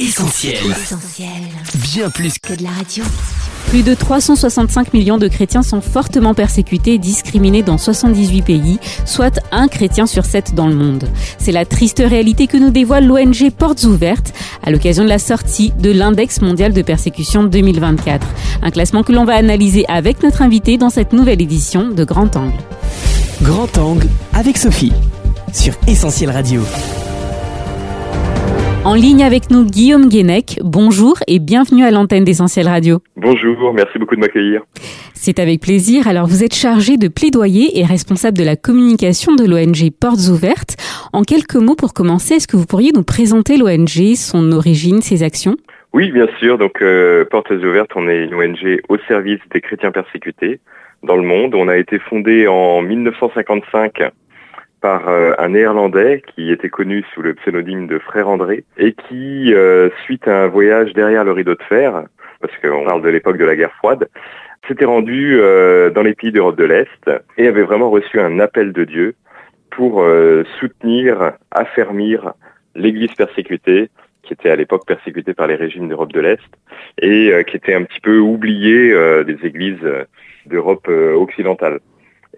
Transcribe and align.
Essentiel. 0.00 0.56
Bien 1.92 2.08
plus 2.08 2.38
que 2.38 2.54
de 2.54 2.62
la 2.62 2.70
radio. 2.70 3.04
Plus 3.68 3.82
de 3.82 3.92
365 3.92 4.94
millions 4.94 5.18
de 5.18 5.28
chrétiens 5.28 5.62
sont 5.62 5.82
fortement 5.82 6.32
persécutés 6.32 6.94
et 6.94 6.98
discriminés 6.98 7.62
dans 7.62 7.76
78 7.76 8.40
pays, 8.40 8.78
soit 9.04 9.40
un 9.52 9.68
chrétien 9.68 10.06
sur 10.06 10.24
sept 10.24 10.54
dans 10.54 10.68
le 10.68 10.74
monde. 10.74 11.06
C'est 11.36 11.52
la 11.52 11.66
triste 11.66 12.02
réalité 12.04 12.46
que 12.46 12.56
nous 12.56 12.70
dévoile 12.70 13.06
l'ONG 13.06 13.50
Portes 13.50 13.84
Ouvertes 13.84 14.32
à 14.62 14.70
l'occasion 14.70 15.04
de 15.04 15.10
la 15.10 15.18
sortie 15.18 15.70
de 15.78 15.90
l'Index 15.90 16.40
mondial 16.40 16.72
de 16.72 16.80
persécution 16.80 17.44
2024. 17.44 18.26
Un 18.62 18.70
classement 18.70 19.02
que 19.02 19.12
l'on 19.12 19.26
va 19.26 19.34
analyser 19.34 19.84
avec 19.88 20.22
notre 20.22 20.40
invité 20.40 20.78
dans 20.78 20.90
cette 20.90 21.12
nouvelle 21.12 21.42
édition 21.42 21.90
de 21.90 22.04
Grand 22.04 22.34
Angle. 22.36 22.56
Grand 23.42 23.76
Angle 23.76 24.08
avec 24.32 24.56
Sophie 24.56 24.92
sur 25.52 25.74
Essentiel 25.86 26.30
Radio. 26.30 26.62
En 28.82 28.94
ligne 28.94 29.22
avec 29.22 29.50
nous, 29.50 29.66
Guillaume 29.66 30.08
Guénec. 30.08 30.58
Bonjour 30.64 31.18
et 31.28 31.38
bienvenue 31.38 31.84
à 31.84 31.90
l'antenne 31.90 32.24
d'Essentiel 32.24 32.66
Radio. 32.66 33.00
Bonjour, 33.14 33.74
merci 33.74 33.98
beaucoup 33.98 34.14
de 34.14 34.20
m'accueillir. 34.20 34.62
C'est 35.12 35.38
avec 35.38 35.60
plaisir. 35.60 36.08
Alors, 36.08 36.26
vous 36.26 36.42
êtes 36.42 36.54
chargé 36.54 36.96
de 36.96 37.08
plaidoyer 37.08 37.78
et 37.78 37.84
responsable 37.84 38.38
de 38.38 38.42
la 38.42 38.56
communication 38.56 39.34
de 39.34 39.44
l'ONG 39.44 39.90
Portes 39.92 40.30
Ouvertes. 40.32 40.76
En 41.12 41.24
quelques 41.24 41.56
mots 41.56 41.76
pour 41.76 41.92
commencer, 41.92 42.36
est-ce 42.36 42.48
que 42.48 42.56
vous 42.56 42.64
pourriez 42.64 42.92
nous 42.94 43.04
présenter 43.04 43.58
l'ONG, 43.58 44.14
son 44.14 44.50
origine, 44.50 45.02
ses 45.02 45.22
actions? 45.22 45.56
Oui, 45.92 46.10
bien 46.10 46.28
sûr. 46.38 46.56
Donc, 46.56 46.80
euh, 46.80 47.26
Portes 47.30 47.50
Ouvertes, 47.50 47.90
on 47.96 48.08
est 48.08 48.24
une 48.24 48.34
ONG 48.34 48.80
au 48.88 48.96
service 49.08 49.40
des 49.52 49.60
chrétiens 49.60 49.92
persécutés 49.92 50.58
dans 51.02 51.16
le 51.16 51.22
monde. 51.22 51.54
On 51.54 51.68
a 51.68 51.76
été 51.76 51.98
fondé 51.98 52.46
en 52.46 52.80
1955 52.80 54.10
par 54.80 55.08
euh, 55.08 55.32
un 55.38 55.50
néerlandais 55.50 56.22
qui 56.34 56.50
était 56.50 56.68
connu 56.68 57.04
sous 57.14 57.22
le 57.22 57.34
pseudonyme 57.34 57.86
de 57.86 57.98
Frère 57.98 58.28
André 58.28 58.64
et 58.78 58.92
qui, 58.92 59.52
euh, 59.54 59.90
suite 60.04 60.26
à 60.26 60.44
un 60.44 60.46
voyage 60.48 60.92
derrière 60.94 61.24
le 61.24 61.32
rideau 61.32 61.54
de 61.54 61.62
fer, 61.62 62.04
parce 62.40 62.56
qu'on 62.58 62.84
parle 62.84 63.02
de 63.02 63.08
l'époque 63.08 63.36
de 63.36 63.44
la 63.44 63.56
guerre 63.56 63.74
froide, 63.76 64.08
s'était 64.66 64.84
rendu 64.84 65.38
euh, 65.38 65.90
dans 65.90 66.02
les 66.02 66.14
pays 66.14 66.32
d'Europe 66.32 66.56
de 66.56 66.64
l'Est 66.64 67.10
et 67.36 67.46
avait 67.46 67.62
vraiment 67.62 67.90
reçu 67.90 68.20
un 68.20 68.40
appel 68.40 68.72
de 68.72 68.84
Dieu 68.84 69.14
pour 69.70 70.04
soutenir, 70.58 71.32
affermir 71.52 72.32
l'Église 72.74 73.14
persécutée, 73.14 73.88
qui 74.24 74.32
était 74.32 74.50
à 74.50 74.56
l'époque 74.56 74.84
persécutée 74.84 75.32
par 75.32 75.46
les 75.46 75.54
régimes 75.54 75.88
d'Europe 75.88 76.12
de 76.12 76.20
l'Est 76.20 76.42
et 77.00 77.32
qui 77.46 77.56
était 77.56 77.74
un 77.74 77.84
petit 77.84 78.00
peu 78.00 78.18
oubliée 78.18 78.92
des 79.24 79.38
églises 79.46 79.78
d'Europe 80.46 80.88
occidentale. 80.88 81.78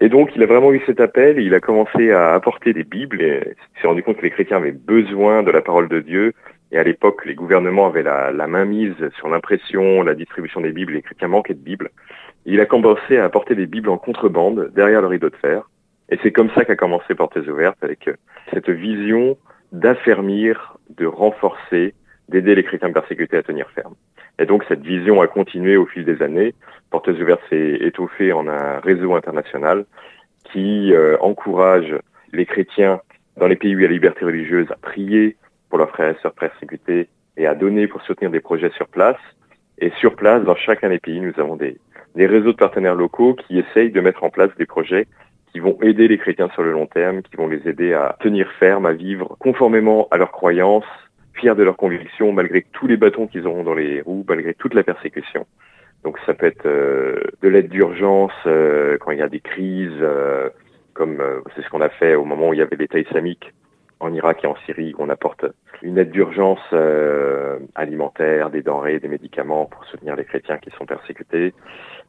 Et 0.01 0.09
donc, 0.09 0.31
il 0.35 0.43
a 0.43 0.47
vraiment 0.47 0.73
eu 0.73 0.81
cet 0.85 0.99
appel, 0.99 1.39
il 1.39 1.53
a 1.53 1.59
commencé 1.59 2.11
à 2.11 2.33
apporter 2.33 2.73
des 2.73 2.83
Bibles, 2.83 3.21
et 3.21 3.55
il 3.75 3.81
s'est 3.81 3.87
rendu 3.87 4.03
compte 4.03 4.17
que 4.17 4.23
les 4.23 4.31
chrétiens 4.31 4.57
avaient 4.57 4.71
besoin 4.71 5.43
de 5.43 5.51
la 5.51 5.61
parole 5.61 5.87
de 5.87 5.99
Dieu, 5.99 6.33
et 6.71 6.79
à 6.79 6.83
l'époque, 6.83 7.25
les 7.25 7.35
gouvernements 7.35 7.87
avaient 7.87 8.01
la, 8.01 8.31
la 8.31 8.47
main 8.47 8.65
mise 8.65 8.95
sur 9.17 9.29
l'impression, 9.29 10.01
la 10.01 10.15
distribution 10.15 10.61
des 10.61 10.71
Bibles, 10.71 10.93
les 10.93 11.03
chrétiens 11.03 11.27
manquaient 11.27 11.53
de 11.53 11.59
Bibles. 11.59 11.91
il 12.45 12.59
a 12.59 12.65
commencé 12.65 13.17
à 13.17 13.25
apporter 13.25 13.53
des 13.55 13.67
Bibles 13.67 13.89
en 13.89 13.97
contrebande, 13.97 14.71
derrière 14.73 15.01
le 15.01 15.07
rideau 15.07 15.29
de 15.29 15.35
fer, 15.35 15.69
et 16.09 16.19
c'est 16.21 16.31
comme 16.31 16.49
ça 16.51 16.65
qu'a 16.65 16.75
commencé 16.75 17.15
Portes 17.15 17.37
Ouvertes, 17.37 17.83
avec 17.83 18.07
euh, 18.07 18.15
cette 18.51 18.69
vision 18.69 19.37
d'affermir, 19.71 20.77
de 20.89 21.05
renforcer, 21.05 21.93
d'aider 22.29 22.55
les 22.55 22.63
chrétiens 22.63 22.91
persécutés 22.91 23.37
à 23.37 23.43
tenir 23.43 23.69
ferme. 23.71 23.95
Et 24.39 24.45
donc 24.45 24.63
cette 24.67 24.81
vision 24.81 25.21
a 25.21 25.27
continué 25.27 25.77
au 25.77 25.85
fil 25.85 26.05
des 26.05 26.21
années. 26.21 26.53
Portes 26.89 27.07
ouvertes 27.07 27.41
s'est 27.49 27.77
étoffée 27.81 28.31
en 28.33 28.47
un 28.47 28.79
réseau 28.79 29.15
international 29.15 29.85
qui 30.51 30.93
euh, 30.93 31.17
encourage 31.19 31.95
les 32.31 32.45
chrétiens 32.45 33.01
dans 33.37 33.47
les 33.47 33.55
pays 33.55 33.75
où 33.75 33.79
il 33.79 33.83
y 33.83 33.85
a 33.85 33.89
liberté 33.89 34.25
religieuse 34.25 34.71
à 34.71 34.75
prier 34.75 35.37
pour 35.69 35.77
leurs 35.77 35.89
frères 35.89 36.15
et 36.15 36.21
sœurs 36.21 36.33
persécutés 36.33 37.09
et 37.37 37.47
à 37.47 37.55
donner 37.55 37.87
pour 37.87 38.01
soutenir 38.03 38.31
des 38.31 38.39
projets 38.39 38.71
sur 38.71 38.87
place. 38.87 39.17
Et 39.79 39.91
sur 39.99 40.15
place, 40.15 40.43
dans 40.43 40.55
chacun 40.55 40.89
des 40.89 40.99
pays, 40.99 41.19
nous 41.19 41.33
avons 41.37 41.55
des, 41.55 41.77
des 42.15 42.27
réseaux 42.27 42.51
de 42.51 42.57
partenaires 42.57 42.95
locaux 42.95 43.33
qui 43.33 43.57
essayent 43.57 43.91
de 43.91 44.01
mettre 44.01 44.23
en 44.23 44.29
place 44.29 44.51
des 44.57 44.67
projets 44.67 45.07
qui 45.51 45.59
vont 45.59 45.77
aider 45.81 46.07
les 46.07 46.17
chrétiens 46.17 46.49
sur 46.53 46.63
le 46.63 46.71
long 46.71 46.87
terme, 46.87 47.21
qui 47.21 47.35
vont 47.35 47.47
les 47.47 47.67
aider 47.67 47.93
à 47.93 48.17
tenir 48.19 48.51
ferme, 48.59 48.85
à 48.87 48.93
vivre 48.93 49.35
conformément 49.39 50.07
à 50.09 50.17
leurs 50.17 50.31
croyances, 50.31 50.83
fiers 51.33 51.55
de 51.55 51.63
leurs 51.63 51.77
convictions 51.77 52.31
malgré 52.31 52.65
tous 52.73 52.87
les 52.87 52.97
bâtons 52.97 53.27
qu'ils 53.27 53.47
auront 53.47 53.63
dans 53.63 53.73
les 53.73 54.01
roues, 54.01 54.25
malgré 54.27 54.53
toute 54.53 54.73
la 54.73 54.83
persécution. 54.83 55.45
Donc 56.03 56.17
ça 56.25 56.33
peut 56.33 56.45
être 56.45 56.65
euh, 56.65 57.21
de 57.41 57.47
l'aide 57.47 57.69
d'urgence 57.69 58.33
euh, 58.45 58.97
quand 58.99 59.11
il 59.11 59.19
y 59.19 59.21
a 59.21 59.29
des 59.29 59.39
crises, 59.39 59.91
euh, 60.01 60.49
comme 60.93 61.23
c'est 61.55 61.63
ce 61.63 61.69
qu'on 61.69 61.81
a 61.81 61.89
fait 61.89 62.15
au 62.15 62.25
moment 62.25 62.49
où 62.49 62.53
il 62.53 62.59
y 62.59 62.61
avait 62.61 62.75
l'État 62.75 62.99
islamique 62.99 63.53
en 63.99 64.13
Irak 64.13 64.43
et 64.43 64.47
en 64.47 64.55
Syrie. 64.65 64.93
On 64.99 65.09
apporte 65.09 65.45
une 65.81 65.97
aide 65.97 66.11
d'urgence 66.11 66.61
alimentaire, 67.73 68.49
des 68.51 68.61
denrées, 68.61 68.99
des 68.99 69.07
médicaments 69.07 69.65
pour 69.65 69.85
soutenir 69.85 70.15
les 70.15 70.25
chrétiens 70.25 70.57
qui 70.57 70.69
sont 70.77 70.85
persécutés. 70.85 71.53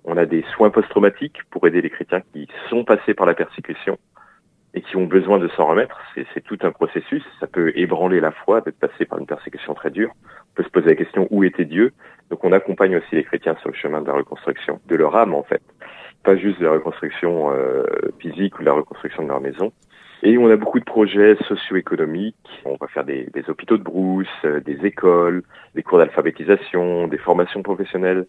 On 0.05 0.17
a 0.17 0.27
des 0.27 0.45
soins 0.55 0.71
post-traumatiques 0.71 1.39
pour 1.51 1.67
aider 1.67 1.81
les 1.81 1.89
chrétiens 1.89 2.21
qui 2.33 2.49
sont 2.69 2.85
passés 2.85 3.15
par 3.15 3.27
la 3.27 3.35
persécution 3.35 3.97
et 4.75 4.83
qui 4.83 4.97
ont 4.97 5.07
besoin 5.07 5.39
de 5.39 5.49
s'en 5.49 5.67
remettre. 5.67 6.01
C'est 6.35 6.43
tout 6.43 6.59
un 6.62 6.73
processus. 6.73 7.23
Ça 7.41 7.47
peut 7.47 7.73
ébranler 7.77 8.21
la 8.21 8.33
foi 8.33 8.61
d'être 8.61 8.79
passé 8.79 9.05
par 9.05 9.19
une 9.19 9.27
persécution 9.27 9.75
très 9.75 9.91
dure. 9.91 10.11
On 10.21 10.55
peut 10.57 10.65
se 10.65 10.69
poser 10.69 10.89
la 10.89 10.97
question 10.97 11.29
où 11.31 11.45
était 11.45 11.65
Dieu? 11.65 11.93
Donc 12.31 12.45
on 12.45 12.53
accompagne 12.53 12.97
aussi 12.97 13.15
les 13.15 13.25
chrétiens 13.25 13.57
sur 13.61 13.71
le 13.71 13.75
chemin 13.77 14.01
de 14.01 14.07
la 14.07 14.15
reconstruction 14.15 14.81
de 14.87 14.97
leur 14.97 15.15
âme 15.17 15.35
en 15.35 15.43
fait, 15.43 15.62
pas 16.25 16.37
juste 16.37 16.59
de 16.61 16.65
la 16.65 16.73
reconstruction 16.73 17.53
euh, 17.53 17.85
physique 18.19 18.59
ou 18.59 18.62
de 18.62 18.67
la 18.67 18.73
reconstruction 18.73 19.23
de 19.23 19.29
leur 19.29 19.41
maison. 19.41 19.73
Et 20.23 20.39
on 20.39 20.49
a 20.49 20.57
beaucoup 20.57 20.81
de 20.81 20.85
projets 20.85 21.37
socio-économiques. 21.47 22.62
On 22.65 22.77
va 22.81 22.87
faire 22.89 23.05
des, 23.05 23.29
des 23.35 23.49
hôpitaux 23.51 23.77
de 23.77 23.83
brousse, 23.83 24.27
euh, 24.45 24.61
des 24.61 24.85
écoles, 24.87 25.43
des 25.75 25.83
cours 25.83 25.99
d'alphabétisation, 25.99 27.09
des 27.09 27.19
formations 27.19 27.62
professionnelles 27.62 28.27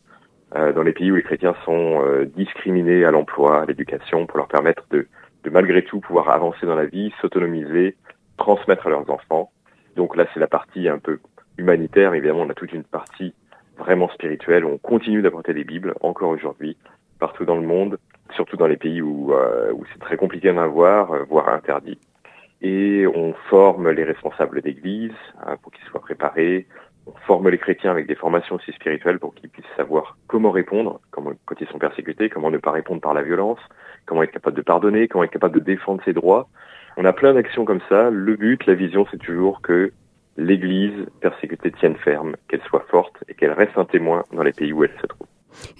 euh, 0.55 0.73
dans 0.73 0.83
les 0.83 0.93
pays 0.93 1.11
où 1.11 1.15
les 1.15 1.23
chrétiens 1.23 1.55
sont 1.63 2.03
euh, 2.05 2.25
discriminés 2.25 3.05
à 3.05 3.11
l'emploi, 3.11 3.61
à 3.61 3.65
l'éducation, 3.65 4.25
pour 4.25 4.37
leur 4.37 4.47
permettre 4.47 4.83
de 4.91 5.07
de 5.45 5.49
malgré 5.51 5.83
tout 5.83 5.99
pouvoir 5.99 6.29
avancer 6.29 6.65
dans 6.65 6.75
la 6.75 6.85
vie, 6.85 7.13
s'autonomiser, 7.21 7.95
transmettre 8.37 8.87
à 8.87 8.89
leurs 8.89 9.09
enfants. 9.09 9.51
Donc 9.95 10.17
là, 10.17 10.25
c'est 10.33 10.39
la 10.39 10.47
partie 10.47 10.89
un 10.89 10.97
peu 10.97 11.19
humanitaire. 11.57 12.13
Évidemment, 12.13 12.41
on 12.41 12.49
a 12.49 12.53
toute 12.53 12.73
une 12.73 12.83
partie 12.83 13.33
vraiment 13.77 14.09
spirituelle. 14.09 14.65
On 14.65 14.77
continue 14.77 15.21
d'apporter 15.21 15.53
des 15.53 15.63
Bibles 15.63 15.93
encore 16.01 16.29
aujourd'hui, 16.29 16.75
partout 17.19 17.45
dans 17.45 17.55
le 17.55 17.65
monde, 17.65 17.97
surtout 18.35 18.57
dans 18.57 18.67
les 18.67 18.75
pays 18.75 19.01
où, 19.01 19.33
euh, 19.33 19.71
où 19.73 19.85
c'est 19.93 19.99
très 19.99 20.17
compliqué 20.17 20.51
d'en 20.51 20.61
avoir, 20.61 21.13
euh, 21.13 21.23
voire 21.29 21.49
interdit. 21.49 21.99
Et 22.61 23.05
on 23.05 23.33
forme 23.49 23.91
les 23.91 24.03
responsables 24.03 24.61
d'église 24.61 25.13
hein, 25.45 25.57
pour 25.61 25.71
qu'ils 25.71 25.85
soient 25.85 26.01
préparés. 26.01 26.65
On 27.07 27.13
forme 27.27 27.49
les 27.49 27.57
chrétiens 27.57 27.91
avec 27.91 28.07
des 28.07 28.15
formations 28.15 28.55
aussi 28.55 28.71
spirituelles 28.71 29.19
pour 29.19 29.35
qu'ils 29.35 29.49
puissent 29.49 29.65
savoir 29.75 30.17
comment 30.27 30.51
répondre 30.51 30.99
quand 31.11 31.61
ils 31.61 31.67
sont 31.67 31.77
persécutés, 31.77 32.29
comment 32.29 32.49
ne 32.49 32.57
pas 32.57 32.71
répondre 32.71 33.01
par 33.01 33.13
la 33.13 33.21
violence, 33.21 33.59
comment 34.05 34.23
être 34.23 34.31
capable 34.31 34.57
de 34.57 34.61
pardonner, 34.61 35.07
comment 35.07 35.23
être 35.23 35.31
capable 35.31 35.59
de 35.59 35.63
défendre 35.63 36.01
ses 36.03 36.13
droits. 36.13 36.47
On 36.97 37.05
a 37.05 37.13
plein 37.13 37.33
d'actions 37.33 37.65
comme 37.65 37.81
ça. 37.89 38.09
Le 38.09 38.35
but, 38.35 38.65
la 38.65 38.73
vision, 38.73 39.05
c'est 39.11 39.17
toujours 39.17 39.61
que 39.61 39.91
l'Église 40.37 41.05
persécutée 41.21 41.71
tienne 41.71 41.95
ferme, 41.97 42.35
qu'elle 42.47 42.61
soit 42.63 42.85
forte 42.89 43.23
et 43.27 43.33
qu'elle 43.33 43.53
reste 43.53 43.77
un 43.77 43.85
témoin 43.85 44.23
dans 44.33 44.43
les 44.43 44.53
pays 44.53 44.73
où 44.73 44.83
elle 44.83 44.95
se 45.01 45.07
trouve. 45.07 45.27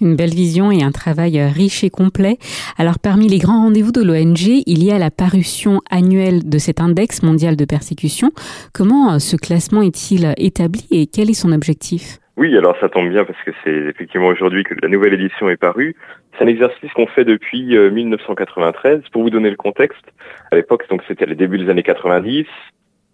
Une 0.00 0.16
belle 0.16 0.34
vision 0.34 0.70
et 0.70 0.82
un 0.82 0.92
travail 0.92 1.40
riche 1.40 1.84
et 1.84 1.90
complet. 1.90 2.38
Alors 2.78 2.98
parmi 2.98 3.28
les 3.28 3.38
grands 3.38 3.62
rendez-vous 3.62 3.92
de 3.92 4.02
l'ONG, 4.02 4.62
il 4.66 4.84
y 4.84 4.90
a 4.90 4.98
la 4.98 5.10
parution 5.10 5.80
annuelle 5.90 6.48
de 6.48 6.58
cet 6.58 6.80
index 6.80 7.22
mondial 7.22 7.56
de 7.56 7.64
persécution. 7.64 8.30
Comment 8.72 9.14
euh, 9.14 9.18
ce 9.18 9.36
classement 9.36 9.82
est-il 9.82 10.34
établi 10.36 10.86
et 10.90 11.06
quel 11.06 11.30
est 11.30 11.34
son 11.34 11.52
objectif? 11.52 12.18
Oui, 12.36 12.56
alors 12.56 12.76
ça 12.80 12.88
tombe 12.88 13.08
bien 13.08 13.24
parce 13.24 13.42
que 13.44 13.50
c'est 13.64 13.70
effectivement 13.70 14.26
aujourd'hui 14.26 14.62
que 14.62 14.74
la 14.82 14.88
nouvelle 14.88 15.14
édition 15.14 15.48
est 15.48 15.56
parue. 15.56 15.96
C'est 16.36 16.44
un 16.44 16.48
exercice 16.48 16.92
qu'on 16.92 17.06
fait 17.06 17.24
depuis 17.24 17.76
1993. 17.76 18.98
Euh, 18.98 19.02
Pour 19.10 19.22
vous 19.22 19.30
donner 19.30 19.48
le 19.48 19.56
contexte, 19.56 20.04
à 20.50 20.56
l'époque, 20.56 20.86
donc 20.90 21.02
c'était 21.08 21.24
les 21.24 21.34
débuts 21.34 21.58
des 21.58 21.70
années 21.70 21.82
90, 21.82 22.44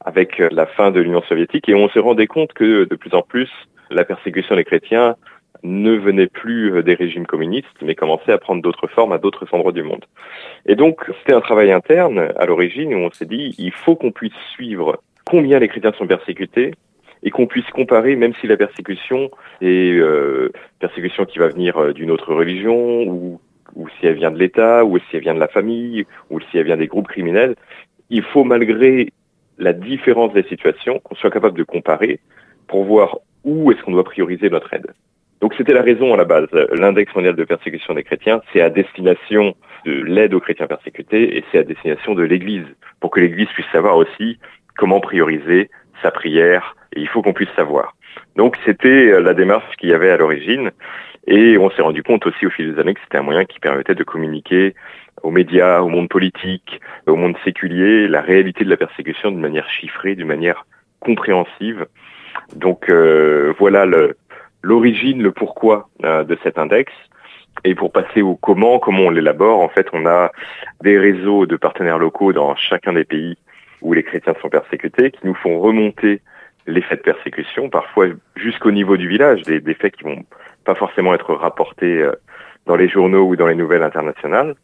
avec 0.05 0.41
euh, 0.41 0.49
la 0.51 0.67
fin 0.67 0.91
de 0.91 1.01
l'Union 1.01 1.23
soviétique, 1.23 1.69
et 1.69 1.75
on 1.75 1.89
se 1.89 2.01
rendait 2.01 2.27
compte 2.27 2.53
que 2.53 2.85
de 2.85 2.97
plus 2.97 3.15
en 3.15 3.23
plus, 3.23 3.49
la 3.91 4.05
persécution 4.05 4.57
des 4.57 4.65
chrétiens 4.65 5.15
ne 5.63 5.93
venait 5.93 6.27
plus 6.27 6.75
euh, 6.75 6.83
des 6.83 6.95
régimes 6.95 7.27
communistes, 7.27 7.67
mais 7.83 7.95
commençait 7.95 8.33
à 8.33 8.39
prendre 8.39 8.63
d'autres 8.63 8.87
formes 8.87 9.13
à 9.13 9.19
d'autres 9.19 9.47
endroits 9.53 9.73
du 9.73 9.83
monde. 9.83 10.05
Et 10.67 10.75
donc, 10.75 11.01
c'était 11.21 11.35
un 11.35 11.41
travail 11.41 11.73
interne 11.73 12.33
à 12.37 12.47
l'origine 12.47 12.95
où 12.95 12.99
on 12.99 13.11
s'est 13.11 13.27
dit, 13.27 13.55
il 13.59 13.73
faut 13.73 13.97
qu'on 13.97 14.13
puisse 14.13 14.33
suivre 14.53 15.03
combien 15.25 15.59
les 15.59 15.69
chrétiens 15.69 15.93
sont 15.93 16.07
persécutés, 16.07 16.73
et 17.23 17.31
qu'on 17.31 17.47
puisse 17.47 17.69
comparer, 17.71 18.17
même 18.17 18.35
si 18.41 18.47
la 18.47 18.57
persécution 18.57 19.31
est 19.61 19.93
euh, 19.93 20.51
persécution 20.81 21.25
qui 21.25 21.39
va 21.39 21.49
venir 21.49 21.79
euh, 21.79 21.93
d'une 21.93 22.11
autre 22.11 22.35
religion, 22.35 23.05
ou, 23.05 23.41
ou 23.77 23.89
si 23.89 24.07
elle 24.07 24.17
vient 24.17 24.31
de 24.31 24.39
l'État, 24.39 24.85
ou 24.85 24.99
si 24.99 25.17
elle 25.17 25.23
vient 25.23 25.35
de 25.35 25.41
la 25.41 25.49
famille, 25.49 26.05
ou 26.31 26.41
si 26.41 26.59
elle 26.59 26.65
vient 26.65 26.77
des 26.77 26.89
groupes 26.89 27.09
criminels, 27.09 27.55
il 28.11 28.23
faut 28.23 28.45
malgré 28.45 29.13
la 29.59 29.73
différence 29.73 30.33
des 30.33 30.43
situations 30.45 30.99
qu'on 30.99 31.15
soit 31.15 31.31
capable 31.31 31.57
de 31.57 31.63
comparer 31.63 32.19
pour 32.67 32.85
voir 32.85 33.19
où 33.45 33.71
est-ce 33.71 33.83
qu'on 33.83 33.93
doit 33.93 34.05
prioriser 34.05 34.51
notre 34.51 34.73
aide. 34.75 34.93
Donc 35.43 35.55
c'était 35.57 35.75
la 35.75 35.83
raison 35.83 36.15
à 36.15 36.17
la 36.17 36.25
base. 36.25 36.47
L'index 36.73 37.13
mondial 37.17 37.35
de 37.35 37.45
persécution 37.45 37.95
des 37.95 38.05
chrétiens, 38.05 38.41
c'est 38.53 38.63
à 38.63 38.71
destination 38.71 39.57
de 39.85 39.93
l'aide 39.93 40.35
aux 40.35 40.41
chrétiens 40.41 40.69
persécutés 40.69 41.37
et 41.37 41.45
c'est 41.51 41.59
à 41.59 41.65
destination 41.65 42.15
de 42.15 42.23
l'Église, 42.23 42.65
pour 43.01 43.11
que 43.11 43.19
l'Église 43.19 43.49
puisse 43.49 43.67
savoir 43.73 43.97
aussi 43.97 44.39
comment 44.77 45.01
prioriser 45.01 45.69
sa 46.01 46.13
prière, 46.13 46.77
et 46.95 47.01
il 47.01 47.09
faut 47.09 47.23
qu'on 47.23 47.33
puisse 47.33 47.53
savoir. 47.57 47.97
Donc 48.37 48.57
c'était 48.65 49.21
la 49.21 49.35
démarche 49.35 49.77
qu'il 49.79 49.89
y 49.91 49.95
avait 49.95 50.11
à 50.11 50.17
l'origine. 50.17 50.71
Et 51.27 51.59
on 51.59 51.71
s'est 51.71 51.83
rendu 51.83 52.05
compte 52.05 52.25
aussi 52.27 52.47
au 52.47 52.51
fil 52.51 52.73
des 52.73 52.81
années 52.81 52.95
que 52.95 53.01
c'était 53.03 53.19
un 53.19 53.23
moyen 53.23 53.45
qui 53.45 53.59
permettait 53.59 53.95
de 53.97 54.05
communiquer 54.05 54.75
aux 55.23 55.31
médias, 55.31 55.81
au 55.81 55.89
monde 55.89 56.09
politique, 56.09 56.81
au 57.07 57.17
monde 57.17 57.37
séculier, 57.45 58.07
la 58.07 58.21
réalité 58.21 58.65
de 58.65 58.71
la 58.71 58.77
persécution 58.77 59.31
d'une 59.31 59.41
manière 59.41 59.69
chiffrée, 59.69 60.15
d'une 60.15 60.27
manière 60.27 60.67
compréhensive. 61.01 61.87
Donc 62.55 62.89
euh, 62.89 63.53
voilà 63.59 63.87
l'origine, 64.63 65.23
le, 65.23 65.33
pourquoi 65.33 65.89
euh, 66.05 66.25
de 66.25 66.39
cet 66.43 66.59
index. 66.59 66.93
Et 67.65 67.75
pour 67.75 67.93
passer 67.93 68.23
au 68.23 68.35
comment, 68.35 68.79
comment 68.79 69.05
on 69.05 69.11
l'élabore, 69.11 69.61
en 69.61 69.69
fait, 69.69 69.87
on 69.93 70.07
a 70.07 70.33
des 70.83 70.99
réseaux 70.99 71.47
de 71.47 71.57
partenaires 71.57 71.99
locaux 71.99 72.33
dans 72.33 72.57
chacun 72.57 72.95
des 72.95 73.05
pays 73.05 73.37
où 73.83 73.93
les 73.93 74.03
chrétiens 74.03 74.35
sont 74.41 74.49
persécutés, 74.49 75.11
qui 75.11 75.27
nous 75.27 75.35
font 75.35 75.61
remonter 75.61 76.23
les 76.67 76.81
faits 76.81 77.05
de 77.05 77.13
persécution, 77.13 77.69
parfois 77.69 78.07
jusqu'au 78.37 78.71
niveau 78.71 78.97
du 78.97 79.09
village, 79.09 79.43
des, 79.43 79.61
des, 79.61 79.75
faits 79.75 79.97
qui 79.97 80.05
vont 80.05 80.25
pas 80.65 80.77
forcément 80.77 81.13
être 81.13 81.35
rapportés 81.35 82.01
euh, 82.01 82.13
dans 82.67 82.77
les 82.77 82.89
journaux 82.89 83.25
ou 83.25 83.37
dans 83.37 83.49
les 83.49 83.57
nouvelles 83.57 83.83
internationales. 83.83 84.55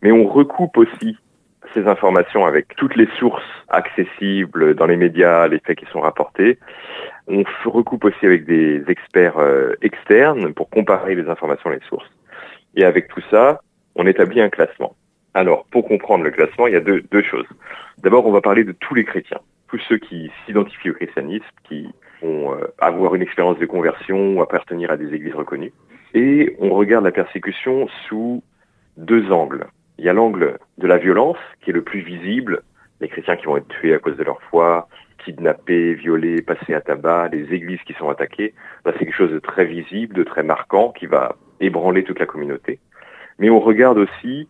Mais 0.00 0.12
on 0.12 0.26
recoupe 0.26 0.76
aussi 0.78 1.18
ces 1.74 1.86
informations 1.86 2.46
avec 2.46 2.74
toutes 2.76 2.96
les 2.96 3.08
sources 3.18 3.42
accessibles 3.68 4.74
dans 4.74 4.86
les 4.86 4.96
médias, 4.96 5.48
les 5.48 5.58
faits 5.60 5.78
qui 5.78 5.86
sont 5.86 6.00
rapportés. 6.00 6.58
On 7.28 7.44
recoupe 7.66 8.04
aussi 8.04 8.26
avec 8.26 8.44
des 8.44 8.82
experts 8.88 9.38
euh, 9.38 9.74
externes 9.80 10.52
pour 10.54 10.68
comparer 10.70 11.14
les 11.14 11.28
informations 11.28 11.70
et 11.70 11.76
les 11.76 11.88
sources. 11.88 12.10
Et 12.74 12.84
avec 12.84 13.08
tout 13.08 13.22
ça, 13.30 13.60
on 13.94 14.06
établit 14.06 14.40
un 14.40 14.48
classement. 14.48 14.96
Alors, 15.34 15.64
pour 15.70 15.86
comprendre 15.86 16.24
le 16.24 16.30
classement, 16.30 16.66
il 16.66 16.74
y 16.74 16.76
a 16.76 16.80
deux, 16.80 17.02
deux 17.10 17.22
choses. 17.22 17.46
D'abord, 17.98 18.26
on 18.26 18.32
va 18.32 18.40
parler 18.40 18.64
de 18.64 18.72
tous 18.72 18.94
les 18.94 19.04
chrétiens, 19.04 19.40
tous 19.68 19.80
ceux 19.88 19.98
qui 19.98 20.30
s'identifient 20.44 20.90
au 20.90 20.94
christianisme, 20.94 21.44
qui 21.64 21.88
vont 22.22 22.54
euh, 22.54 22.66
avoir 22.78 23.14
une 23.14 23.22
expérience 23.22 23.58
de 23.58 23.66
conversion 23.66 24.36
ou 24.36 24.42
appartenir 24.42 24.90
à 24.90 24.96
des 24.96 25.14
églises 25.14 25.34
reconnues. 25.34 25.72
Et 26.14 26.56
on 26.58 26.70
regarde 26.70 27.04
la 27.04 27.12
persécution 27.12 27.88
sous 28.08 28.42
deux 28.96 29.32
angles. 29.32 29.66
Il 29.98 30.04
y 30.04 30.08
a 30.08 30.12
l'angle 30.12 30.58
de 30.78 30.86
la 30.86 30.98
violence, 30.98 31.38
qui 31.62 31.70
est 31.70 31.74
le 31.74 31.82
plus 31.82 32.00
visible, 32.00 32.62
les 33.00 33.08
chrétiens 33.08 33.36
qui 33.36 33.46
vont 33.46 33.56
être 33.56 33.68
tués 33.68 33.94
à 33.94 33.98
cause 33.98 34.16
de 34.16 34.24
leur 34.24 34.40
foi, 34.42 34.88
kidnappés, 35.24 35.94
violés, 35.94 36.42
passés 36.42 36.74
à 36.74 36.80
tabac, 36.80 37.28
les 37.32 37.52
églises 37.54 37.80
qui 37.86 37.94
sont 37.94 38.08
attaquées. 38.08 38.54
c'est 38.84 38.98
quelque 38.98 39.14
chose 39.14 39.32
de 39.32 39.38
très 39.38 39.64
visible, 39.64 40.14
de 40.14 40.24
très 40.24 40.42
marquant, 40.42 40.90
qui 40.90 41.06
va 41.06 41.36
ébranler 41.60 42.04
toute 42.04 42.18
la 42.18 42.26
communauté. 42.26 42.78
Mais 43.38 43.50
on 43.50 43.60
regarde 43.60 43.98
aussi 43.98 44.48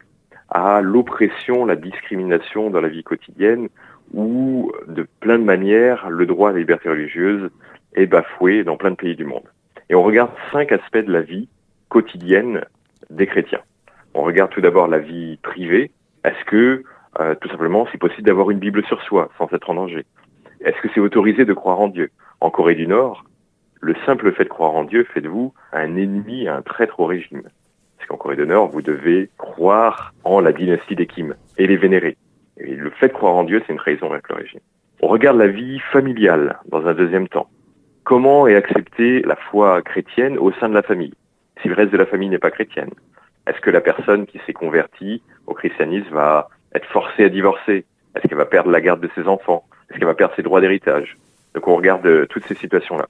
à 0.51 0.83
l'oppression, 0.83 1.65
la 1.65 1.77
discrimination 1.77 2.71
dans 2.71 2.81
la 2.81 2.89
vie 2.89 3.05
quotidienne, 3.05 3.69
où 4.13 4.71
de 4.87 5.07
plein 5.21 5.39
de 5.39 5.45
manières, 5.45 6.11
le 6.11 6.27
droit 6.27 6.51
à 6.51 6.53
la 6.53 6.59
liberté 6.59 6.89
religieuse 6.89 7.51
est 7.95 8.07
bafoué 8.07 8.65
dans 8.65 8.77
plein 8.77 8.91
de 8.91 8.97
pays 8.97 9.17
du 9.17 9.25
monde. 9.25 9.49
Et 9.89 9.95
on 9.95 10.03
regarde 10.03 10.31
cinq 10.53 10.73
aspects 10.73 10.99
de 10.99 11.13
la 11.13 11.23
vie 11.23 11.49
quotidienne 11.89 12.65
des 13.11 13.27
chrétiens. 13.27 13.63
On 14.15 14.23
regarde 14.23 14.51
tout 14.51 14.61
d'abord 14.61 14.89
la 14.89 14.99
vie 14.99 15.39
privée. 15.43 15.91
Est-ce 16.25 16.45
que, 16.45 16.85
euh, 17.21 17.35
tout 17.41 17.49
simplement, 17.49 17.87
c'est 17.91 17.99
possible 17.99 18.27
d'avoir 18.27 18.51
une 18.51 18.59
Bible 18.59 18.85
sur 18.85 19.03
soi 19.03 19.31
sans 19.39 19.51
être 19.53 19.71
en 19.71 19.75
danger? 19.75 20.05
Est-ce 20.65 20.81
que 20.81 20.89
c'est 20.95 21.01
autorisé 21.01 21.45
de 21.45 21.53
croire 21.55 21.81
en 21.81 21.89
Dieu? 21.89 22.11
En 22.41 22.51
Corée 22.51 22.75
du 22.75 22.87
Nord, 22.87 23.25
le 23.81 23.95
simple 24.07 24.33
fait 24.33 24.45
de 24.45 24.49
croire 24.49 24.75
en 24.75 24.85
Dieu 24.85 25.05
fait 25.13 25.21
de 25.21 25.29
vous 25.29 25.53
un 25.73 25.97
ennemi, 25.97 26.47
un 26.47 26.63
traître 26.63 27.01
au 27.01 27.07
régime. 27.07 27.43
Parce 27.99 28.09
qu'en 28.09 28.17
Corée 28.17 28.37
du 28.37 28.47
Nord, 28.47 28.69
vous 28.69 28.83
devez 28.83 29.29
croire 29.39 30.15
en 30.25 30.41
la 30.41 30.53
dynastie 30.53 30.95
des 30.95 31.07
Kim 31.07 31.35
et 31.59 31.67
les 31.67 31.77
vénérer. 31.77 32.17
Et 32.59 32.75
le 32.77 32.91
fait 32.91 33.09
de 33.09 33.13
croire 33.13 33.35
en 33.35 33.45
Dieu, 33.45 33.61
c'est 33.67 33.73
une 33.73 33.79
trahison 33.79 34.11
avec 34.11 34.29
le 34.29 34.37
régime. 34.37 34.61
On 35.01 35.09
regarde 35.09 35.37
la 35.37 35.49
vie 35.49 35.81
familiale 35.91 36.61
dans 36.67 36.87
un 36.87 36.95
deuxième 36.95 37.27
temps. 37.27 37.49
Comment 38.05 38.47
est 38.47 38.55
acceptée 38.55 39.23
la 39.23 39.37
foi 39.37 39.83
chrétienne 39.83 40.39
au 40.39 40.53
sein 40.53 40.69
de 40.69 40.75
la 40.75 40.83
famille? 40.83 41.15
Si 41.61 41.69
le 41.69 41.75
reste 41.75 41.93
de 41.93 41.97
la 41.97 42.07
famille 42.07 42.29
n'est 42.29 42.39
pas 42.39 42.51
chrétienne 42.51 42.91
Est-ce 43.49 43.61
que 43.61 43.71
la 43.71 43.81
personne 43.81 44.27
qui 44.27 44.41
s'est 44.47 44.53
convertie 44.53 45.23
au 45.47 45.55
christianisme 45.55 46.15
va 46.15 46.49
être 46.75 46.87
forcée 46.87 47.25
à 47.25 47.29
divorcer? 47.29 47.85
Est-ce 48.15 48.29
qu'elle 48.29 48.39
va 48.39 48.45
perdre 48.45 48.71
la 48.71 48.81
garde 48.81 49.01
de 49.01 49.11
ses 49.17 49.27
enfants? 49.27 49.65
Est-ce 49.93 49.99
qu'elle 49.99 50.09
va 50.09 50.15
perdre 50.15 50.35
ses 50.35 50.43
droits 50.43 50.63
d'héritage 50.63 51.19
Donc 51.55 51.69
on 51.69 51.77
regarde 51.77 52.07
euh, 52.07 52.25
toutes 52.25 52.47
ces 52.47 52.55
situations-là. 52.55 53.09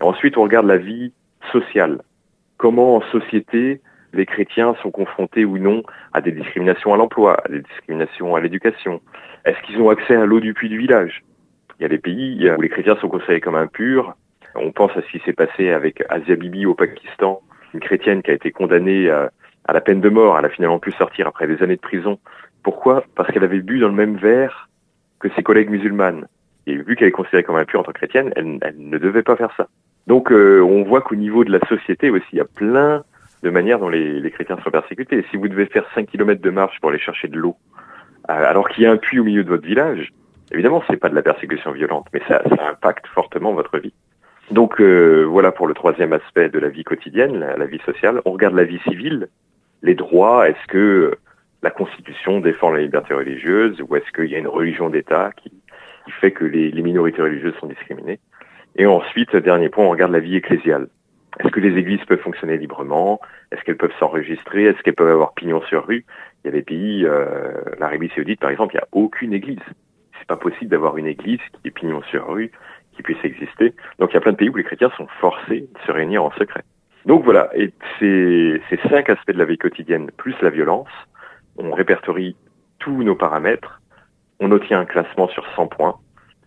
Ensuite, 0.00 0.36
on 0.36 0.42
regarde 0.42 0.66
la 0.66 0.76
vie 0.76 1.12
sociale. 1.50 2.00
Comment 2.58 2.94
en 2.94 3.00
société 3.10 3.80
les 4.12 4.24
chrétiens 4.24 4.76
sont 4.82 4.92
confrontés 4.92 5.44
ou 5.44 5.58
non 5.58 5.82
à 6.12 6.20
des 6.20 6.30
discriminations 6.30 6.94
à 6.94 6.96
l'emploi, 6.96 7.42
à 7.44 7.48
des 7.48 7.58
discriminations 7.58 8.36
à 8.36 8.40
l'éducation? 8.40 9.00
Est-ce 9.44 9.60
qu'ils 9.62 9.80
ont 9.80 9.90
accès 9.90 10.14
à 10.14 10.24
l'eau 10.24 10.38
du 10.38 10.54
puits 10.54 10.68
du 10.68 10.78
village? 10.78 11.24
Il 11.80 11.82
y 11.82 11.86
a 11.86 11.88
des 11.88 11.98
pays 11.98 12.48
où 12.56 12.60
les 12.60 12.68
chrétiens 12.68 12.94
sont 13.00 13.08
considérés 13.08 13.40
comme 13.40 13.56
impurs. 13.56 14.14
On 14.54 14.70
pense 14.70 14.96
à 14.96 15.02
ce 15.02 15.10
qui 15.10 15.18
s'est 15.24 15.32
passé 15.32 15.70
avec 15.70 16.04
Asia 16.08 16.36
Bibi 16.36 16.66
au 16.66 16.74
Pakistan, 16.74 17.40
une 17.74 17.80
chrétienne 17.80 18.22
qui 18.22 18.30
a 18.30 18.34
été 18.34 18.52
condamnée 18.52 19.10
à, 19.10 19.32
la 19.72 19.80
peine 19.80 20.00
de 20.00 20.08
mort. 20.08 20.38
Elle 20.38 20.44
a 20.44 20.50
finalement 20.50 20.78
pu 20.78 20.92
sortir 20.92 21.26
après 21.26 21.48
des 21.48 21.64
années 21.64 21.76
de 21.76 21.80
prison. 21.80 22.20
Pourquoi? 22.62 23.02
Parce 23.16 23.32
qu'elle 23.32 23.42
avait 23.42 23.58
bu 23.58 23.80
dans 23.80 23.88
le 23.88 23.94
même 23.94 24.16
verre 24.16 24.68
que 25.22 25.28
ses 25.34 25.42
collègues 25.42 25.70
musulmanes. 25.70 26.26
Et 26.66 26.76
vu 26.76 26.96
qu'elle 26.96 27.08
est 27.08 27.12
considérée 27.12 27.42
comme 27.42 27.56
impure 27.56 27.80
en 27.80 27.82
tant 27.84 27.92
que 27.92 27.98
chrétienne, 27.98 28.32
elle, 28.36 28.58
ne 28.76 28.98
devait 28.98 29.22
pas 29.22 29.36
faire 29.36 29.52
ça. 29.56 29.68
Donc 30.06 30.30
euh, 30.30 30.60
on 30.60 30.82
voit 30.82 31.00
qu'au 31.00 31.14
niveau 31.14 31.44
de 31.44 31.50
la 31.50 31.60
société 31.66 32.10
aussi, 32.10 32.26
il 32.32 32.38
y 32.38 32.40
a 32.40 32.44
plein 32.44 33.04
de 33.42 33.50
manières 33.50 33.78
dont 33.78 33.88
les, 33.88 34.30
chrétiens 34.30 34.58
sont 34.62 34.70
persécutés. 34.70 35.24
si 35.30 35.36
vous 35.36 35.48
devez 35.48 35.66
faire 35.66 35.84
5 35.94 36.06
km 36.06 36.40
de 36.40 36.50
marche 36.50 36.78
pour 36.80 36.90
aller 36.90 36.98
chercher 36.98 37.28
de 37.28 37.36
l'eau, 37.36 37.56
euh, 38.30 38.32
alors 38.32 38.68
qu'il 38.68 38.84
y 38.84 38.86
a 38.86 38.92
un 38.92 38.96
puits 38.96 39.18
au 39.18 39.24
milieu 39.24 39.42
de 39.42 39.48
votre 39.48 39.66
village, 39.66 40.12
évidemment, 40.52 40.82
c'est 40.88 40.96
pas 40.96 41.08
de 41.08 41.14
la 41.14 41.22
persécution 41.22 41.72
violente, 41.72 42.06
mais 42.12 42.20
ça, 42.28 42.42
ça 42.48 42.68
impacte 42.70 43.06
fortement 43.08 43.52
votre 43.52 43.78
vie. 43.78 43.94
Donc 44.50 44.80
euh, 44.80 45.24
voilà 45.24 45.50
pour 45.50 45.66
le 45.66 45.74
troisième 45.74 46.12
aspect 46.12 46.48
de 46.48 46.58
la 46.58 46.68
vie 46.68 46.84
quotidienne, 46.84 47.38
la, 47.38 47.66
vie 47.66 47.80
sociale. 47.86 48.20
On 48.24 48.32
regarde 48.32 48.54
la 48.54 48.64
vie 48.64 48.80
civile, 48.80 49.28
les 49.82 49.94
droits. 49.94 50.48
Est-ce 50.48 50.66
que 50.68 51.16
la 51.62 51.70
Constitution 51.70 52.40
défend 52.40 52.70
la 52.70 52.80
liberté 52.80 53.14
religieuse 53.14 53.80
ou 53.80 53.96
est-ce 53.96 54.10
qu'il 54.12 54.30
y 54.30 54.34
a 54.34 54.38
une 54.38 54.48
religion 54.48 54.90
d'État 54.90 55.30
qui, 55.36 55.52
fait 56.20 56.32
que 56.32 56.44
les, 56.44 56.70
les, 56.70 56.82
minorités 56.82 57.22
religieuses 57.22 57.54
sont 57.60 57.68
discriminées? 57.68 58.18
Et 58.76 58.86
ensuite, 58.86 59.34
dernier 59.36 59.68
point, 59.68 59.84
on 59.84 59.90
regarde 59.90 60.12
la 60.12 60.18
vie 60.18 60.36
ecclésiale. 60.36 60.88
Est-ce 61.38 61.50
que 61.50 61.60
les 61.60 61.78
églises 61.78 62.04
peuvent 62.06 62.20
fonctionner 62.20 62.58
librement? 62.58 63.20
Est-ce 63.50 63.62
qu'elles 63.62 63.76
peuvent 63.76 63.94
s'enregistrer? 63.98 64.64
Est-ce 64.64 64.82
qu'elles 64.82 64.94
peuvent 64.94 65.08
avoir 65.08 65.34
pignon 65.34 65.62
sur 65.62 65.86
rue? 65.86 66.04
Il 66.44 66.48
y 66.48 66.50
a 66.50 66.52
des 66.52 66.62
pays, 66.62 67.06
euh, 67.06 67.52
l'Arabie 67.78 68.10
Saoudite 68.14 68.40
par 68.40 68.50
exemple, 68.50 68.74
il 68.74 68.78
n'y 68.78 68.82
a 68.82 68.88
aucune 68.92 69.32
église. 69.32 69.60
C'est 70.18 70.26
pas 70.26 70.36
possible 70.36 70.70
d'avoir 70.70 70.98
une 70.98 71.06
église 71.06 71.40
qui 71.52 71.68
est 71.68 71.70
pignon 71.70 72.02
sur 72.10 72.28
rue, 72.28 72.50
qui 72.94 73.02
puisse 73.02 73.24
exister. 73.24 73.72
Donc 73.98 74.10
il 74.10 74.14
y 74.14 74.16
a 74.16 74.20
plein 74.20 74.32
de 74.32 74.36
pays 74.36 74.50
où 74.50 74.56
les 74.56 74.64
chrétiens 74.64 74.90
sont 74.96 75.06
forcés 75.20 75.60
de 75.60 75.86
se 75.86 75.92
réunir 75.92 76.22
en 76.24 76.32
secret. 76.32 76.62
Donc 77.06 77.24
voilà, 77.24 77.50
et 77.54 77.72
ces 77.98 78.60
cinq 78.88 79.10
aspects 79.10 79.32
de 79.32 79.38
la 79.38 79.44
vie 79.44 79.58
quotidienne, 79.58 80.10
plus 80.16 80.36
la 80.40 80.50
violence, 80.50 80.88
on 81.56 81.72
répertorie 81.72 82.36
tous 82.78 83.02
nos 83.02 83.14
paramètres, 83.14 83.80
on 84.40 84.50
obtient 84.50 84.80
un 84.80 84.84
classement 84.84 85.28
sur 85.28 85.46
100 85.54 85.68
points, 85.68 85.96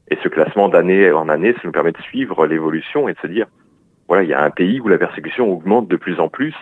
et 0.10 0.18
ce 0.22 0.28
classement 0.28 0.70
d'année 0.70 1.12
en 1.12 1.30
année, 1.30 1.54
ça 1.54 1.62
nous 1.64 1.72
permet 1.72 1.92
de 1.92 2.02
suivre 2.02 2.46
l'évolution 2.46 3.08
et 3.08 3.14
de 3.14 3.20
se 3.20 3.28
dire, 3.28 3.48
voilà, 4.08 4.24
il 4.24 4.30
y 4.30 4.34
a 4.34 4.44
un 4.44 4.52
pays 4.52 4.80
où 4.80 4.88
la 4.88 4.98
persécution 4.98 5.52
augmente 5.52 5.88
de 5.88 5.96
plus 5.96 6.20
en 6.20 6.28
plus, 6.28 6.54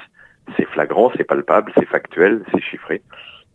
c'est 0.57 0.65
flagrant, 0.65 1.11
c'est 1.17 1.23
palpable, 1.23 1.71
c'est 1.77 1.87
factuel, 1.87 2.43
c'est 2.51 2.61
chiffré, 2.61 3.01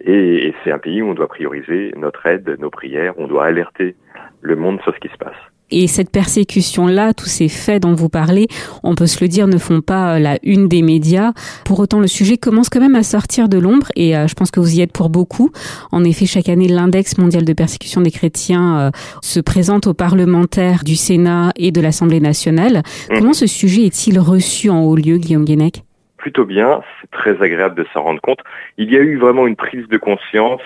et, 0.01 0.55
c'est 0.63 0.73
un 0.73 0.79
pays 0.79 1.03
où 1.03 1.09
on 1.09 1.15
doit 1.15 1.29
prioriser 1.29 1.93
notre 1.97 2.27
aide, 2.27 2.57
nos 2.59 2.71
prières, 2.71 3.15
on 3.19 3.27
doit 3.27 3.47
alerter 3.47 3.97
le 4.41 4.57
monde 4.57 4.81
sur 4.83 4.95
ce 4.95 5.01
qui 5.01 5.09
se 5.09 5.17
passe. 5.17 5.37
Et 5.71 5.87
cette 5.87 6.11
persécution-là, 6.11 7.13
tous 7.13 7.27
ces 7.27 7.49
faits 7.49 7.83
dont 7.83 7.95
vous 7.95 8.09
parlez, 8.09 8.49
on 8.83 8.95
peut 8.95 9.07
se 9.07 9.23
le 9.23 9.29
dire, 9.29 9.47
ne 9.47 9.59
font 9.59 9.81
pas 9.81 10.17
euh, 10.17 10.19
la 10.19 10.39
une 10.43 10.69
des 10.69 10.83
médias. 10.83 11.33
Pour 11.65 11.79
autant, 11.81 12.01
le 12.01 12.07
sujet 12.07 12.39
commence 12.39 12.69
quand 12.71 12.81
même 12.81 12.95
à 12.95 13.03
sortir 13.03 13.49
de 13.49 13.59
l'ombre 13.59 13.89
et 13.95 14.17
euh, 14.17 14.27
je 14.27 14.35
pense 14.35 14.51
que 14.51 14.61
vous 14.61 14.77
y 14.77 14.81
êtes 14.81 14.93
pour 14.93 15.11
beaucoup. 15.11 15.51
En 15.93 16.05
effet, 16.05 16.27
chaque 16.27 16.49
année, 16.49 16.69
l'index 16.69 17.19
mondial 17.19 17.45
de 17.45 17.53
persécution 17.53 18.01
des 18.01 18.11
chrétiens 18.11 18.79
euh, 18.79 18.91
se 19.23 19.41
présente 19.41 19.87
aux 19.87 19.95
parlementaires 19.95 20.85
du 20.85 20.97
Sénat 20.97 21.51
et 21.57 21.71
de 21.71 21.81
l'Assemblée 21.81 22.21
nationale. 22.21 22.83
Mmh. 23.11 23.19
Comment 23.19 23.33
ce 23.35 23.47
sujet 23.47 23.83
est-il 23.83 24.19
reçu 24.19 24.71
en 24.71 24.83
haut 24.83 24.97
lieu, 24.97 25.19
Guillaume 25.19 25.45
Guénec? 25.45 25.83
Plutôt 26.17 26.45
bien, 26.45 26.81
c'est 27.01 27.11
très 27.11 27.41
agréable 27.43 27.77
de 27.77 27.87
s'en 27.93 28.03
rendre 28.03 28.21
compte. 28.21 28.41
Il 28.77 28.91
y 28.91 28.97
a 28.97 29.01
eu 29.01 29.19
vraiment 29.19 29.47
une 29.47 29.57
prise 29.57 29.87
de 29.89 29.99
conscience 29.99 30.63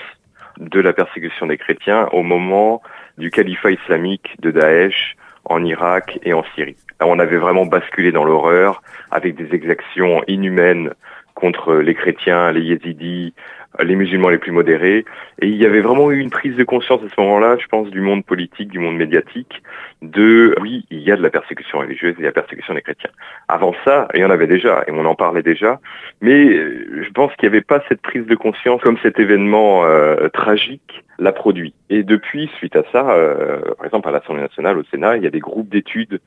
de 0.59 0.81
la 0.81 0.93
persécution 0.93 1.47
des 1.47 1.59
chrétiens 1.59 2.09
au 2.13 2.23
moment 2.23 2.83
du 3.19 3.31
califat 3.31 3.73
islamique 3.73 4.37
de 4.41 4.51
Daesh 4.51 5.17
en 5.45 5.65
Irak 5.65 6.19
et 6.23 6.33
en 6.33 6.45
Syrie. 6.55 6.77
On 7.01 7.19
avait 7.19 7.37
vraiment 7.37 7.67
basculé 7.67 8.13
dans 8.13 8.25
l'horreur 8.25 8.83
avec 9.11 9.35
des 9.35 9.55
exactions 9.55 10.23
inhumaines 10.29 10.93
contre 11.35 11.75
les 11.75 11.95
chrétiens, 11.95 12.53
les 12.53 12.63
yézidis, 12.63 13.35
les 13.81 13.97
musulmans 13.97 14.29
les 14.29 14.39
plus 14.39 14.53
modérés. 14.53 15.05
Et 15.41 15.49
il 15.49 15.57
y 15.57 15.67
avait 15.67 15.81
vraiment 15.81 16.11
eu 16.11 16.19
une 16.19 16.31
prise 16.31 16.57
de 16.57 16.65
conscience 16.65 17.01
à 17.05 17.09
ce 17.09 17.21
moment-là, 17.21 17.57
je 17.59 17.67
pense, 17.67 17.89
du 17.91 18.01
monde 18.01 18.25
politique, 18.25 18.69
du 18.69 18.79
monde 18.79 18.97
médiatique, 18.97 19.63
de 20.03 20.55
oui, 20.61 20.85
il 20.91 21.01
y 21.01 21.11
a 21.11 21.17
de 21.17 21.23
la 21.23 21.31
persécution 21.31 21.79
religieuse, 21.79 22.15
il 22.19 22.23
y 22.23 22.25
a 22.25 22.29
la 22.29 22.33
persécution 22.33 22.75
des 22.75 22.83
chrétiens. 22.83 23.11
Avant 23.49 23.75
ça, 23.85 24.09
il 24.15 24.21
y 24.21 24.25
en 24.25 24.31
avait 24.31 24.47
déjà, 24.47 24.85
et 24.87 24.91
on 24.93 25.05
en 25.05 25.15
parlait 25.15 25.43
déjà, 25.43 25.81
mais 26.21 26.49
euh, 26.49 27.03
je 27.03 27.11
pense 27.11 27.35
qu'il 27.37 27.49
n'y 27.49 27.55
avait 27.55 27.65
pas 27.65 27.83
cette 27.89 28.03
prise 28.03 28.27
de 28.27 28.35
conscience 28.35 28.81
comme 28.83 28.99
cet 29.03 29.19
événement 29.19 29.85
euh, 29.85 30.29
tragique 30.29 31.05
l'a 31.19 31.33
produit. 31.33 31.75
Et 31.89 32.03
depuis, 32.03 32.51
suite 32.57 32.77
à 32.77 32.83
ça, 32.93 33.11
euh, 33.11 33.61
par 33.77 33.87
exemple 33.87 34.09
à 34.09 34.13
l'Assemblée 34.13 34.43
nationale, 34.43 34.79
au 34.79 34.85
Sénat, 34.85 35.17
il 35.17 35.23
y 35.23 35.27
a 35.27 35.31
des 35.31 35.41
groupes 35.41 35.69
d'études 35.69 36.21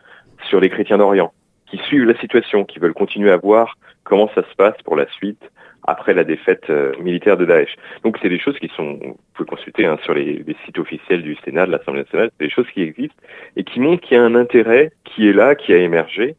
sur 0.50 0.60
les 0.60 0.70
chrétiens 0.70 0.98
d'Orient, 0.98 1.34
qui 1.66 1.78
suivent 1.78 2.06
la 2.06 2.18
situation, 2.18 2.66
qui 2.66 2.80
veulent 2.80 2.94
continuer 2.94 3.32
à 3.32 3.38
voir 3.38 3.78
comment 4.06 4.30
ça 4.34 4.44
se 4.50 4.56
passe 4.56 4.82
pour 4.84 4.96
la 4.96 5.08
suite 5.10 5.42
après 5.88 6.14
la 6.14 6.24
défaite 6.24 6.70
euh, 6.70 6.94
militaire 7.00 7.38
de 7.38 7.46
Daesh. 7.46 7.76
Donc 8.04 8.18
c'est 8.22 8.30
des 8.30 8.40
choses 8.40 8.58
qui 8.60 8.70
sont, 8.76 8.98
vous 9.02 9.18
pouvez 9.34 9.48
consulter 9.48 9.86
hein, 9.86 10.00
sur 10.04 10.14
les, 10.14 10.44
sites 10.66 10.80
officiels 10.80 11.22
du 11.22 11.36
Sénat, 11.44 11.68
de 11.68 11.72
l'Assemblée 11.72 12.02
nationale, 12.02 12.32
c'est 12.40 12.46
des 12.46 12.52
choses 12.52 12.68
qui 12.74 12.82
existent 12.82 13.22
et 13.56 13.64
qui 13.64 13.80
montrent 13.80 14.02
qu'il 14.02 14.18
y 14.18 14.20
a 14.20 14.24
un 14.24 14.36
intérêt 14.36 14.92
qui 15.04 15.28
est 15.28 15.34
là, 15.34 15.54
qui 15.56 15.74
a 15.74 15.78
émergé. 15.78 16.36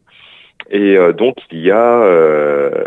Et 0.71 0.97
euh, 0.97 1.13
donc 1.13 1.37
il 1.53 1.61
y 1.61 1.71
a 1.71 2.03
euh, 2.03 2.85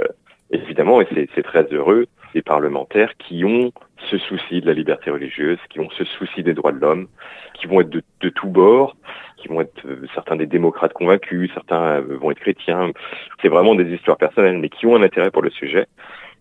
évidemment, 0.51 1.01
et 1.01 1.07
c'est 1.36 1.43
très 1.43 1.63
heureux, 1.71 2.07
des 2.33 2.41
parlementaires 2.41 3.15
qui 3.17 3.43
ont 3.45 3.71
ce 4.09 4.17
souci 4.17 4.62
de 4.62 4.67
la 4.67 4.74
liberté 4.74 5.12
religieuse, 5.12 5.59
qui 5.69 5.79
ont 5.79 5.89
ce 5.91 6.03
souci 6.03 6.43
des 6.43 6.53
droits 6.53 6.71
de 6.71 6.79
l'homme, 6.79 7.07
qui 7.53 7.67
vont 7.67 7.81
être 7.81 7.89
de, 7.89 8.29
tous 8.29 8.48
bords, 8.48 8.95
qui 9.38 9.48
vont 9.48 9.62
être 9.62 9.86
euh, 9.86 10.05
certains 10.13 10.36
des 10.36 10.45
démocrates 10.45 10.93
convaincus, 10.93 11.51
certains 11.53 12.00
vont 12.01 12.31
être 12.31 12.39
chrétiens. 12.39 12.91
C'est 13.41 13.50
vraiment 13.50 13.75
des 13.75 13.93
histoires 13.93 14.17
personnelles, 14.17 14.57
mais 14.57 14.69
qui 14.69 14.86
ont 14.86 14.95
un 14.95 15.03
intérêt 15.03 15.31
pour 15.31 15.41
le 15.41 15.50
sujet 15.50 15.88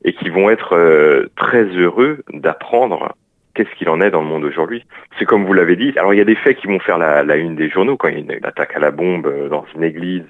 et 0.05 0.13
qui 0.13 0.29
vont 0.29 0.51
être 0.51 0.75
euh, 0.75 1.27
très 1.37 1.65
heureux 1.65 2.23
d'apprendre 2.33 3.15
qu'est-ce 3.55 3.75
qu'il 3.77 3.89
en 3.89 4.01
est 4.01 4.11
dans 4.11 4.23
le 4.23 4.29
monde 4.29 4.45
aujourd'hui. 4.45 4.85
C'est 5.19 5.25
comme 5.25 5.45
vous 5.45 5.53
l'avez 5.53 5.75
dit. 5.75 5.93
Alors 5.97 6.15
il 6.15 6.19
y 6.19 6.21
a 6.21 6.25
des 6.25 6.37
faits 6.37 6.59
qui 6.59 6.69
vont 6.69 6.79
faire 6.79 6.99
la, 6.99 7.37
une 7.37 7.57
des 7.57 7.69
journaux 7.69 7.97
quand 7.97 8.09
il 8.09 8.15
y 8.15 8.17
a 8.19 8.37
une, 8.37 8.45
attaque 8.45 8.77
à 8.77 8.79
la 8.79 8.93
bombe 8.93 9.27
euh, 9.27 9.49
dans 9.49 9.65
une 9.75 9.83
église. 9.83 10.25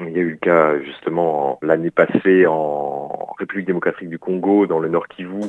Il 0.00 0.10
y 0.10 0.16
a 0.16 0.22
eu 0.22 0.30
le 0.30 0.36
cas 0.36 0.78
justement 0.80 1.58
l'année 1.62 1.90
passée 1.90 2.46
en 2.46 3.34
République 3.38 3.66
démocratique 3.66 4.08
du 4.08 4.18
Congo, 4.18 4.66
dans 4.66 4.78
le 4.78 4.88
Nord 4.88 5.08
Kivu, 5.08 5.40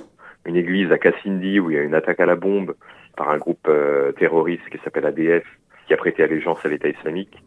une 0.46 0.55
église 0.55 0.91
à 0.91 0.98
Kassindi 0.98 1.60
où 1.60 1.69
il 1.69 1.75
y 1.75 1.79
a 1.79 1.84
une 1.84 1.96
attaque 1.96 2.19
à 2.19 2.25
la 2.25 2.36
bombe 2.36 2.75
par 3.15 3.29
un 3.29 3.38
groupe 3.38 3.67
euh, 3.67 4.12
terroriste 4.13 4.69
qui 4.69 4.77
s'appelle 4.84 5.05
ADF, 5.05 5.43
qui 5.88 5.93
a 5.93 5.98
prêté 5.98 6.24
allégeance 6.24 6.65
à 6.65 6.69
l'État 6.69 6.88
islamique. 6.88 7.43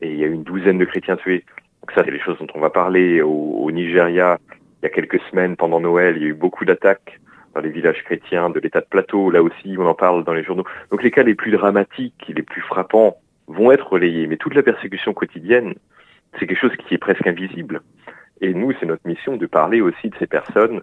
Et 0.00 0.10
il 0.10 0.18
y 0.18 0.24
a 0.24 0.26
eu 0.26 0.32
une 0.32 0.44
douzaine 0.44 0.78
de 0.78 0.84
chrétiens 0.84 1.16
tués. 1.16 1.44
Donc 1.82 1.92
ça, 1.92 2.02
c'est 2.04 2.10
les 2.10 2.20
choses 2.20 2.38
dont 2.38 2.46
on 2.54 2.60
va 2.60 2.70
parler. 2.70 3.20
Au 3.22 3.70
Nigeria, 3.70 4.38
il 4.82 4.86
y 4.86 4.86
a 4.86 4.90
quelques 4.90 5.20
semaines, 5.30 5.56
pendant 5.56 5.80
Noël, 5.80 6.16
il 6.16 6.22
y 6.22 6.26
a 6.26 6.28
eu 6.28 6.34
beaucoup 6.34 6.64
d'attaques 6.64 7.20
dans 7.54 7.60
les 7.60 7.70
villages 7.70 8.02
chrétiens 8.04 8.50
de 8.50 8.60
l'état 8.60 8.80
de 8.80 8.86
plateau. 8.86 9.30
Là 9.30 9.42
aussi, 9.42 9.76
on 9.78 9.86
en 9.86 9.94
parle 9.94 10.24
dans 10.24 10.32
les 10.32 10.42
journaux. 10.42 10.64
Donc 10.90 11.02
les 11.02 11.10
cas 11.10 11.22
les 11.22 11.34
plus 11.34 11.50
dramatiques, 11.50 12.32
les 12.34 12.42
plus 12.42 12.62
frappants 12.62 13.16
vont 13.46 13.72
être 13.72 13.92
relayés. 13.92 14.26
Mais 14.26 14.36
toute 14.36 14.54
la 14.54 14.62
persécution 14.62 15.12
quotidienne, 15.12 15.74
c'est 16.38 16.46
quelque 16.46 16.60
chose 16.60 16.76
qui 16.76 16.94
est 16.94 16.98
presque 16.98 17.26
invisible. 17.26 17.80
Et 18.40 18.54
nous, 18.54 18.72
c'est 18.78 18.86
notre 18.86 19.06
mission 19.06 19.36
de 19.36 19.46
parler 19.46 19.80
aussi 19.80 20.08
de 20.08 20.16
ces 20.18 20.26
personnes, 20.26 20.82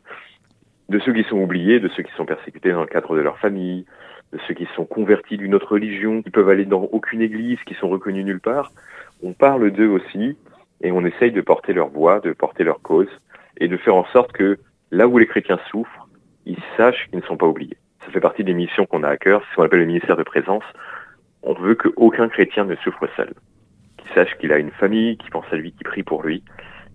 de 0.89 0.99
ceux 0.99 1.13
qui 1.13 1.23
sont 1.23 1.37
oubliés, 1.37 1.79
de 1.79 1.87
ceux 1.89 2.03
qui 2.03 2.11
sont 2.13 2.25
persécutés 2.25 2.71
dans 2.71 2.81
le 2.81 2.87
cadre 2.87 3.15
de 3.15 3.21
leur 3.21 3.39
famille, 3.39 3.85
de 4.31 4.39
ceux 4.47 4.53
qui 4.53 4.67
sont 4.75 4.85
convertis 4.85 5.37
d'une 5.37 5.55
autre 5.55 5.73
religion, 5.73 6.21
qui 6.21 6.29
peuvent 6.29 6.49
aller 6.49 6.65
dans 6.65 6.83
aucune 6.83 7.21
église, 7.21 7.59
qui 7.65 7.73
sont 7.75 7.89
reconnus 7.89 8.25
nulle 8.25 8.39
part. 8.39 8.71
On 9.23 9.33
parle 9.33 9.71
d'eux 9.71 9.87
aussi 9.87 10.37
et 10.81 10.91
on 10.91 11.05
essaye 11.05 11.31
de 11.31 11.41
porter 11.41 11.73
leur 11.73 11.89
voix, 11.89 12.19
de 12.19 12.33
porter 12.33 12.63
leur 12.63 12.81
cause 12.81 13.09
et 13.59 13.67
de 13.67 13.77
faire 13.77 13.95
en 13.95 14.05
sorte 14.05 14.31
que 14.33 14.59
là 14.91 15.07
où 15.07 15.17
les 15.17 15.27
chrétiens 15.27 15.59
souffrent, 15.71 16.07
ils 16.45 16.61
sachent 16.75 17.07
qu'ils 17.09 17.19
ne 17.19 17.25
sont 17.25 17.37
pas 17.37 17.47
oubliés. 17.47 17.77
Ça 18.05 18.11
fait 18.11 18.19
partie 18.19 18.43
des 18.43 18.53
missions 18.53 18.85
qu'on 18.85 19.03
a 19.03 19.09
à 19.09 19.17
cœur, 19.17 19.41
c'est 19.41 19.51
ce 19.51 19.55
qu'on 19.55 19.63
appelle 19.63 19.79
le 19.79 19.85
ministère 19.85 20.15
de 20.15 20.23
présence. 20.23 20.63
On 21.43 21.53
veut 21.53 21.75
qu'aucun 21.75 22.29
chrétien 22.29 22.65
ne 22.65 22.75
souffre 22.77 23.07
seul, 23.15 23.33
sache 24.13 24.35
qu'il 24.39 24.51
a 24.51 24.57
une 24.57 24.71
famille, 24.71 25.17
qui 25.17 25.29
pense 25.29 25.45
à 25.51 25.55
lui, 25.55 25.71
qui 25.71 25.83
prie 25.83 26.03
pour 26.03 26.23
lui. 26.23 26.43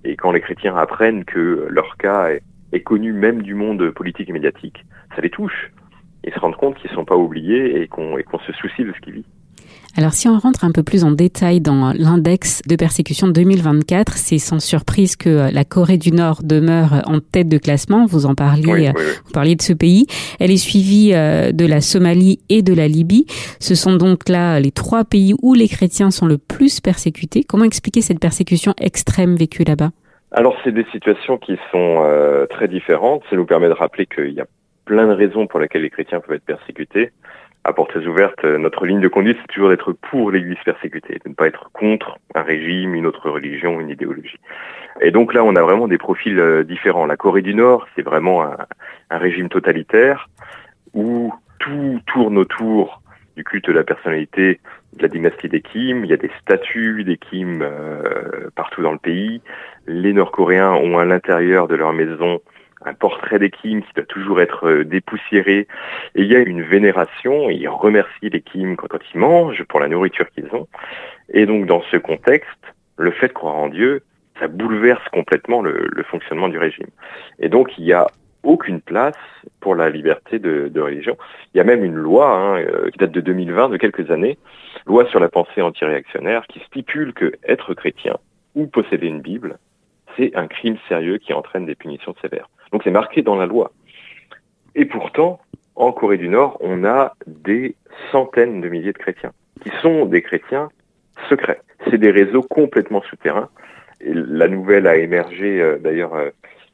Et 0.05 0.17
quand 0.17 0.33
les 0.33 0.41
chrétiens 0.41 0.77
apprennent 0.77 1.25
que 1.25 1.67
leur 1.69 1.97
cas 1.97 2.31
est, 2.31 2.81
connu 2.81 3.13
même 3.13 3.43
du 3.43 3.55
monde 3.55 3.91
politique 3.91 4.29
et 4.29 4.33
médiatique, 4.33 4.85
ça 5.15 5.21
les 5.21 5.31
touche. 5.31 5.71
Ils 6.25 6.33
se 6.33 6.39
rendent 6.39 6.57
compte 6.57 6.77
qu'ils 6.77 6.91
ne 6.91 6.97
sont 6.97 7.05
pas 7.05 7.17
oubliés 7.17 7.81
et 7.81 7.89
qu'on 7.89 8.17
qu 8.17 8.45
se 8.47 8.53
soucie 8.53 8.85
de 8.85 8.93
ce 8.93 9.01
qu'ils 9.01 9.15
vivent. 9.15 9.25
Alors 9.95 10.15
si 10.15 10.27
on 10.27 10.39
rentre 10.39 10.65
un 10.65 10.73
peu 10.73 10.83
plus 10.83 11.05
en 11.05 11.11
détail 11.11 11.61
dans 11.61 11.93
l'index 11.93 12.63
de 12.67 12.77
persécution 12.77 13.29
2024, 13.29 14.17
c'est 14.17 14.39
sans 14.39 14.59
surprise 14.59 15.17
que 15.17 15.29
euh, 15.29 15.51
la 15.53 15.65
Corée 15.65 15.99
du 15.99 16.13
Nord 16.13 16.43
demeure 16.43 17.03
en 17.05 17.21
tête 17.21 17.49
de 17.49 17.59
classement. 17.59 18.07
Vous 18.07 18.25
en 18.25 18.35
parliez, 18.35 18.73
oui, 18.73 18.89
oui, 18.89 18.93
oui. 18.97 19.03
vous 19.27 19.33
parliez 19.33 19.55
de 19.55 19.61
ce 19.61 19.75
pays. 19.75 20.07
Elle 20.41 20.51
est 20.51 20.57
suivie 20.57 21.13
euh, 21.13 21.53
de 21.53 21.67
la 21.67 21.83
Somalie 21.83 22.41
et 22.49 22.63
de 22.63 22.73
la 22.73 22.89
Libye. 22.89 23.27
Ce 23.61 23.75
sont 23.75 23.95
donc 23.95 24.31
là 24.31 24.61
les 24.61 24.71
trois 24.71 25.05
pays 25.05 25.35
où 25.43 25.53
les 25.53 25.69
chrétiens 25.69 26.11
sont 26.11 26.27
le 26.27 26.39
plus 26.39 26.81
persécutés. 26.81 27.45
Comment 27.47 27.65
expliquer 27.65 28.01
cette 28.01 28.19
persécution 28.19 28.73
extrême 28.81 29.37
vécue 29.37 29.65
là-bas? 29.65 29.91
Alors 30.31 30.57
c'est 30.65 30.73
des 30.73 30.87
situations 30.91 31.37
qui 31.37 31.59
sont 31.71 32.03
euh, 32.07 32.47
très 32.47 32.67
différentes. 32.67 33.25
Ça 33.29 33.37
nous 33.37 33.45
permet 33.45 33.69
de 33.69 33.75
rappeler 33.75 34.07
qu'il 34.07 34.33
y 34.33 34.41
a 34.41 34.47
plein 34.87 35.07
de 35.07 35.13
raisons 35.13 35.47
pour 35.47 35.61
lesquelles 35.61 35.83
les 35.83 35.91
chrétiens 35.91 36.21
peuvent 36.21 36.37
être 36.37 36.45
persécutés 36.45 37.13
à 37.65 37.73
portes 37.73 37.97
ouvertes, 37.97 38.45
notre 38.45 38.87
ligne 38.87 39.01
de 39.01 39.09
conduite, 39.09 39.39
c'est 39.41 39.53
toujours 39.55 39.69
d'être 39.69 39.93
pour 39.93 40.31
l'Église 40.31 40.59
persécutée, 40.65 41.21
de 41.25 41.29
ne 41.29 41.35
pas 41.35 41.47
être 41.47 41.71
contre 41.73 42.19
un 42.35 42.43
régime, 42.43 42.95
une 42.95 43.07
autre 43.07 43.31
religion, 43.31 43.81
une 43.81 43.91
idéologie. 43.91 44.39
Et 45.01 45.11
donc 45.11 45.33
là, 45.33 45.45
on 45.45 45.55
a 45.55 45.63
vraiment 45.63 45.89
des 45.89 45.99
profils 45.99 46.39
euh, 46.39 46.65
différents. 46.65 47.07
La 47.07 47.17
Corée 47.17 47.43
du 47.43 47.55
Nord, 47.55 47.87
c'est 47.95 48.03
vraiment 48.03 48.43
un, 48.43 48.57
un, 49.11 49.19
régime 49.19 49.49
totalitaire 49.49 50.29
où 50.93 51.33
tout 51.59 52.01
tourne 52.07 52.37
autour 52.37 53.03
du 53.37 53.45
culte 53.45 53.67
de 53.67 53.73
la 53.73 53.85
personnalité 53.85 54.61
de 54.97 55.03
la 55.03 55.09
dynastie 55.09 55.49
des 55.49 55.61
Kim. 55.61 56.05
Il 56.05 56.11
y 56.11 56.15
a 56.15 56.19
des 56.19 56.31
statues 56.41 57.05
des 57.05 57.17
Kim 57.17 57.63
euh, 57.63 58.51
partout 58.55 58.83
dans 58.83 58.93
le 58.93 58.99
pays. 58.99 59.41
Les 59.87 60.13
Nord-Coréens 60.13 60.73
ont 60.73 60.99
à 60.99 61.05
l'intérieur 61.05 61.69
de 61.69 61.75
leur 61.75 61.93
maison 61.93 62.41
un 62.87 62.95
portrait 62.95 63.39
des 63.39 63.51
Kim 63.51 63.83
qui 63.83 63.93
doit 63.95 64.05
toujours 64.05 64.41
être 64.41 64.67
euh, 64.69 64.85
dépoussiéré. 64.85 65.67
Et 66.15 66.23
il 66.23 66.27
y 66.27 66.37
a 66.37 66.41
une 66.41 66.63
vénération, 66.63 67.51
et 67.51 67.55
ils 67.55 67.69
remercient 67.69 68.31
les 68.31 68.41
Kim 68.41 68.77
quand, 68.77 68.99
ils 69.15 69.21
mangent 69.21 69.65
pour 69.65 69.81
la 69.81 69.89
nourriture 69.89 70.29
qu'ils 70.31 70.55
ont. 70.55 70.69
Et 71.31 71.47
donc 71.47 71.67
dans 71.67 71.83
ce 71.91 71.97
contexte, 71.97 72.49
le 72.97 73.11
fait 73.11 73.29
de 73.29 73.33
croire 73.33 73.57
en 73.57 73.69
Dieu, 73.69 74.03
ça 74.39 74.49
bouleverse 74.49 75.07
complètement 75.13 75.63
le, 75.63 75.89
le 75.91 76.03
fonctionnement 76.03 76.49
du 76.49 76.59
régime. 76.59 76.89
Et 77.39 77.49
donc 77.49 77.79
il 77.79 77.85
y 77.85 77.93
a 77.93 78.07
aucune 78.43 78.81
place 78.81 79.17
pour 79.61 79.75
la 79.75 79.89
liberté 79.89 80.39
de, 80.39 80.69
de 80.69 80.81
religion. 80.81 81.17
Il 81.55 81.59
y 81.59 81.61
a 81.61 81.65
même 81.65 81.85
une 81.85 81.95
loi 81.95 82.29
hein, 82.29 82.61
euh, 82.61 82.91
qui 82.91 82.99
date 82.99 83.13
de 83.13 83.21
2020, 83.21 83.69
de 83.71 83.77
quelques 83.77 84.11
années, 84.11 84.39
loi 84.87 85.07
sur 85.07 85.21
la 85.21 85.29
pensée 85.29 85.63
antiréactionnaire, 85.63 86.47
qui 86.49 86.61
stipule 86.61 87.13
que 87.13 87.33
être 87.47 87.75
chrétien 87.75 88.17
ou 88.55 88.67
posséder 88.67 89.07
une 89.07 89.21
Bible, 89.21 89.59
c'est 90.17 90.35
un 90.37 90.47
crime 90.47 90.77
sérieux 90.89 91.19
qui 91.19 91.33
entraîne 91.33 91.67
des 91.67 91.75
punitions 91.75 92.15
sévères. 92.21 92.49
Donc 92.73 92.83
c'est 92.85 92.91
marqué 92.91 93.23
dans 93.23 93.37
la 93.37 93.47
loi. 93.47 93.73
Et 94.75 94.85
pourtant, 94.85 95.41
en 95.77 95.93
Corée 95.93 96.19
du 96.19 96.29
Nord, 96.29 96.57
on 96.61 96.85
a 96.85 97.15
des 97.27 97.77
centaines 98.11 98.61
de 98.61 98.69
milliers 98.69 98.93
de 98.93 98.99
chrétiens 98.99 99.33
qui 99.63 99.71
sont 99.81 100.07
des 100.07 100.23
chrétiens 100.23 100.71
secrets. 101.29 101.61
C'est 101.89 101.99
des 101.99 102.11
réseaux 102.11 102.43
complètement 102.43 103.03
souterrains. 103.03 103.49
Et 104.01 104.13
la 104.15 104.49
nouvelle 104.49 104.87
a 104.87 104.97
émergé 104.97 105.61
euh, 105.61 105.79
d'ailleurs 105.79 106.15
euh, 106.15 106.31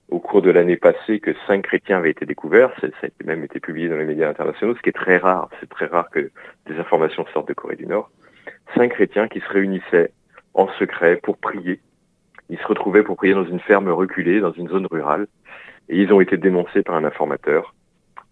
au 0.08 0.18
cours 0.20 0.40
de 0.40 0.50
l'année 0.50 0.76
passée 0.76 1.20
que 1.20 1.34
cinq 1.46 1.62
chrétiens 1.62 1.98
avaient 1.98 2.10
été 2.10 2.24
découverts. 2.24 2.72
Ça 2.80 2.86
a 2.86 3.24
même 3.24 3.44
été 3.44 3.60
publié 3.60 3.88
dans 3.88 3.98
les 3.98 4.06
médias 4.06 4.30
internationaux, 4.30 4.74
ce 4.74 4.80
qui 4.80 4.88
est 4.88 4.92
très 4.92 5.18
rare. 5.18 5.48
C'est 5.60 5.68
très 5.68 5.86
rare 5.86 6.08
que 6.10 6.30
des 6.66 6.78
informations 6.78 7.26
sortent 7.32 7.48
de 7.48 7.54
Corée 7.54 7.76
du 7.76 7.86
Nord. 7.86 8.10
Cinq 8.74 8.92
chrétiens 8.92 9.28
qui 9.28 9.40
se 9.40 9.48
réunissaient 9.48 10.12
en 10.54 10.68
secret 10.78 11.16
pour 11.22 11.36
prier. 11.36 11.80
Ils 12.48 12.58
se 12.58 12.66
retrouvaient 12.66 13.02
pour 13.02 13.16
prier 13.16 13.34
dans 13.34 13.44
une 13.44 13.60
ferme 13.60 13.90
reculée, 13.90 14.40
dans 14.40 14.52
une 14.52 14.68
zone 14.68 14.86
rurale. 14.86 15.26
Et 15.88 16.02
ils 16.02 16.12
ont 16.12 16.20
été 16.20 16.36
dénoncés 16.36 16.82
par 16.82 16.94
un 16.96 17.04
informateur 17.04 17.74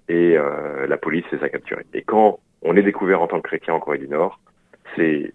et 0.09 0.37
euh, 0.37 0.87
la 0.87 0.97
police 0.97 1.25
les 1.33 1.43
a 1.43 1.49
capturés. 1.49 1.87
Et 1.95 2.03
quand 2.03 2.41
on 2.63 2.77
est 2.77 2.83
découvert 2.83 3.23
en 3.23 3.27
tant 3.27 3.41
que 3.41 3.49
chrétien 3.49 3.75
en 3.75 3.81
Corée 3.81 3.99
du 3.99 4.09
Nord, 4.09 4.41
c'est 4.95 5.33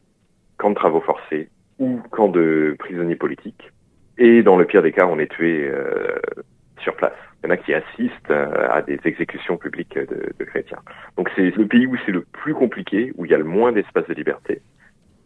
camp 0.58 0.70
de 0.70 0.76
travaux 0.76 1.02
forcés 1.02 1.50
ou 1.80 2.00
camp 2.12 2.28
de 2.28 2.76
prisonniers 2.80 3.16
politiques. 3.16 3.72
Et 4.18 4.44
dans 4.44 4.56
le 4.56 4.66
pire 4.66 4.82
des 4.82 4.92
cas, 4.92 5.08
on 5.08 5.20
est 5.20 5.32
tué 5.32 5.68
euh, 5.68 6.20
sur 6.80 6.96
place. 6.96 7.14
Il 7.44 7.48
y 7.48 7.50
en 7.50 7.54
a 7.54 7.58
qui 7.58 7.74
assistent 7.74 8.32
euh, 8.32 8.70
à 8.70 8.82
des 8.82 9.00
exécutions 9.06 9.58
publiques 9.58 9.98
de, 9.98 10.44
chrétiens. 10.46 10.80
Donc 11.18 11.30
c'est 11.36 11.56
le 11.56 11.66
pays 11.66 11.88
où 11.88 11.98
c'est 12.06 12.12
le 12.12 12.22
plus 12.22 12.54
compliqué, 12.54 13.12
où 13.18 13.26
il 13.26 13.32
y 13.32 13.34
a 13.34 13.38
le 13.38 13.44
moins 13.44 13.72
d'espace 13.72 14.08
de 14.08 14.14
liberté, 14.14 14.62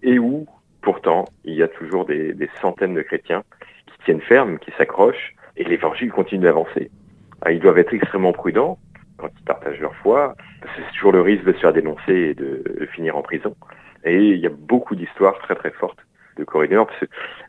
et 0.02 0.18
où 0.18 0.48
pourtant 0.82 1.26
il 1.44 1.56
y 1.56 1.64
a 1.64 1.68
toujours 1.68 2.06
des 2.06 2.50
centaines 2.62 2.94
de 2.94 3.02
chrétiens 3.02 3.44
qui 3.88 4.06
tiennent 4.06 4.22
ferme, 4.22 4.60
qui 4.60 4.72
s'accrochent, 4.78 5.36
et 5.58 5.64
l'évangile 5.64 6.12
continue 6.12 6.44
d'avancer. 6.44 6.92
Ah, 7.42 7.52
ils 7.52 7.60
doivent 7.60 7.78
être 7.78 7.94
extrêmement 7.94 8.34
prudents 8.34 8.78
quand 9.18 9.30
ils 9.40 9.46
partagent 9.46 9.80
leur 9.80 9.96
foi, 9.96 10.36
c'est 10.76 10.94
toujours 10.94 11.12
le 11.12 11.22
risque 11.22 11.46
de 11.46 11.54
se 11.54 11.60
faire 11.60 11.74
dénoncer 11.74 12.14
et 12.14 12.34
de, 12.34 12.88
finir 12.92 13.16
en 13.16 13.22
prison. 13.22 13.56
Et 14.04 14.30
il 14.30 14.40
y 14.40 14.46
a 14.46 14.52
beaucoup 14.52 14.96
d'histoires 14.96 15.38
très 15.40 15.56
très 15.56 15.72
fortes 15.72 16.00
de 16.38 16.44
Corée 16.44 16.70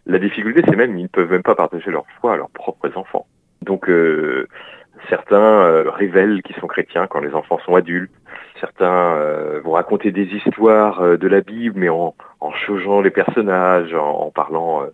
la 0.07 0.19
difficulté 0.21 0.63
c'est 0.65 0.77
même 0.77 0.97
ils 0.97 1.05
ne 1.05 1.09
peuvent 1.09 1.31
même 1.31 1.43
pas 1.43 1.57
partager 1.57 1.91
leur 1.91 2.05
foi 2.21 2.35
à 2.35 2.37
leurs 2.37 2.51
propres 2.51 2.97
enfants. 2.97 3.27
Donc 3.63 3.89
euh, 3.89 4.47
Certains 5.11 5.85
révèlent 5.91 6.43
qu'ils 6.43 6.57
sont 6.57 6.67
chrétiens 6.67 7.07
quand 7.07 7.21
les 7.21 7.35
enfants 7.35 7.59
sont 7.65 7.75
adultes. 7.75 8.13
Certains 8.61 9.61
vont 9.63 9.73
raconter 9.73 10.11
des 10.11 10.25
histoires 10.25 11.19
de 11.19 11.29
la 11.29 11.43
Bible, 11.43 11.79
mais 11.79 11.91
en, 11.91 12.15
en 12.41 12.53
changeant 12.53 13.03
les 13.03 13.11
personnages, 13.11 13.95
en, 13.95 14.31
parlant 14.31 14.85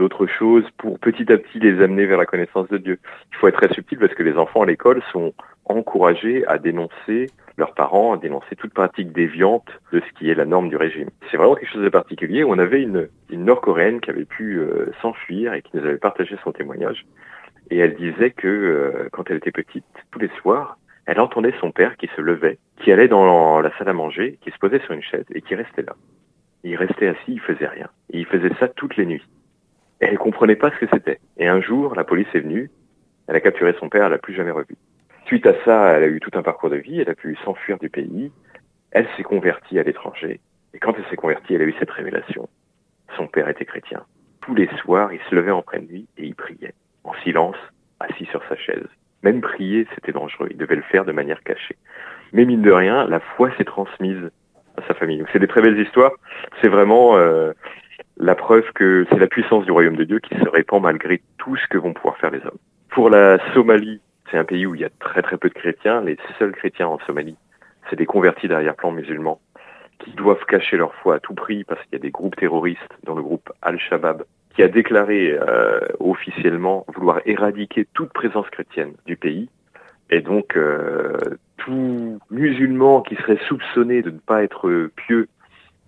d'autres 0.00 0.26
choses, 0.26 0.64
pour 0.78 0.98
petit 0.98 1.30
à 1.30 1.36
petit 1.36 1.60
les 1.60 1.82
amener 1.82 2.06
vers 2.06 2.16
la 2.16 2.24
connaissance 2.24 2.66
de 2.68 2.78
Dieu. 2.78 2.98
Il 3.32 3.36
faut 3.36 3.48
être 3.48 3.60
très 3.60 3.72
subtil 3.74 3.98
parce 3.98 4.14
que 4.14 4.22
les 4.22 4.36
enfants 4.38 4.62
à 4.62 4.66
l'école 4.66 5.02
sont 5.12 5.34
encouragés 5.66 6.44
à 6.46 6.56
dénoncer 6.58 7.26
leurs 7.58 7.74
parents, 7.74 8.14
à 8.14 8.16
dénoncer 8.16 8.56
toute 8.56 8.72
pratique 8.72 9.12
déviante 9.12 9.68
de 9.92 10.00
ce 10.00 10.18
qui 10.18 10.30
est 10.30 10.34
la 10.34 10.46
norme 10.46 10.70
du 10.70 10.76
régime. 10.76 11.10
C'est 11.30 11.36
vraiment 11.36 11.54
quelque 11.54 11.70
chose 11.70 11.84
de 11.84 11.90
particulier. 11.90 12.44
On 12.44 12.58
avait 12.58 12.82
une, 12.82 13.08
Nord-Coréenne 13.30 14.00
qui 14.00 14.08
avait 14.08 14.24
pu 14.24 14.58
euh, 14.58 14.90
s'enfuir 15.02 15.52
et 15.52 15.60
qui 15.60 15.76
nous 15.76 15.84
avait 15.84 15.98
partagé 15.98 16.36
son 16.42 16.52
témoignage. 16.52 17.04
Et 17.70 17.76
elle 17.76 17.94
disait 17.94 18.30
que 18.30 18.48
euh, 18.48 19.08
quand 19.12 19.30
elle 19.30 19.36
était 19.36 19.52
petite, 19.52 19.84
tous 20.10 20.18
les 20.18 20.30
soirs, 20.40 20.78
elle 21.04 21.20
entendait 21.20 21.54
son 21.60 21.72
père 21.72 21.96
qui 21.98 22.08
se 22.16 22.22
levait, 22.22 22.58
qui 22.82 22.90
allait 22.90 23.08
dans 23.08 23.60
la 23.60 23.70
salle 23.76 23.90
à 23.90 23.92
manger, 23.92 24.38
qui 24.40 24.50
se 24.50 24.58
posait 24.58 24.80
sur 24.80 24.92
une 24.92 25.02
chaise 25.02 25.26
et 25.34 25.42
qui 25.42 25.54
restait 25.54 25.82
là. 25.82 25.94
Il 26.64 26.76
restait 26.76 27.08
assis, 27.08 27.32
il 27.32 27.40
faisait 27.40 27.66
rien. 27.66 27.88
Et 28.12 28.18
il 28.20 28.26
faisait 28.26 28.52
ça 28.58 28.68
toutes 28.68 28.96
les 28.96 29.06
nuits. 29.06 29.26
Et 30.00 30.06
elle 30.06 30.18
comprenait 30.18 30.56
pas 30.56 30.70
ce 30.70 30.76
que 30.76 30.86
c'était. 30.92 31.20
Et 31.36 31.48
un 31.48 31.60
jour, 31.60 31.94
la 31.94 32.04
police 32.04 32.28
est 32.34 32.40
venue, 32.40 32.70
elle 33.28 33.36
a 33.36 33.40
capturé 33.40 33.74
son 33.78 33.88
père, 33.88 34.04
elle 34.06 34.12
l'a 34.12 34.18
plus 34.18 34.34
jamais 34.34 34.50
revu. 34.50 34.76
Suite 35.26 35.46
à 35.46 35.54
ça, 35.64 35.92
elle 35.92 36.02
a 36.02 36.08
eu 36.08 36.20
tout 36.20 36.30
un 36.34 36.42
parcours 36.42 36.70
de 36.70 36.76
vie, 36.76 37.00
elle 37.00 37.10
a 37.10 37.14
pu 37.14 37.36
s'enfuir 37.44 37.78
du 37.78 37.88
pays, 37.90 38.32
elle 38.90 39.06
s'est 39.16 39.22
convertie 39.22 39.78
à 39.78 39.82
l'étranger, 39.82 40.40
et 40.74 40.78
quand 40.78 40.94
elle 40.96 41.04
s'est 41.10 41.16
convertie, 41.16 41.54
elle 41.54 41.62
a 41.62 41.66
eu 41.66 41.74
cette 41.78 41.90
révélation. 41.90 42.48
Son 43.16 43.26
père 43.26 43.48
était 43.48 43.64
chrétien. 43.64 44.04
Tous 44.40 44.54
les 44.54 44.68
soirs, 44.78 45.12
il 45.12 45.20
se 45.28 45.34
levait 45.34 45.50
en 45.50 45.62
pleine 45.62 45.86
nuit 45.86 46.06
et 46.16 46.24
il 46.24 46.34
priait, 46.34 46.74
en 47.04 47.12
silence, 47.22 47.56
assis 48.00 48.24
sur 48.26 48.42
sa 48.48 48.56
chaise. 48.56 48.86
Même 49.22 49.40
prier, 49.40 49.86
c'était 49.94 50.12
dangereux, 50.12 50.48
il 50.50 50.56
devait 50.56 50.76
le 50.76 50.82
faire 50.82 51.04
de 51.04 51.12
manière 51.12 51.42
cachée. 51.42 51.76
Mais 52.32 52.44
mine 52.44 52.62
de 52.62 52.72
rien, 52.72 53.06
la 53.06 53.20
foi 53.20 53.50
s'est 53.58 53.64
transmise 53.64 54.30
à 54.76 54.86
sa 54.88 54.94
famille. 54.94 55.18
Donc 55.18 55.28
c'est 55.32 55.38
des 55.38 55.48
très 55.48 55.60
belles 55.60 55.78
histoires, 55.78 56.12
c'est 56.62 56.68
vraiment 56.68 57.16
euh, 57.16 57.52
la 58.16 58.34
preuve 58.34 58.70
que 58.74 59.06
c'est 59.10 59.18
la 59.18 59.26
puissance 59.26 59.64
du 59.64 59.72
royaume 59.72 59.96
de 59.96 60.04
Dieu 60.04 60.20
qui 60.20 60.34
se 60.34 60.48
répand 60.48 60.82
malgré 60.82 61.22
tout 61.38 61.56
ce 61.56 61.66
que 61.68 61.78
vont 61.78 61.92
pouvoir 61.92 62.16
faire 62.18 62.30
les 62.30 62.40
hommes. 62.40 62.58
Pour 62.90 63.10
la 63.10 63.38
Somalie, 63.54 64.00
c'est 64.30 64.38
un 64.38 64.44
pays 64.44 64.66
où 64.66 64.74
il 64.74 64.80
y 64.80 64.84
a 64.84 64.90
très 64.98 65.22
très 65.22 65.36
peu 65.36 65.48
de 65.48 65.54
chrétiens. 65.54 66.00
Les 66.02 66.16
seuls 66.38 66.52
chrétiens 66.52 66.88
en 66.88 66.98
Somalie, 67.06 67.36
c'est 67.88 67.96
des 67.96 68.06
convertis 68.06 68.48
d'arrière-plan 68.48 68.92
musulmans 68.92 69.40
qui 69.98 70.12
doivent 70.12 70.44
cacher 70.46 70.76
leur 70.76 70.94
foi 70.94 71.16
à 71.16 71.18
tout 71.20 71.34
prix 71.34 71.64
parce 71.64 71.80
qu'il 71.84 71.92
y 71.92 71.96
a 71.96 72.02
des 72.02 72.10
groupes 72.10 72.36
terroristes, 72.36 72.80
dont 73.04 73.14
le 73.14 73.22
groupe 73.22 73.52
Al-Shabaab, 73.62 74.24
qui 74.54 74.62
a 74.62 74.68
déclaré 74.68 75.32
euh, 75.32 75.80
officiellement 75.98 76.84
vouloir 76.94 77.20
éradiquer 77.26 77.86
toute 77.92 78.12
présence 78.12 78.48
chrétienne 78.50 78.92
du 79.06 79.16
pays. 79.16 79.48
Et 80.10 80.22
donc, 80.22 80.56
euh, 80.56 81.18
tout 81.58 82.18
musulman 82.30 83.02
qui 83.02 83.14
serait 83.16 83.38
soupçonné 83.46 84.02
de 84.02 84.10
ne 84.10 84.18
pas 84.18 84.42
être 84.42 84.90
pieux, 84.96 85.28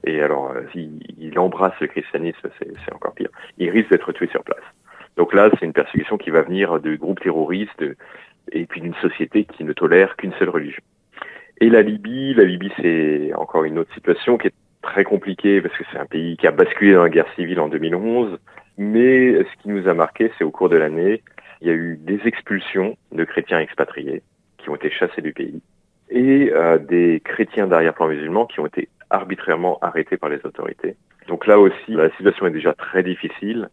et 0.05 0.21
alors 0.21 0.51
euh, 0.51 0.63
s'il 0.73 1.39
embrasse 1.39 1.79
le 1.81 1.87
christianisme, 1.87 2.49
c'est 2.59 2.93
encore 2.95 3.15
pire, 3.15 3.31
il 3.59 3.71
risque 3.71 3.91
d'être 3.91 4.13
tué 4.13 4.29
sur 4.29 4.43
place. 4.43 4.65
Donc 5.17 5.35
là, 5.35 5.51
c'est 5.59 5.67
une 5.67 5.73
persécution 5.73 6.17
qui 6.17 6.31
va 6.31 6.43
venir 6.43 6.81
de 6.81 6.97
groupes 6.97 7.21
terroristes, 7.21 7.85
et 8.51 8.67
puis 8.67 8.81
d'une 8.81 8.95
société 8.95 9.45
qui 9.45 9.65
ne 9.65 9.73
tolère 9.73 10.17
qu'une 10.17 10.33
seule 10.35 10.49
religion. 10.49 10.83
Et 11.61 11.69
la 11.69 11.83
Libye, 11.83 12.35
la 12.35 12.45
Libye 12.45 12.73
c'est 12.81 13.33
encore 13.35 13.65
une 13.65 13.79
autre 13.79 13.93
situation 13.95 14.37
qui 14.37 14.49
est 14.49 14.55
très 14.83 15.05
compliquée 15.05 15.61
parce 15.61 15.77
que 15.77 15.85
c'est 15.93 15.99
un 15.99 16.07
pays 16.07 16.37
qui 16.37 16.47
a 16.47 16.51
basculé 16.51 16.95
dans 16.95 17.05
la 17.05 17.09
guerre 17.09 17.33
civile 17.37 17.61
en 17.61 17.69
2011. 17.69 18.39
Mais 18.79 19.35
ce 19.35 19.63
qui 19.63 19.69
nous 19.69 19.87
a 19.87 19.95
marqué, 19.95 20.33
c'est 20.37 20.45
au 20.45 20.51
cours 20.51 20.71
de 20.71 20.77
l'année, 20.77 21.23
il 21.61 21.69
y 21.69 21.71
a 21.71 21.75
eu 21.75 21.99
des 22.01 22.21
expulsions 22.25 22.97
de 23.13 23.25
chrétiens 23.25 23.61
expatriés 23.61 24.23
qui 24.59 24.71
ont 24.71 24.77
été 24.77 24.91
chassés 24.91 25.23
du 25.23 25.33
pays 25.33 25.61
et 26.11 26.51
euh, 26.53 26.79
des 26.79 27.21
chrétiens 27.25 27.67
d'arrière-plan 27.67 28.09
musulmans 28.09 28.47
qui 28.47 28.61
ont 28.61 28.67
été 28.67 28.89
arbitrairement 29.13 29.79
arrêtés 29.81 30.17
par 30.17 30.31
les 30.31 30.45
autorités. 30.45 30.97
Donc 31.29 31.47
là 31.47 31.59
aussi, 31.59 31.93
la 31.93 32.11
situation 32.11 32.47
est 32.47 32.51
déjà 32.51 32.73
très 32.75 33.03
difficile 33.03 33.69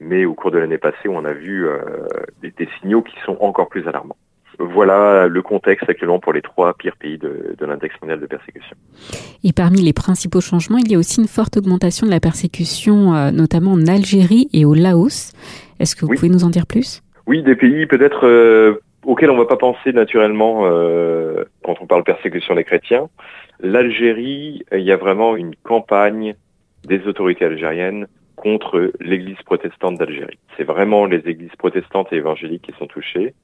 mais 0.00 0.24
au 0.24 0.34
cours 0.34 0.50
de 0.50 0.58
l'année 0.58 0.78
passée, 0.78 1.08
on 1.08 1.24
a 1.24 1.32
vu 1.32 1.68
euh, 1.68 1.78
des, 2.42 2.50
des, 2.50 2.68
signaux 2.80 3.02
qui 3.02 3.14
sont 3.24 3.36
encore 3.40 3.68
plus 3.68 3.86
alarmants. 3.86 4.16
Voilà 4.58 5.26
le 5.26 5.42
contexte 5.42 5.88
actuellement 5.88 6.18
pour 6.18 6.32
les 6.32 6.42
trois 6.42 6.74
pires 6.74 6.96
pays 6.96 7.16
de, 7.16 7.54
de 7.56 7.66
l'index 7.66 7.94
mondial 8.02 8.20
de 8.20 8.26
persécution. 8.26 8.76
Et 9.44 9.52
parmi 9.52 9.80
les 9.80 9.92
principaux 9.92 10.40
changements, 10.40 10.78
il 10.78 10.90
y 10.90 10.94
a 10.94 10.98
aussi 10.98 11.20
une 11.20 11.28
forte 11.28 11.56
augmentation 11.56 12.06
de 12.06 12.10
la 12.10 12.20
persécution, 12.20 13.14
euh, 13.14 13.30
notamment 13.30 13.72
en 13.72 13.86
Algérie 13.86 14.48
et 14.52 14.64
au 14.64 14.74
Laos. 14.74 15.32
Est-ce 15.78 15.96
que 15.96 16.04
vous 16.04 16.14
pouvez 16.14 16.28
nous 16.28 16.44
en 16.44 16.50
dire 16.50 16.66
plus? 16.66 17.02
Oui, 17.26 17.42
des 17.42 17.56
pays 17.56 17.86
peut-être 17.86 18.26
euh, 18.26 18.80
auxquels 19.04 19.30
on 19.30 19.34
ne 19.34 19.40
va 19.40 19.46
pas 19.46 19.56
penser 19.56 19.92
naturellement 19.92 20.62
euh, 20.64 21.44
quand 21.64 21.76
on 21.80 21.86
parle 21.86 22.04
persécution 22.04 22.54
des 22.54 22.64
chrétiens. 22.64 23.08
L'Algérie, 23.60 24.64
il 24.72 24.80
y 24.80 24.92
a 24.92 24.96
vraiment 24.96 25.36
une 25.36 25.54
campagne 25.56 26.34
des 26.84 27.06
autorités 27.06 27.44
algériennes 27.44 28.06
contre 28.36 28.92
l'église 29.00 29.40
protestante 29.44 29.98
d'Algérie. 29.98 30.38
C'est 30.56 30.64
vraiment 30.64 31.04
les 31.04 31.18
églises 31.28 31.54
protestantes 31.58 32.12
et 32.12 32.16
évangéliques 32.16 32.62
qui 32.62 32.72
sont 32.78 32.86
touchées. 32.86 33.34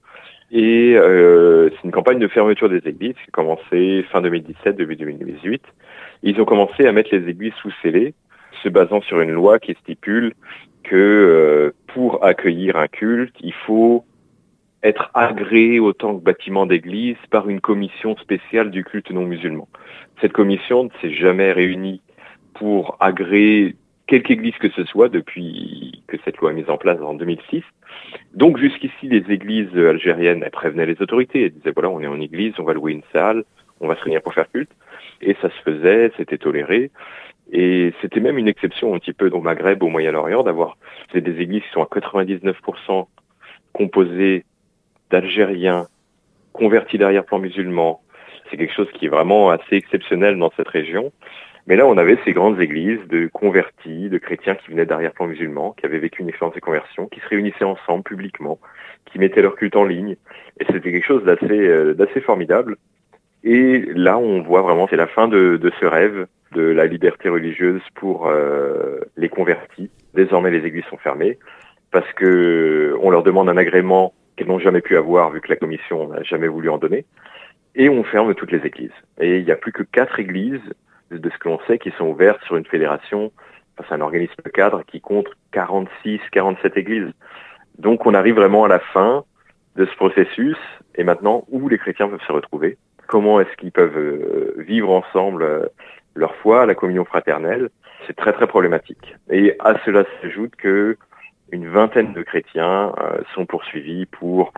Et 0.50 0.94
euh, 0.96 1.68
c'est 1.70 1.84
une 1.84 1.90
campagne 1.90 2.18
de 2.18 2.28
fermeture 2.28 2.68
des 2.68 2.80
églises 2.88 3.14
qui 3.14 3.28
a 3.28 3.32
commencé 3.32 4.04
fin 4.10 4.22
2017, 4.22 4.76
début 4.76 4.96
2018. 4.96 5.62
Ils 6.22 6.40
ont 6.40 6.44
commencé 6.44 6.86
à 6.86 6.92
mettre 6.92 7.14
les 7.14 7.28
églises 7.28 7.52
sous 7.60 7.72
scellés, 7.82 8.14
se 8.62 8.68
basant 8.68 9.02
sur 9.02 9.20
une 9.20 9.32
loi 9.32 9.58
qui 9.58 9.74
stipule 9.82 10.32
que 10.82 10.94
euh, 10.94 11.74
pour 11.88 12.24
accueillir 12.24 12.76
un 12.76 12.86
culte, 12.86 13.34
il 13.40 13.52
faut 13.52 14.04
être 14.86 15.10
agréé 15.14 15.80
autant 15.80 16.16
que 16.16 16.22
bâtiment 16.22 16.66
d'église 16.66 17.16
par 17.30 17.48
une 17.48 17.60
commission 17.60 18.16
spéciale 18.16 18.70
du 18.70 18.84
culte 18.84 19.10
non 19.10 19.24
musulman. 19.24 19.68
Cette 20.20 20.32
commission 20.32 20.84
ne 20.84 20.90
s'est 21.00 21.14
jamais 21.14 21.52
réunie 21.52 22.00
pour 22.54 22.96
agréer 23.00 23.76
quelque 24.06 24.30
église 24.30 24.54
que 24.58 24.70
ce 24.70 24.84
soit 24.84 25.08
depuis 25.08 26.02
que 26.06 26.16
cette 26.24 26.36
loi 26.38 26.52
est 26.52 26.54
mise 26.54 26.70
en 26.70 26.78
place 26.78 27.00
en 27.00 27.14
2006. 27.14 27.62
Donc 28.34 28.58
jusqu'ici, 28.58 29.08
les 29.08 29.24
églises 29.32 29.76
algériennes 29.76 30.42
elles 30.44 30.50
prévenaient 30.50 30.86
les 30.86 31.02
autorités. 31.02 31.46
Elles 31.46 31.54
disaient 31.54 31.72
voilà, 31.72 31.90
on 31.90 32.00
est 32.00 32.06
en 32.06 32.20
église, 32.20 32.54
on 32.58 32.64
va 32.64 32.72
louer 32.72 32.92
une 32.92 33.02
salle, 33.12 33.44
on 33.80 33.88
va 33.88 33.96
se 33.96 34.02
réunir 34.02 34.22
pour 34.22 34.34
faire 34.34 34.50
culte. 34.50 34.70
Et 35.20 35.36
ça 35.42 35.50
se 35.50 35.62
faisait, 35.64 36.12
c'était 36.16 36.38
toléré. 36.38 36.90
Et 37.52 37.92
c'était 38.00 38.20
même 38.20 38.38
une 38.38 38.48
exception 38.48 38.94
un 38.94 38.98
petit 38.98 39.12
peu 39.12 39.28
au 39.30 39.40
Maghreb, 39.40 39.82
au 39.82 39.88
Moyen-Orient, 39.88 40.42
d'avoir 40.42 40.76
des 41.14 41.40
églises 41.40 41.62
qui 41.62 41.70
sont 41.70 41.82
à 41.82 41.86
99% 41.86 43.06
composées 43.72 44.44
d'Algériens 45.10 45.86
convertis 46.52 46.98
d'arrière-plan 46.98 47.38
musulman. 47.38 48.00
C'est 48.50 48.56
quelque 48.56 48.74
chose 48.74 48.90
qui 48.94 49.06
est 49.06 49.10
vraiment 49.10 49.50
assez 49.50 49.76
exceptionnel 49.76 50.38
dans 50.38 50.52
cette 50.56 50.68
région. 50.68 51.12
Mais 51.66 51.74
là, 51.74 51.86
on 51.86 51.98
avait 51.98 52.18
ces 52.24 52.32
grandes 52.32 52.60
églises 52.60 53.00
de 53.08 53.28
convertis, 53.32 54.08
de 54.08 54.18
chrétiens 54.18 54.54
qui 54.54 54.70
venaient 54.70 54.86
d'arrière-plan 54.86 55.26
musulman, 55.26 55.72
qui 55.72 55.84
avaient 55.84 55.98
vécu 55.98 56.22
une 56.22 56.28
expérience 56.28 56.54
de 56.54 56.60
conversion, 56.60 57.08
qui 57.08 57.18
se 57.20 57.28
réunissaient 57.28 57.64
ensemble 57.64 58.04
publiquement, 58.04 58.58
qui 59.06 59.18
mettaient 59.18 59.42
leur 59.42 59.56
culte 59.56 59.74
en 59.74 59.84
ligne. 59.84 60.16
Et 60.60 60.64
c'était 60.66 60.92
quelque 60.92 61.04
chose 61.04 61.24
d'assez 61.24 61.44
euh, 61.50 62.20
formidable. 62.24 62.76
Et 63.42 63.80
là, 63.94 64.16
on 64.16 64.42
voit 64.42 64.62
vraiment, 64.62 64.86
c'est 64.88 64.96
la 64.96 65.08
fin 65.08 65.26
de, 65.26 65.56
de, 65.56 65.72
ce 65.80 65.86
rêve 65.86 66.26
de 66.52 66.62
la 66.62 66.86
liberté 66.86 67.28
religieuse 67.28 67.82
pour 67.96 68.28
euh, 68.28 69.00
les 69.16 69.28
convertis. 69.28 69.90
Désormais, 70.14 70.50
les 70.50 70.64
églises 70.64 70.84
sont 70.88 70.96
fermées 70.96 71.38
parce 71.90 72.10
que 72.14 72.96
on 73.00 73.10
leur 73.10 73.22
demande 73.22 73.48
un 73.48 73.56
agrément 73.56 74.12
qu'elles 74.36 74.48
n'ont 74.48 74.58
jamais 74.58 74.80
pu 74.80 74.96
avoir 74.96 75.30
vu 75.30 75.40
que 75.40 75.48
la 75.48 75.56
commission 75.56 76.08
n'a 76.08 76.22
jamais 76.22 76.48
voulu 76.48 76.68
en 76.70 76.78
donner. 76.78 77.06
Et 77.74 77.88
on 77.88 78.04
ferme 78.04 78.34
toutes 78.34 78.52
les 78.52 78.64
églises. 78.66 78.92
Et 79.20 79.38
il 79.38 79.44
n'y 79.44 79.50
a 79.50 79.56
plus 79.56 79.72
que 79.72 79.82
quatre 79.82 80.18
églises 80.20 80.60
de 81.10 81.30
ce 81.30 81.38
que 81.38 81.48
l'on 81.48 81.60
sait, 81.66 81.78
qui 81.78 81.90
sont 81.92 82.06
ouvertes 82.06 82.42
sur 82.44 82.56
une 82.56 82.64
fédération, 82.64 83.32
enfin, 83.78 83.86
c'est 83.88 83.94
un 83.94 84.00
organisme 84.00 84.34
cadre 84.52 84.82
qui 84.86 85.00
compte 85.00 85.28
46, 85.52 86.20
47 86.32 86.76
églises. 86.76 87.12
Donc 87.78 88.06
on 88.06 88.14
arrive 88.14 88.36
vraiment 88.36 88.64
à 88.64 88.68
la 88.68 88.78
fin 88.78 89.24
de 89.76 89.84
ce 89.84 89.94
processus 89.96 90.56
et 90.94 91.04
maintenant 91.04 91.44
où 91.48 91.68
les 91.68 91.78
chrétiens 91.78 92.08
peuvent 92.08 92.26
se 92.26 92.32
retrouver, 92.32 92.78
comment 93.06 93.40
est-ce 93.40 93.54
qu'ils 93.56 93.72
peuvent 93.72 93.96
euh, 93.96 94.54
vivre 94.58 94.90
ensemble 94.90 95.42
euh, 95.42 95.66
leur 96.14 96.34
foi, 96.36 96.64
la 96.64 96.74
communion 96.74 97.04
fraternelle, 97.04 97.68
c'est 98.06 98.16
très 98.16 98.32
très 98.32 98.46
problématique. 98.46 99.14
Et 99.30 99.54
à 99.58 99.78
cela 99.84 100.04
s'ajoute 100.20 100.56
que 100.56 100.96
une 101.52 101.68
vingtaine 101.68 102.12
de 102.12 102.22
chrétiens 102.22 102.92
euh, 102.98 103.20
sont 103.34 103.46
poursuivis 103.46 104.06
pour 104.06 104.52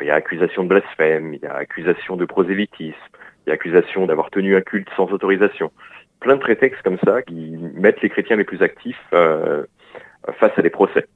il 0.00 0.06
y 0.06 0.10
a 0.10 0.14
accusation 0.14 0.62
de 0.62 0.68
blasphème, 0.68 1.34
il 1.34 1.40
y 1.40 1.46
a 1.46 1.54
accusation 1.54 2.16
de 2.16 2.24
prosélytisme, 2.24 2.96
il 3.44 3.48
y 3.48 3.50
a 3.50 3.54
accusation 3.54 4.06
d'avoir 4.06 4.30
tenu 4.30 4.56
un 4.56 4.60
culte 4.60 4.88
sans 4.96 5.10
autorisation. 5.12 5.72
Plein 6.20 6.36
de 6.36 6.40
prétextes 6.40 6.82
comme 6.82 6.98
ça 7.04 7.22
qui 7.22 7.56
mettent 7.74 8.02
les 8.02 8.10
chrétiens 8.10 8.36
les 8.36 8.44
plus 8.44 8.62
actifs 8.62 9.02
euh, 9.12 9.64
face 10.38 10.52
à 10.56 10.62
des 10.62 10.70
procès. 10.70 11.06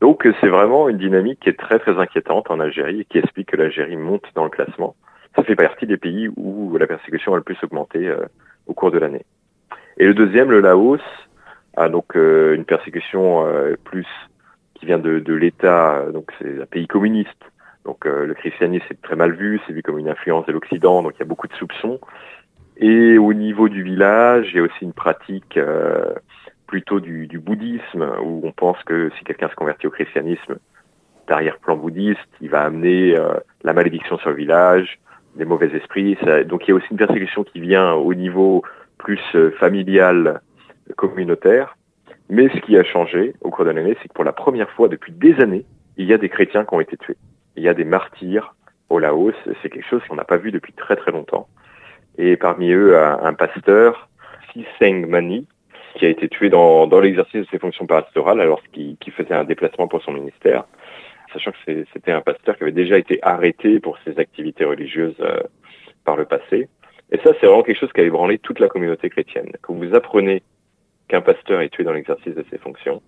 Donc 0.00 0.28
c'est 0.40 0.48
vraiment 0.48 0.88
une 0.88 0.98
dynamique 0.98 1.40
qui 1.40 1.48
est 1.48 1.58
très 1.58 1.78
très 1.78 1.98
inquiétante 1.98 2.50
en 2.50 2.60
Algérie 2.60 3.00
et 3.00 3.04
qui 3.04 3.18
explique 3.18 3.48
que 3.48 3.56
l'Algérie 3.56 3.96
monte 3.96 4.26
dans 4.34 4.44
le 4.44 4.50
classement. 4.50 4.94
Ça 5.34 5.42
fait 5.42 5.56
partie 5.56 5.86
des 5.86 5.96
pays 5.96 6.28
où 6.36 6.76
la 6.76 6.86
persécution 6.86 7.32
a 7.32 7.36
le 7.36 7.42
plus 7.42 7.56
augmenté 7.62 8.06
euh, 8.06 8.26
au 8.66 8.74
cours 8.74 8.90
de 8.90 8.98
l'année. 8.98 9.24
Et 9.96 10.04
le 10.04 10.14
deuxième, 10.14 10.50
le 10.50 10.60
Laos, 10.60 11.00
a 11.76 11.88
donc 11.88 12.16
euh, 12.16 12.54
une 12.54 12.64
persécution 12.64 13.46
plus 13.84 14.06
qui 14.82 14.86
vient 14.86 14.98
de, 14.98 15.20
de 15.20 15.32
l'État, 15.32 16.06
donc 16.12 16.32
c'est 16.40 16.60
un 16.60 16.66
pays 16.66 16.88
communiste 16.88 17.38
Donc 17.84 18.04
le 18.04 18.34
christianisme 18.34 18.86
est 18.90 19.00
très 19.00 19.14
mal 19.14 19.30
vu, 19.30 19.60
c'est 19.64 19.72
vu 19.72 19.80
comme 19.80 19.96
une 19.96 20.08
influence 20.08 20.44
de 20.46 20.52
l'Occident, 20.52 21.04
donc 21.04 21.12
il 21.14 21.20
y 21.20 21.22
a 21.22 21.26
beaucoup 21.26 21.46
de 21.46 21.52
soupçons. 21.54 22.00
Et 22.78 23.16
au 23.16 23.32
niveau 23.32 23.68
du 23.68 23.84
village, 23.84 24.48
il 24.50 24.56
y 24.56 24.58
a 24.58 24.64
aussi 24.64 24.82
une 24.82 24.92
pratique 24.92 25.56
plutôt 26.66 26.98
du, 26.98 27.28
du, 27.28 27.38
bouddhisme, 27.38 28.10
où 28.24 28.40
on 28.42 28.50
pense 28.50 28.82
que 28.82 29.10
si 29.16 29.24
quelqu'un 29.24 29.48
se 29.50 29.54
convertit 29.54 29.86
au 29.86 29.90
christianisme, 29.90 30.56
d'arrière-plan 31.28 31.76
bouddhiste, 31.76 32.18
il 32.40 32.50
va 32.50 32.62
amener 32.62 33.16
la 33.62 33.72
malédiction 33.72 34.18
sur 34.18 34.30
le 34.30 34.36
village, 34.36 34.98
des 35.36 35.44
mauvais 35.44 35.70
esprits. 35.76 36.18
donc 36.46 36.66
il 36.66 36.70
y 36.70 36.72
a 36.72 36.74
aussi 36.74 36.88
une 36.90 36.96
persécution 36.96 37.44
qui 37.44 37.60
vient 37.60 37.92
au 37.92 38.14
niveau 38.14 38.64
plus 38.98 39.20
familial, 39.60 40.40
communautaire. 40.96 41.76
Mais 42.32 42.48
ce 42.48 42.60
qui 42.60 42.78
a 42.78 42.82
changé 42.82 43.34
au 43.42 43.50
cours 43.50 43.66
de 43.66 43.70
l'année, 43.72 43.94
c'est 44.00 44.08
que 44.08 44.14
pour 44.14 44.24
la 44.24 44.32
première 44.32 44.70
fois 44.70 44.88
depuis 44.88 45.12
des 45.12 45.38
années, 45.42 45.66
il 45.98 46.06
y 46.06 46.14
a 46.14 46.16
des 46.16 46.30
chrétiens 46.30 46.64
qui 46.64 46.72
ont 46.72 46.80
été 46.80 46.96
tués. 46.96 47.18
Il 47.56 47.62
y 47.62 47.68
a 47.68 47.74
des 47.74 47.84
martyrs 47.84 48.54
au 48.88 48.98
Laos. 48.98 49.34
C'est 49.60 49.68
quelque 49.68 49.86
chose 49.86 50.00
qu'on 50.08 50.14
n'a 50.14 50.24
pas 50.24 50.38
vu 50.38 50.50
depuis 50.50 50.72
très 50.72 50.96
très 50.96 51.12
longtemps. 51.12 51.46
Et 52.16 52.38
parmi 52.38 52.70
eux, 52.70 52.96
un 52.96 53.34
pasteur, 53.34 54.08
Seng 54.78 55.04
Mani, 55.08 55.46
qui 55.96 56.06
a 56.06 56.08
été 56.08 56.26
tué 56.30 56.48
dans, 56.48 56.86
dans 56.86 57.00
l'exercice 57.00 57.42
de 57.42 57.46
ses 57.50 57.58
fonctions 57.58 57.86
pastorales 57.86 58.40
alors 58.40 58.62
qu'il 58.72 58.96
faisait 59.14 59.34
un 59.34 59.44
déplacement 59.44 59.86
pour 59.86 60.02
son 60.02 60.12
ministère, 60.12 60.64
sachant 61.34 61.50
que 61.50 61.84
c'était 61.92 62.12
un 62.12 62.22
pasteur 62.22 62.56
qui 62.56 62.62
avait 62.62 62.72
déjà 62.72 62.96
été 62.96 63.18
arrêté 63.20 63.78
pour 63.78 63.98
ses 64.06 64.18
activités 64.18 64.64
religieuses 64.64 65.20
euh, 65.20 65.42
par 66.06 66.16
le 66.16 66.24
passé. 66.24 66.70
Et 67.10 67.18
ça, 67.18 67.32
c'est 67.38 67.46
vraiment 67.46 67.62
quelque 67.62 67.78
chose 67.78 67.92
qui 67.92 68.00
a 68.00 68.04
ébranlé 68.04 68.38
toute 68.38 68.58
la 68.58 68.68
communauté 68.68 69.10
chrétienne. 69.10 69.52
Quand 69.60 69.74
vous 69.74 69.94
apprenez 69.94 70.42
qu'un 71.12 71.20
pasteur 71.20 71.60
est 71.60 71.68
tué 71.68 71.84
dans 71.84 71.92
l'exercice 71.92 72.34
de 72.34 72.44
ses 72.50 72.56
fonctions, 72.56 73.02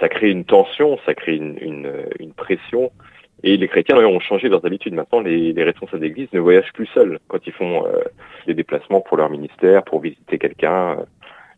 ça 0.00 0.08
crée 0.08 0.30
une 0.30 0.44
tension, 0.44 0.98
ça 1.06 1.14
crée 1.14 1.36
une, 1.36 1.56
une, 1.60 1.92
une 2.18 2.32
pression. 2.32 2.90
Et 3.44 3.56
les 3.56 3.68
chrétiens 3.68 3.96
ont 3.98 4.18
changé 4.18 4.48
leurs 4.48 4.64
habitudes. 4.66 4.94
Maintenant, 4.94 5.20
les, 5.20 5.52
les 5.52 5.64
responsables 5.64 6.02
d'église 6.02 6.32
ne 6.32 6.40
voyagent 6.40 6.72
plus 6.72 6.86
seuls 6.86 7.20
quand 7.28 7.46
ils 7.46 7.52
font 7.52 7.86
euh, 7.86 8.02
des 8.48 8.54
déplacements 8.54 9.00
pour 9.00 9.16
leur 9.16 9.30
ministère, 9.30 9.84
pour 9.84 10.00
visiter 10.00 10.38
quelqu'un. 10.38 10.96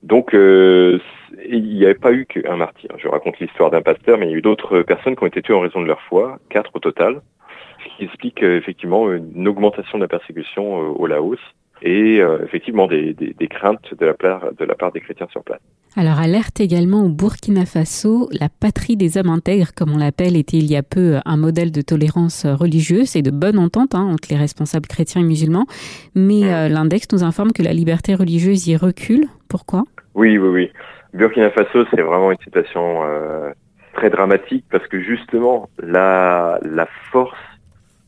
Donc, 0.03 0.35
euh, 0.35 1.01
il 1.49 1.65
n'y 1.65 1.87
avait 1.87 1.95
pas 1.95 2.13
eu 2.13 2.27
qu'un 2.27 2.57
martyr. 2.57 2.91
Je 2.99 3.09
raconte 3.09 3.39
l'histoire 3.39 3.71
d'un 3.71 3.83
pasteur, 3.83 4.19
mais 4.19 4.27
il 4.27 4.33
y 4.33 4.35
a 4.35 4.39
eu 4.39 4.43
d'autres 4.43 4.83
personnes 4.83 5.17
qui 5.17 5.23
ont 5.23 5.29
été 5.29 5.41
tuées 5.41 5.55
en 5.55 5.61
raison 5.61 5.81
de 5.81 5.87
leur 5.87 6.03
foi, 6.03 6.39
quatre 6.51 6.71
au 6.75 6.81
total, 6.81 7.23
ce 7.83 7.97
qui 7.97 8.05
explique 8.05 8.43
euh, 8.43 8.59
effectivement 8.59 9.11
une 9.11 9.49
augmentation 9.49 9.97
de 9.97 10.05
la 10.05 10.09
persécution 10.09 10.83
euh, 10.83 10.89
au 10.89 11.07
Laos 11.07 11.41
et 11.83 12.21
euh, 12.21 12.39
effectivement 12.45 12.87
des, 12.87 13.13
des, 13.13 13.35
des, 13.35 13.49
craintes 13.49 13.95
de 13.99 14.07
la, 14.07 14.15
part, 14.15 14.53
de 14.59 14.65
la 14.65 14.75
part 14.75 14.93
des 14.93 15.01
chrétiens 15.01 15.29
sur 15.31 15.43
place. 15.43 15.61
Alors 15.97 16.19
alerte 16.19 16.61
également 16.61 17.05
au 17.05 17.09
Burkina 17.09 17.65
Faso, 17.65 18.29
la 18.33 18.49
patrie 18.49 18.97
des 18.97 19.17
hommes 19.17 19.31
intègres, 19.31 19.73
comme 19.75 19.93
on 19.93 19.99
l'appelle, 19.99 20.37
était 20.37 20.59
il 20.59 20.71
y 20.71 20.77
a 20.77 20.83
peu 20.83 21.17
un 21.25 21.37
modèle 21.37 21.73
de 21.73 21.81
tolérance 21.81 22.45
religieuse 22.45 23.17
et 23.17 23.23
de 23.23 23.31
bonne 23.31 23.59
entente 23.59 23.95
hein, 23.95 24.03
entre 24.03 24.29
les 24.31 24.37
responsables 24.37 24.87
chrétiens 24.87 25.23
et 25.23 25.25
musulmans. 25.25 25.67
Mais 26.15 26.53
euh, 26.53 26.69
l'index 26.69 27.07
nous 27.13 27.25
informe 27.25 27.53
que 27.53 27.63
la 27.63 27.73
liberté 27.73 28.15
religieuse 28.15 28.69
y 28.69 28.77
recule. 28.77 29.27
Pourquoi? 29.49 29.85
Oui, 30.15 30.37
oui, 30.39 30.49
oui. 30.49 30.71
Burkina 31.15 31.51
Faso, 31.51 31.87
c'est 31.91 32.03
vraiment 32.03 32.31
une 32.31 32.39
situation 32.39 33.03
euh, 33.05 33.53
très 33.95 34.11
dramatique 34.11 34.65
parce 34.71 34.87
que 34.89 35.01
justement, 35.01 35.71
la, 35.83 36.59
la 36.63 36.87
force 37.11 37.39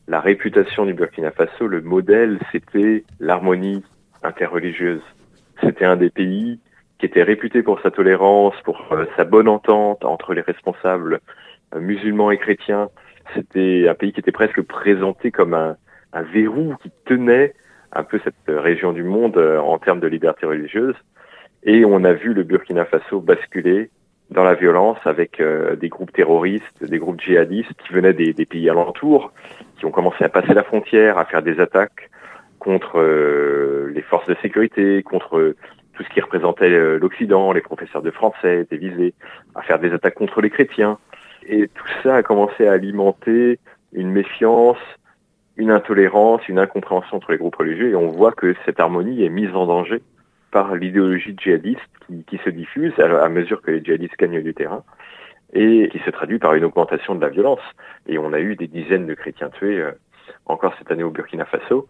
la 0.09 0.19
réputation 0.19 0.87
du 0.87 0.95
Burkina 0.95 1.29
Faso, 1.29 1.67
le 1.67 1.81
modèle, 1.81 2.39
c'était 2.51 3.03
l'harmonie 3.19 3.83
interreligieuse. 4.23 5.03
C'était 5.61 5.85
un 5.85 5.97
des 5.97 6.09
pays 6.09 6.59
qui 6.97 7.05
était 7.05 7.21
réputé 7.21 7.61
pour 7.61 7.79
sa 7.81 7.91
tolérance, 7.91 8.55
pour 8.63 8.87
euh, 8.91 9.05
sa 9.15 9.23
bonne 9.23 9.47
entente 9.47 10.03
entre 10.03 10.33
les 10.33 10.41
responsables 10.41 11.19
euh, 11.75 11.79
musulmans 11.79 12.31
et 12.31 12.39
chrétiens. 12.39 12.89
C'était 13.35 13.87
un 13.87 13.93
pays 13.93 14.11
qui 14.11 14.19
était 14.19 14.31
presque 14.31 14.63
présenté 14.63 15.29
comme 15.29 15.53
un, 15.53 15.77
verrou 16.33 16.73
qui 16.81 16.89
tenait 17.05 17.53
un 17.93 18.03
peu 18.03 18.19
cette 18.23 18.33
région 18.47 18.93
du 18.93 19.03
monde 19.03 19.37
euh, 19.37 19.59
en 19.59 19.77
termes 19.77 19.99
de 19.99 20.07
liberté 20.07 20.47
religieuse. 20.47 20.95
Et 21.61 21.85
on 21.85 22.03
a 22.03 22.13
vu 22.13 22.33
le 22.33 22.41
Burkina 22.41 22.85
Faso 22.85 23.21
basculer 23.21 23.91
dans 24.31 24.43
la 24.43 24.53
violence 24.53 24.99
avec 25.05 25.39
euh, 25.39 25.75
des 25.75 25.89
groupes 25.89 26.11
terroristes, 26.13 26.83
des 26.83 26.99
groupes 26.99 27.19
djihadistes 27.19 27.73
qui 27.85 27.93
venaient 27.93 28.13
des, 28.13 28.33
pays 28.45 28.69
alentours, 28.69 29.31
qui 29.77 29.85
ont 29.85 29.91
commencé 29.91 30.23
à 30.23 30.29
passer 30.29 30.53
la 30.53 30.63
frontière, 30.63 31.17
à 31.17 31.25
faire 31.25 31.41
des 31.41 31.59
attaques 31.59 32.09
contre 32.59 32.99
euh, 32.99 33.91
les 33.93 34.01
forces 34.01 34.27
de 34.27 34.35
sécurité, 34.41 35.01
contre 35.01 35.55
tout 35.93 36.03
ce 36.03 36.09
qui 36.09 36.21
représentait 36.21 36.69
euh, 36.69 36.99
l'Occident, 36.99 37.51
les 37.53 37.61
professeurs 37.61 38.01
de 38.01 38.11
français 38.11 38.61
étaient 38.61 38.77
visés, 38.77 39.13
à 39.55 39.61
faire 39.61 39.79
des 39.79 39.91
attaques 39.93 40.15
contre 40.15 40.41
les 40.41 40.49
chrétiens. 40.49 40.99
Et 41.47 41.67
tout 41.67 41.87
ça 42.03 42.17
a 42.17 42.23
commencé 42.23 42.67
à 42.67 42.73
alimenter 42.73 43.59
une 43.93 44.11
méfiance, 44.11 44.77
une 45.57 45.71
intolérance, 45.71 46.47
une 46.47 46.59
incompréhension 46.59 47.17
entre 47.17 47.31
les 47.31 47.37
groupes 47.37 47.55
religieux, 47.55 47.89
et 47.89 47.95
on 47.95 48.09
voit 48.09 48.31
que 48.31 48.53
cette 48.65 48.79
harmonie 48.79 49.23
est 49.23 49.29
mise 49.29 49.55
en 49.55 49.65
danger 49.65 50.01
par 50.51 50.75
l'idéologie 50.75 51.35
djihadiste 51.37 51.81
qui, 52.07 52.23
qui, 52.25 52.37
se 52.43 52.49
diffuse 52.49 52.93
à, 52.99 53.29
mesure 53.29 53.61
que 53.61 53.71
les 53.71 53.83
djihadistes 53.83 54.17
gagnent 54.17 54.41
du 54.41 54.53
terrain 54.53 54.83
et 55.53 55.89
qui 55.91 55.99
se 55.99 56.09
traduit 56.09 56.39
par 56.39 56.53
une 56.53 56.65
augmentation 56.65 57.15
de 57.15 57.21
la 57.21 57.29
violence. 57.29 57.61
Et 58.07 58.17
on 58.17 58.33
a 58.33 58.39
eu 58.39 58.55
des 58.55 58.67
dizaines 58.67 59.07
de 59.07 59.13
chrétiens 59.13 59.49
tués 59.49 59.79
euh, 59.79 59.91
encore 60.45 60.73
cette 60.77 60.91
année 60.91 61.03
au 61.03 61.11
Burkina 61.11 61.45
Faso, 61.45 61.87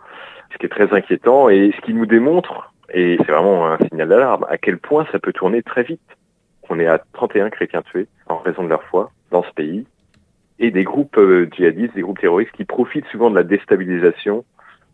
ce 0.52 0.58
qui 0.58 0.66
est 0.66 0.70
très 0.70 0.94
inquiétant 0.94 1.50
et 1.50 1.74
ce 1.76 1.82
qui 1.82 1.94
nous 1.94 2.06
démontre, 2.06 2.74
et 2.94 3.18
c'est 3.18 3.32
vraiment 3.32 3.68
un 3.68 3.78
signal 3.90 4.10
d'alarme, 4.10 4.46
à 4.50 4.58
quel 4.58 4.78
point 4.78 5.06
ça 5.12 5.20
peut 5.20 5.34
tourner 5.34 5.62
très 5.62 5.84
vite. 5.84 6.02
On 6.70 6.80
est 6.80 6.88
à 6.88 7.00
31 7.14 7.50
chrétiens 7.50 7.82
tués 7.82 8.08
en 8.28 8.38
raison 8.38 8.64
de 8.64 8.70
leur 8.70 8.84
foi 8.84 9.12
dans 9.32 9.44
ce 9.44 9.52
pays 9.52 9.86
et 10.60 10.72
des 10.72 10.84
groupes 10.84 11.18
euh, 11.18 11.48
djihadistes, 11.52 11.96
des 11.96 12.02
groupes 12.02 12.20
terroristes 12.20 12.52
qui 12.52 12.66
profitent 12.66 13.08
souvent 13.08 13.30
de 13.30 13.36
la 13.36 13.44
déstabilisation 13.44 14.44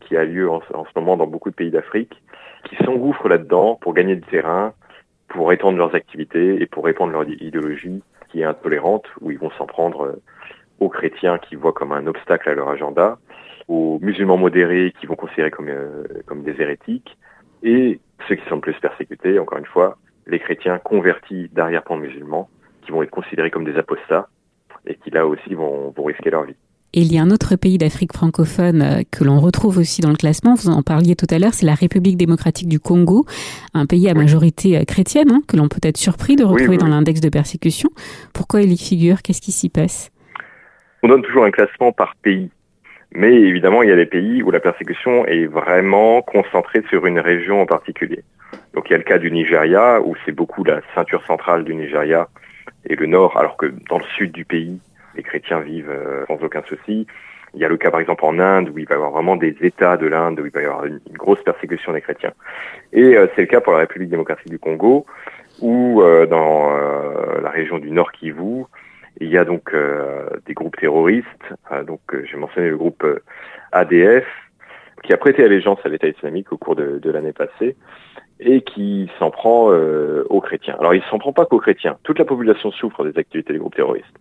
qui 0.05 0.15
a 0.15 0.23
lieu 0.23 0.49
en, 0.49 0.61
ce 0.61 0.73
moment 0.95 1.17
dans 1.17 1.27
beaucoup 1.27 1.49
de 1.49 1.55
pays 1.55 1.71
d'Afrique 1.71 2.21
qui 2.69 2.75
s'engouffrent 2.77 3.27
là-dedans 3.27 3.75
pour 3.75 3.93
gagner 3.93 4.15
du 4.15 4.21
terrain, 4.21 4.73
pour 5.27 5.51
étendre 5.51 5.77
leurs 5.77 5.95
activités 5.95 6.61
et 6.61 6.65
pour 6.65 6.85
répandre 6.85 7.11
leur 7.11 7.27
idéologie 7.27 8.01
qui 8.29 8.41
est 8.41 8.45
intolérante, 8.45 9.05
où 9.21 9.31
ils 9.31 9.37
vont 9.37 9.51
s'en 9.51 9.65
prendre 9.65 10.05
euh, 10.05 10.21
aux 10.79 10.89
chrétiens 10.89 11.37
qui 11.37 11.55
voient 11.55 11.73
comme 11.73 11.91
un 11.91 12.07
obstacle 12.07 12.49
à 12.49 12.53
leur 12.53 12.69
agenda, 12.69 13.17
aux 13.67 13.99
musulmans 14.01 14.37
modérés 14.37 14.93
qui 14.99 15.05
vont 15.05 15.15
considérer 15.15 15.51
comme, 15.51 15.69
euh, 15.69 16.03
des 16.35 16.61
hérétiques, 16.61 17.17
et 17.63 17.99
ceux 18.27 18.35
qui 18.35 18.47
sont 18.47 18.55
le 18.55 18.61
plus 18.61 18.79
persécutés, 18.79 19.39
encore 19.39 19.57
une 19.57 19.65
fois, 19.65 19.97
les 20.27 20.39
chrétiens 20.39 20.79
convertis 20.79 21.49
d'arrière-plan 21.49 21.97
musulmans, 21.97 22.49
qui 22.81 22.91
vont 22.91 23.03
être 23.03 23.11
considérés 23.11 23.51
comme 23.51 23.65
des 23.65 23.77
apostats, 23.77 24.27
et 24.87 24.95
qui 24.95 25.09
là 25.11 25.25
aussi 25.25 25.53
vont 25.55 25.93
risquer 25.97 26.29
leur 26.29 26.43
vie. 26.43 26.55
Et 26.97 27.01
il 27.01 27.13
y 27.13 27.17
a 27.17 27.21
un 27.21 27.29
autre 27.29 27.57
pays 27.57 27.77
d'Afrique 27.77 28.13
francophone 28.13 28.81
euh, 28.81 29.01
que 29.11 29.25
l'on 29.25 29.37
retrouve 29.41 29.77
aussi 29.79 29.99
dans 29.99 30.11
le 30.11 30.15
classement, 30.15 30.55
vous 30.55 30.69
en 30.69 30.81
parliez 30.81 31.17
tout 31.17 31.27
à 31.29 31.37
l'heure, 31.39 31.53
c'est 31.53 31.65
la 31.65 31.73
République 31.73 32.15
démocratique 32.15 32.69
du 32.69 32.79
Congo, 32.79 33.25
un 33.73 33.85
pays 33.85 34.09
à 34.09 34.13
majorité 34.13 34.77
euh, 34.77 34.85
chrétienne, 34.85 35.29
hein, 35.29 35.41
que 35.45 35.57
l'on 35.57 35.67
peut 35.67 35.81
être 35.83 35.97
surpris 35.97 36.37
de 36.37 36.45
retrouver 36.45 36.69
oui, 36.69 36.75
oui. 36.75 36.77
dans 36.77 36.87
l'index 36.87 37.19
de 37.19 37.27
persécution. 37.27 37.89
Pourquoi 38.33 38.61
il 38.61 38.71
y 38.71 38.77
figure? 38.77 39.21
Qu'est-ce 39.21 39.41
qui 39.41 39.51
s'y 39.51 39.67
passe? 39.67 40.09
On 41.03 41.09
donne 41.09 41.21
toujours 41.21 41.43
un 41.43 41.51
classement 41.51 41.91
par 41.91 42.15
pays. 42.15 42.49
Mais 43.13 43.33
évidemment, 43.33 43.83
il 43.83 43.89
y 43.89 43.91
a 43.91 43.97
des 43.97 44.05
pays 44.05 44.41
où 44.41 44.49
la 44.49 44.61
persécution 44.61 45.25
est 45.25 45.47
vraiment 45.47 46.21
concentrée 46.21 46.83
sur 46.89 47.05
une 47.05 47.19
région 47.19 47.61
en 47.61 47.65
particulier. 47.65 48.23
Donc 48.73 48.89
il 48.89 48.93
y 48.93 48.95
a 48.95 48.99
le 48.99 49.03
cas 49.03 49.17
du 49.17 49.31
Nigeria, 49.31 49.99
où 50.01 50.15
c'est 50.25 50.31
beaucoup 50.31 50.63
la 50.63 50.79
ceinture 50.93 51.25
centrale 51.25 51.65
du 51.65 51.75
Nigeria 51.75 52.29
et 52.85 52.95
le 52.95 53.05
nord, 53.05 53.35
alors 53.35 53.57
que 53.57 53.73
dans 53.89 53.97
le 53.97 54.05
sud 54.15 54.31
du 54.31 54.45
pays, 54.45 54.79
les 55.15 55.23
chrétiens 55.23 55.59
vivent 55.59 55.89
euh, 55.89 56.25
sans 56.27 56.41
aucun 56.43 56.63
souci. 56.63 57.07
Il 57.53 57.61
y 57.61 57.65
a 57.65 57.69
le 57.69 57.77
cas 57.77 57.89
par 57.89 58.01
exemple 58.01 58.25
en 58.25 58.37
Inde 58.37 58.69
où 58.69 58.77
il 58.77 58.85
va 58.85 58.95
y 58.95 58.97
avoir 58.97 59.11
vraiment 59.11 59.37
des 59.37 59.55
États 59.61 59.95
de 59.95 60.07
l'Inde 60.07 60.39
où 60.39 60.45
il 60.45 60.51
va 60.51 60.61
y 60.61 60.65
avoir 60.65 60.85
une, 60.85 60.99
grosse 61.13 61.41
persécution 61.43 61.93
des 61.93 62.01
chrétiens. 62.01 62.33
Et 62.91 63.17
euh, 63.17 63.27
c'est 63.35 63.41
le 63.41 63.47
cas 63.47 63.61
pour 63.61 63.73
la 63.73 63.79
République 63.79 64.09
démocratique 64.09 64.49
du 64.49 64.59
Congo 64.59 65.05
où 65.61 66.01
euh, 66.01 66.25
dans 66.25 66.75
euh, 66.75 67.41
la 67.41 67.49
région 67.49 67.79
du 67.79 67.91
Nord 67.91 68.11
Kivu, 68.11 68.65
il 69.21 69.29
y 69.29 69.37
a 69.37 69.45
donc 69.45 69.73
euh, 69.73 70.27
des 70.45 70.53
groupes 70.53 70.75
terroristes. 70.77 71.25
donc 71.87 72.01
j'ai 72.25 72.37
mentionné 72.37 72.69
le 72.69 72.77
groupe 72.77 73.05
ADF 73.71 74.25
qui 75.03 75.13
a 75.13 75.17
prêté 75.17 75.43
allégeance 75.43 75.79
à 75.85 75.89
l'État 75.89 76.07
islamique 76.07 76.51
au 76.51 76.57
cours 76.57 76.75
de, 76.75 76.99
de 76.99 77.11
l'année 77.11 77.31
passée 77.31 77.77
et 78.39 78.61
qui 78.61 79.09
s'en 79.17 79.31
prend 79.31 79.69
aux 79.69 80.41
chrétiens. 80.41 80.75
Alors 80.79 80.93
il 80.93 81.03
s'en 81.03 81.19
prend 81.19 81.31
pas 81.31 81.45
qu'aux 81.45 81.59
chrétiens. 81.59 81.97
Toute 82.03 82.19
la 82.19 82.25
population 82.25 82.71
souffre 82.71 83.05
des 83.05 83.17
activités 83.17 83.53
des 83.53 83.59
groupes 83.59 83.75
terroristes. 83.75 84.17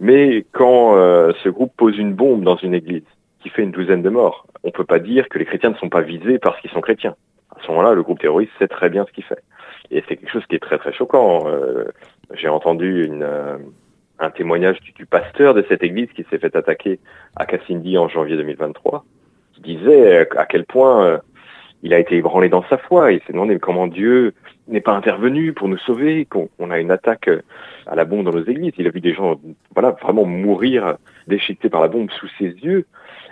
Mais 0.00 0.44
quand 0.52 0.96
euh, 0.96 1.32
ce 1.42 1.48
groupe 1.48 1.72
pose 1.76 1.96
une 1.98 2.14
bombe 2.14 2.42
dans 2.42 2.56
une 2.56 2.74
église 2.74 3.04
qui 3.40 3.48
fait 3.48 3.62
une 3.62 3.70
douzaine 3.70 4.02
de 4.02 4.10
morts, 4.10 4.46
on 4.62 4.68
ne 4.68 4.72
peut 4.72 4.84
pas 4.84 4.98
dire 4.98 5.28
que 5.28 5.38
les 5.38 5.44
chrétiens 5.44 5.70
ne 5.70 5.76
sont 5.76 5.88
pas 5.88 6.00
visés 6.00 6.38
parce 6.38 6.60
qu'ils 6.60 6.70
sont 6.70 6.80
chrétiens. 6.80 7.14
À 7.54 7.62
ce 7.62 7.68
moment-là, 7.68 7.94
le 7.94 8.02
groupe 8.02 8.18
terroriste 8.18 8.52
sait 8.58 8.68
très 8.68 8.88
bien 8.88 9.04
ce 9.06 9.12
qu'il 9.12 9.24
fait. 9.24 9.42
Et 9.90 10.02
c'est 10.08 10.16
quelque 10.16 10.32
chose 10.32 10.44
qui 10.48 10.56
est 10.56 10.62
très 10.62 10.78
très 10.78 10.92
choquant. 10.92 11.46
Euh, 11.46 11.84
J'ai 12.32 12.48
entendu 12.48 13.04
une, 13.04 13.22
euh, 13.22 13.58
un 14.18 14.30
témoignage 14.30 14.80
du, 14.80 14.92
du, 14.92 15.06
pasteur 15.06 15.54
de 15.54 15.64
cette 15.68 15.82
église 15.82 16.10
qui 16.12 16.24
s'est 16.30 16.38
fait 16.38 16.56
attaquer 16.56 16.98
à 17.36 17.46
Cassindi 17.46 17.96
en 17.98 18.08
janvier 18.08 18.36
2023, 18.36 19.04
qui 19.52 19.60
disait 19.76 20.26
à 20.36 20.46
quel 20.46 20.64
point 20.64 21.20
il 21.84 21.92
a 21.92 21.98
été 21.98 22.16
ébranlé 22.16 22.48
dans 22.48 22.64
sa 22.64 22.78
foi. 22.78 23.12
Il 23.12 23.20
s'est 23.20 23.34
demandé 23.34 23.58
comment 23.58 23.86
Dieu 23.86 24.32
n'est 24.68 24.80
pas 24.80 24.94
intervenu 24.94 25.52
pour 25.52 25.68
nous 25.68 25.76
sauver, 25.76 26.24
qu'on 26.24 26.70
a 26.70 26.80
une 26.80 26.90
attaque 26.90 27.28
à 27.86 27.94
la 27.94 28.06
bombe 28.06 28.24
dans 28.24 28.32
nos 28.32 28.44
églises. 28.44 28.72
Il 28.78 28.86
a 28.86 28.90
vu 28.90 29.02
des 29.02 29.12
gens, 29.12 29.38
voilà, 29.74 29.90
vraiment 29.90 30.24
mourir 30.24 30.96
déchiquetés 31.28 31.68
par 31.68 31.82
la 31.82 31.88
bombe 31.88 32.10
sous 32.10 32.28
ses 32.38 32.46
yeux. 32.46 32.86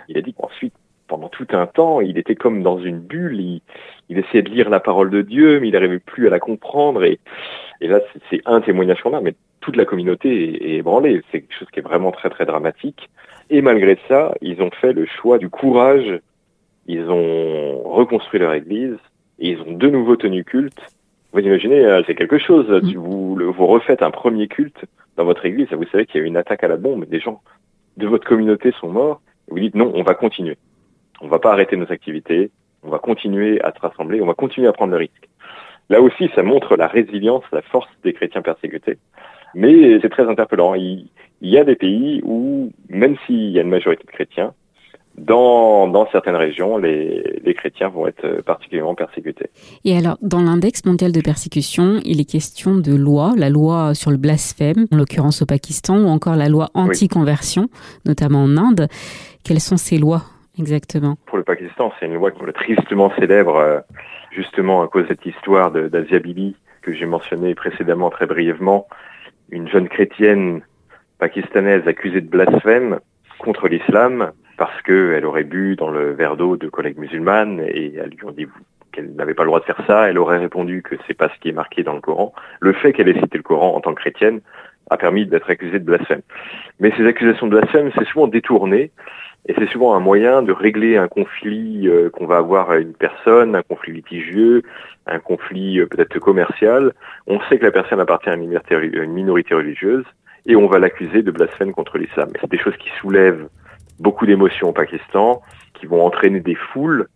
Il 0.07 0.19
a 0.19 0.21
dit 0.21 0.35
qu'ensuite, 0.35 0.75
pendant 1.07 1.29
tout 1.29 1.47
un 1.49 1.65
temps, 1.65 1.99
il 1.99 2.19
était 2.19 2.35
comme 2.35 2.61
dans 2.61 2.77
une 2.77 2.99
bulle. 2.99 3.39
Il, 3.39 3.61
essayait 4.19 4.43
de 4.43 4.51
lire 4.51 4.69
la 4.69 4.79
parole 4.79 5.09
de 5.09 5.23
Dieu, 5.23 5.59
mais 5.59 5.69
il 5.69 5.73
n'arrivait 5.73 5.97
plus 5.97 6.27
à 6.27 6.29
la 6.29 6.39
comprendre. 6.39 7.03
Et, 7.03 7.19
et 7.81 7.87
là, 7.87 8.01
c'est 8.29 8.43
un 8.45 8.61
témoignage 8.61 9.01
qu'on 9.01 9.17
a, 9.17 9.21
mais 9.21 9.33
toute 9.61 9.77
la 9.77 9.85
communauté 9.85 10.29
est, 10.29 10.73
est 10.73 10.75
ébranlée. 10.75 11.23
C'est 11.31 11.41
quelque 11.41 11.57
chose 11.57 11.71
qui 11.71 11.79
est 11.79 11.83
vraiment 11.83 12.11
très, 12.11 12.29
très 12.29 12.45
dramatique. 12.45 13.09
Et 13.49 13.63
malgré 13.63 13.97
ça, 14.07 14.35
ils 14.41 14.61
ont 14.61 14.69
fait 14.69 14.93
le 14.93 15.07
choix 15.07 15.39
du 15.39 15.49
courage. 15.49 16.19
Ils 16.87 17.09
ont 17.09 17.81
reconstruit 17.83 18.39
leur 18.39 18.53
église 18.53 18.97
et 19.39 19.51
ils 19.51 19.61
ont 19.61 19.73
de 19.73 19.89
nouveau 19.89 20.15
tenu 20.15 20.43
culte. 20.43 20.79
Vous 21.31 21.39
imaginez, 21.39 21.85
euh, 21.85 22.01
c'est 22.05 22.15
quelque 22.15 22.37
chose. 22.37 22.69
Mm. 22.69 22.95
Vous, 22.97 23.35
vous 23.35 23.67
refaites 23.67 24.01
un 24.01 24.11
premier 24.11 24.47
culte 24.47 24.85
dans 25.17 25.25
votre 25.25 25.45
église, 25.45 25.67
vous 25.71 25.85
savez 25.91 26.05
qu'il 26.05 26.19
y 26.19 26.23
a 26.23 26.25
eu 26.25 26.27
une 26.27 26.37
attaque 26.37 26.63
à 26.63 26.67
la 26.67 26.77
bombe, 26.77 27.05
des 27.05 27.19
gens 27.19 27.41
de 27.97 28.07
votre 28.07 28.27
communauté 28.27 28.73
sont 28.79 28.89
morts. 28.89 29.21
Vous 29.47 29.59
dites 29.59 29.75
non, 29.75 29.91
on 29.93 30.03
va 30.03 30.15
continuer. 30.15 30.57
On 31.21 31.27
va 31.27 31.39
pas 31.39 31.51
arrêter 31.51 31.77
nos 31.77 31.91
activités. 31.91 32.49
On 32.83 32.89
va 32.89 32.99
continuer 32.99 33.61
à 33.61 33.71
se 33.71 33.79
rassembler. 33.79 34.21
On 34.21 34.25
va 34.25 34.33
continuer 34.33 34.67
à 34.67 34.73
prendre 34.73 34.91
le 34.91 34.97
risque. 34.97 35.29
Là 35.89 36.01
aussi, 36.01 36.29
ça 36.35 36.43
montre 36.43 36.75
la 36.75 36.87
résilience, 36.87 37.43
la 37.51 37.61
force 37.61 37.89
des 38.03 38.13
chrétiens 38.13 38.41
persécutés. 38.41 38.97
Mais 39.53 39.99
c'est 40.01 40.09
très 40.09 40.27
interpellant. 40.27 40.73
Il 40.73 41.09
y 41.41 41.57
a 41.57 41.63
des 41.63 41.75
pays 41.75 42.21
où, 42.23 42.71
même 42.89 43.15
s'il 43.25 43.51
y 43.51 43.59
a 43.59 43.61
une 43.61 43.69
majorité 43.69 44.03
de 44.05 44.11
chrétiens, 44.11 44.53
dans, 45.17 45.87
dans 45.87 46.07
certaines 46.11 46.35
régions, 46.35 46.77
les, 46.77 47.39
les 47.43 47.53
chrétiens 47.53 47.89
vont 47.89 48.07
être 48.07 48.41
particulièrement 48.41 48.95
persécutés. 48.95 49.49
Et 49.85 49.95
alors, 49.95 50.17
dans 50.21 50.41
l'index 50.41 50.85
mondial 50.85 51.11
de 51.11 51.21
persécution, 51.21 51.99
il 52.03 52.19
est 52.19 52.29
question 52.29 52.75
de 52.75 52.95
loi, 52.95 53.33
la 53.37 53.49
loi 53.49 53.93
sur 53.93 54.11
le 54.11 54.17
blasphème, 54.17 54.87
en 54.91 54.97
l'occurrence 54.97 55.41
au 55.41 55.45
Pakistan, 55.45 55.97
ou 55.97 56.07
encore 56.07 56.35
la 56.35 56.49
loi 56.49 56.69
anti-conversion, 56.73 57.69
notamment 58.05 58.43
en 58.43 58.57
Inde. 58.57 58.87
Quelles 59.43 59.59
sont 59.59 59.77
ces 59.77 59.97
lois 59.97 60.23
exactement? 60.57 61.15
Pour 61.27 61.37
le 61.37 61.43
Pakistan, 61.43 61.91
c'est 61.99 62.07
une 62.07 62.15
loi 62.15 62.31
qui 62.31 62.43
est 62.43 62.51
tristement 62.53 63.11
célèbre, 63.19 63.57
euh, 63.57 63.79
justement 64.31 64.81
à 64.81 64.87
cause 64.87 65.03
de 65.03 65.09
cette 65.09 65.25
histoire 65.25 65.71
d'Asia 65.71 66.19
Bibi 66.19 66.55
que 66.81 66.93
j'ai 66.93 67.05
mentionnée 67.05 67.53
précédemment 67.55 68.09
très 68.09 68.25
brièvement. 68.25 68.87
Une 69.49 69.67
jeune 69.67 69.89
chrétienne 69.89 70.61
pakistanaise 71.19 71.87
accusée 71.87 72.21
de 72.21 72.29
blasphème 72.29 72.99
contre 73.39 73.67
l'islam 73.67 74.31
parce 74.57 74.81
qu'elle 74.83 75.25
aurait 75.25 75.43
bu 75.43 75.75
dans 75.75 75.89
le 75.89 76.11
verre 76.11 76.37
d'eau 76.37 76.57
de 76.57 76.67
collègues 76.67 76.97
musulmanes 76.97 77.59
et 77.59 77.95
elles 77.95 78.11
lui 78.11 78.25
ont 78.25 78.31
dit 78.31 78.47
qu'elle 78.91 79.13
n'avait 79.15 79.33
pas 79.33 79.43
le 79.43 79.47
droit 79.47 79.59
de 79.59 79.65
faire 79.65 79.81
ça. 79.87 80.09
Elle 80.09 80.17
aurait 80.17 80.37
répondu 80.37 80.81
que 80.81 80.95
c'est 81.07 81.13
pas 81.13 81.29
ce 81.29 81.39
qui 81.39 81.49
est 81.49 81.53
marqué 81.53 81.83
dans 81.83 81.93
le 81.93 82.01
Coran. 82.01 82.33
Le 82.59 82.73
fait 82.73 82.93
qu'elle 82.93 83.09
ait 83.09 83.19
cité 83.19 83.37
le 83.37 83.43
Coran 83.43 83.75
en 83.75 83.81
tant 83.81 83.93
que 83.93 84.01
chrétienne 84.01 84.41
a 84.89 84.97
permis 84.97 85.25
d'être 85.25 85.49
accusée 85.49 85.79
de 85.79 85.85
blasphème. 85.85 86.21
Mais 86.79 86.91
ces 86.97 87.05
accusations 87.05 87.47
de 87.47 87.57
blasphème, 87.57 87.91
c'est 87.97 88.05
souvent 88.05 88.27
détourné 88.27 88.91
et 89.47 89.53
c'est 89.57 89.69
souvent 89.69 89.93
un 89.95 89.99
moyen 89.99 90.41
de 90.41 90.51
régler 90.53 90.97
un 90.97 91.07
conflit 91.07 91.87
euh, 91.87 92.09
qu'on 92.09 92.25
va 92.25 92.37
avoir 92.37 92.71
à 92.71 92.77
une 92.77 92.93
personne, 92.93 93.55
un 93.55 93.61
conflit 93.61 93.91
litigieux, 93.91 94.63
un 95.05 95.19
conflit 95.19 95.79
euh, 95.79 95.85
peut-être 95.85 96.17
commercial. 96.19 96.93
On 97.27 97.41
sait 97.41 97.57
que 97.57 97.65
la 97.65 97.71
personne 97.71 97.99
appartient 97.99 98.29
à 98.29 98.35
une 98.35 99.13
minorité, 99.13 99.53
religieuse 99.53 100.05
et 100.45 100.55
on 100.55 100.67
va 100.67 100.79
l'accuser 100.79 101.23
de 101.23 101.31
blasphème 101.31 101.73
contre 101.73 101.97
l'islam. 101.97 102.29
C'est 102.39 102.49
des 102.49 102.57
choses 102.57 102.77
qui 102.77 102.89
soulèvent 103.01 103.47
beaucoup 103.99 104.25
d'émotions 104.25 104.69
au 104.69 104.73
Pakistan, 104.73 105.41
qui 105.73 105.85
vont 105.85 106.05
entraîner 106.05 106.39
des 106.39 106.55
foules. 106.55 107.07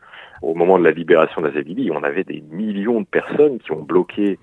Au 0.41 0.53
moment 0.53 0.77
de 0.77 0.83
la 0.83 0.91
libération 0.91 1.41
d'Azabibi, 1.41 1.89
on 1.91 2.03
avait 2.03 2.23
des 2.23 2.43
millions 2.51 3.01
de 3.01 3.07
personnes 3.07 3.57
qui 3.59 3.71
ont 3.71 3.81
bloqué 3.81 4.37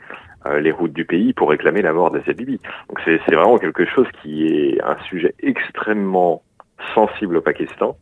euh, 0.46 0.60
les 0.60 0.72
routes 0.72 0.92
du 0.92 1.04
pays 1.04 1.32
pour 1.32 1.50
réclamer 1.50 1.82
la 1.82 1.92
mort 1.92 2.10
d'Azabibi. 2.10 2.58
Donc 2.88 3.00
c'est 3.04 3.34
vraiment 3.34 3.58
quelque 3.58 3.86
chose 3.86 4.06
qui 4.20 4.46
est 4.46 4.82
un 4.82 4.96
sujet 5.08 5.34
extrêmement 5.40 6.42
sensible 6.94 7.36
au 7.36 7.40
Pakistan. 7.40 7.96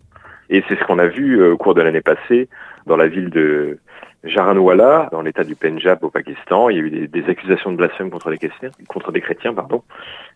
Et 0.50 0.62
c'est 0.68 0.78
ce 0.78 0.84
qu'on 0.84 0.98
a 0.98 1.06
vu 1.06 1.40
euh, 1.40 1.52
au 1.52 1.56
cours 1.56 1.74
de 1.74 1.82
l'année 1.82 2.00
passée 2.00 2.48
dans 2.86 2.96
la 2.96 3.06
ville 3.06 3.30
de 3.30 3.78
Jaranwala, 4.24 5.08
dans 5.10 5.22
l'état 5.22 5.42
du 5.42 5.56
Punjab 5.56 6.02
au 6.04 6.10
Pakistan. 6.10 6.68
Il 6.68 6.76
y 6.76 6.80
a 6.80 6.82
eu 6.82 7.08
des, 7.08 7.24
accusations 7.28 7.72
de 7.72 7.76
blasphème 7.76 8.10
contre 8.10 8.30
des 8.30 8.38
chrétiens, 8.38 8.70
contre 8.88 9.12
pardon, 9.54 9.82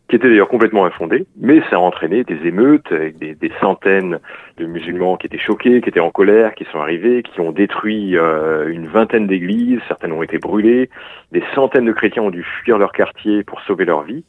qui 0.09 0.17
étaient 0.17 0.29
d'ailleurs 0.29 0.49
complètement 0.49 0.87
infondées. 0.87 1.27
Mais 1.39 1.61
ça 1.71 1.77
a 1.77 1.79
entraîné 1.79 2.25
des 2.25 2.47
émeutes 2.47 2.91
avec 2.91 3.19
des, 3.19 3.35
des 3.35 3.53
centaines 3.61 4.19
de 4.57 4.67
musulmans 4.67 5.17
qui 5.17 5.27
étaient 5.27 5.39
choqués, 5.39 5.81
qui 5.81 5.89
étaient 5.89 6.01
en 6.01 6.11
colère, 6.11 6.55
qui 6.55 6.65
sont 6.73 6.81
arrivés, 6.81 7.23
qui 7.23 7.41
ont 7.41 7.53
détruit 7.53 8.17
euh, 8.17 8.69
une 8.69 8.89
vingtaine 8.89 9.29
d'églises, 9.29 9.81
certaines 9.87 10.13
ont 10.13 10.23
été 10.23 10.39
brûlées, 10.39 10.91
des 11.31 11.45
centaines 11.55 11.87
de 11.87 11.93
chrétiens 11.93 12.23
ont 12.23 12.31
dû 12.31 12.43
fuir 12.43 12.79
leur 12.79 12.93
quartier 12.93 13.45
pour 13.45 13.61
sauver 13.63 13.85
leur 13.85 14.03
vie. 14.03 14.25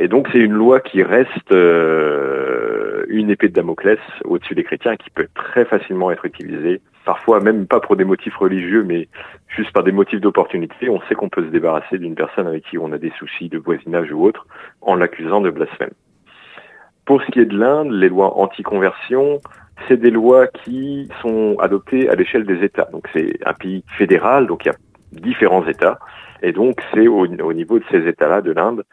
Et 0.00 0.06
donc 0.06 0.28
c'est 0.32 0.38
une 0.38 0.52
loi 0.52 0.78
qui 0.78 1.02
reste 1.02 1.50
euh, 1.50 3.04
une 3.08 3.30
épée 3.30 3.48
de 3.48 3.54
Damoclès 3.54 3.98
au-dessus 4.24 4.54
des 4.54 4.62
chrétiens 4.62 4.96
qui 4.96 5.10
peut 5.10 5.26
très 5.34 5.64
facilement 5.64 6.12
être 6.12 6.24
utilisée, 6.24 6.80
parfois 7.04 7.40
même 7.40 7.66
pas 7.66 7.80
pour 7.80 7.96
des 7.96 8.04
motifs 8.04 8.36
religieux, 8.36 8.84
mais 8.84 9.08
juste 9.48 9.72
par 9.72 9.82
des 9.82 9.90
motifs 9.90 10.20
d'opportunité. 10.20 10.88
On 10.88 11.00
sait 11.08 11.16
qu'on 11.16 11.28
peut 11.28 11.42
se 11.42 11.50
débarrasser 11.50 11.98
d'une 11.98 12.14
personne 12.14 12.46
avec 12.46 12.62
qui 12.64 12.78
on 12.78 12.92
a 12.92 12.98
des 12.98 13.12
soucis 13.18 13.48
de 13.48 13.58
voisinage 13.58 14.12
ou 14.12 14.24
autre 14.24 14.46
en 14.82 14.94
l'accusant 14.94 15.40
de 15.40 15.50
blasphème. 15.50 15.90
Pour 17.04 17.20
ce 17.22 17.30
qui 17.32 17.40
est 17.40 17.46
de 17.46 17.58
l'Inde, 17.58 17.90
les 17.90 18.08
lois 18.08 18.38
anti-conversion, 18.38 19.38
c'est 19.88 19.96
des 19.96 20.10
lois 20.10 20.46
qui 20.46 21.08
sont 21.22 21.56
adoptées 21.58 22.08
à 22.08 22.14
l'échelle 22.14 22.44
des 22.44 22.62
États. 22.62 22.88
Donc 22.92 23.08
c'est 23.12 23.38
un 23.44 23.54
pays 23.54 23.82
fédéral, 23.96 24.46
donc 24.46 24.64
il 24.64 24.68
y 24.68 24.70
a 24.70 24.76
différents 25.20 25.66
États. 25.66 25.98
Et 26.42 26.52
donc 26.52 26.80
c'est 26.92 27.08
au, 27.08 27.26
au 27.26 27.52
niveau 27.52 27.78
de 27.78 27.84
ces 27.90 28.06
États-là 28.06 28.40
de 28.40 28.52
l'Inde, 28.52 28.84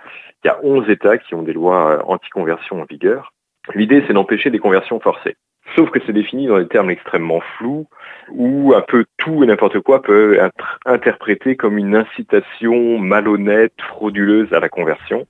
il 0.43 0.47
y 0.47 0.51
a 0.51 0.59
11 0.63 0.89
États 0.89 1.17
qui 1.17 1.33
ont 1.33 1.43
des 1.43 1.53
lois 1.53 1.91
euh, 1.91 2.01
anti-conversion 2.05 2.81
en 2.81 2.85
vigueur. 2.85 3.33
L'idée, 3.73 4.03
c'est 4.05 4.13
d'empêcher 4.13 4.51
des 4.51 4.59
conversions 4.59 4.99
forcées. 4.99 5.35
Sauf 5.75 5.89
que 5.89 5.99
c'est 6.05 6.13
défini 6.13 6.45
dans 6.45 6.59
des 6.59 6.67
termes 6.67 6.91
extrêmement 6.91 7.41
flous, 7.57 7.87
où 8.31 8.73
un 8.75 8.81
peu 8.81 9.05
tout 9.17 9.43
et 9.43 9.47
n'importe 9.47 9.79
quoi 9.79 10.01
peut 10.03 10.35
être 10.35 10.79
interprété 10.85 11.55
comme 11.55 11.77
une 11.77 11.95
incitation 11.95 12.99
malhonnête, 12.99 13.73
frauduleuse 13.89 14.53
à 14.53 14.59
la 14.59 14.69
conversion. 14.69 15.25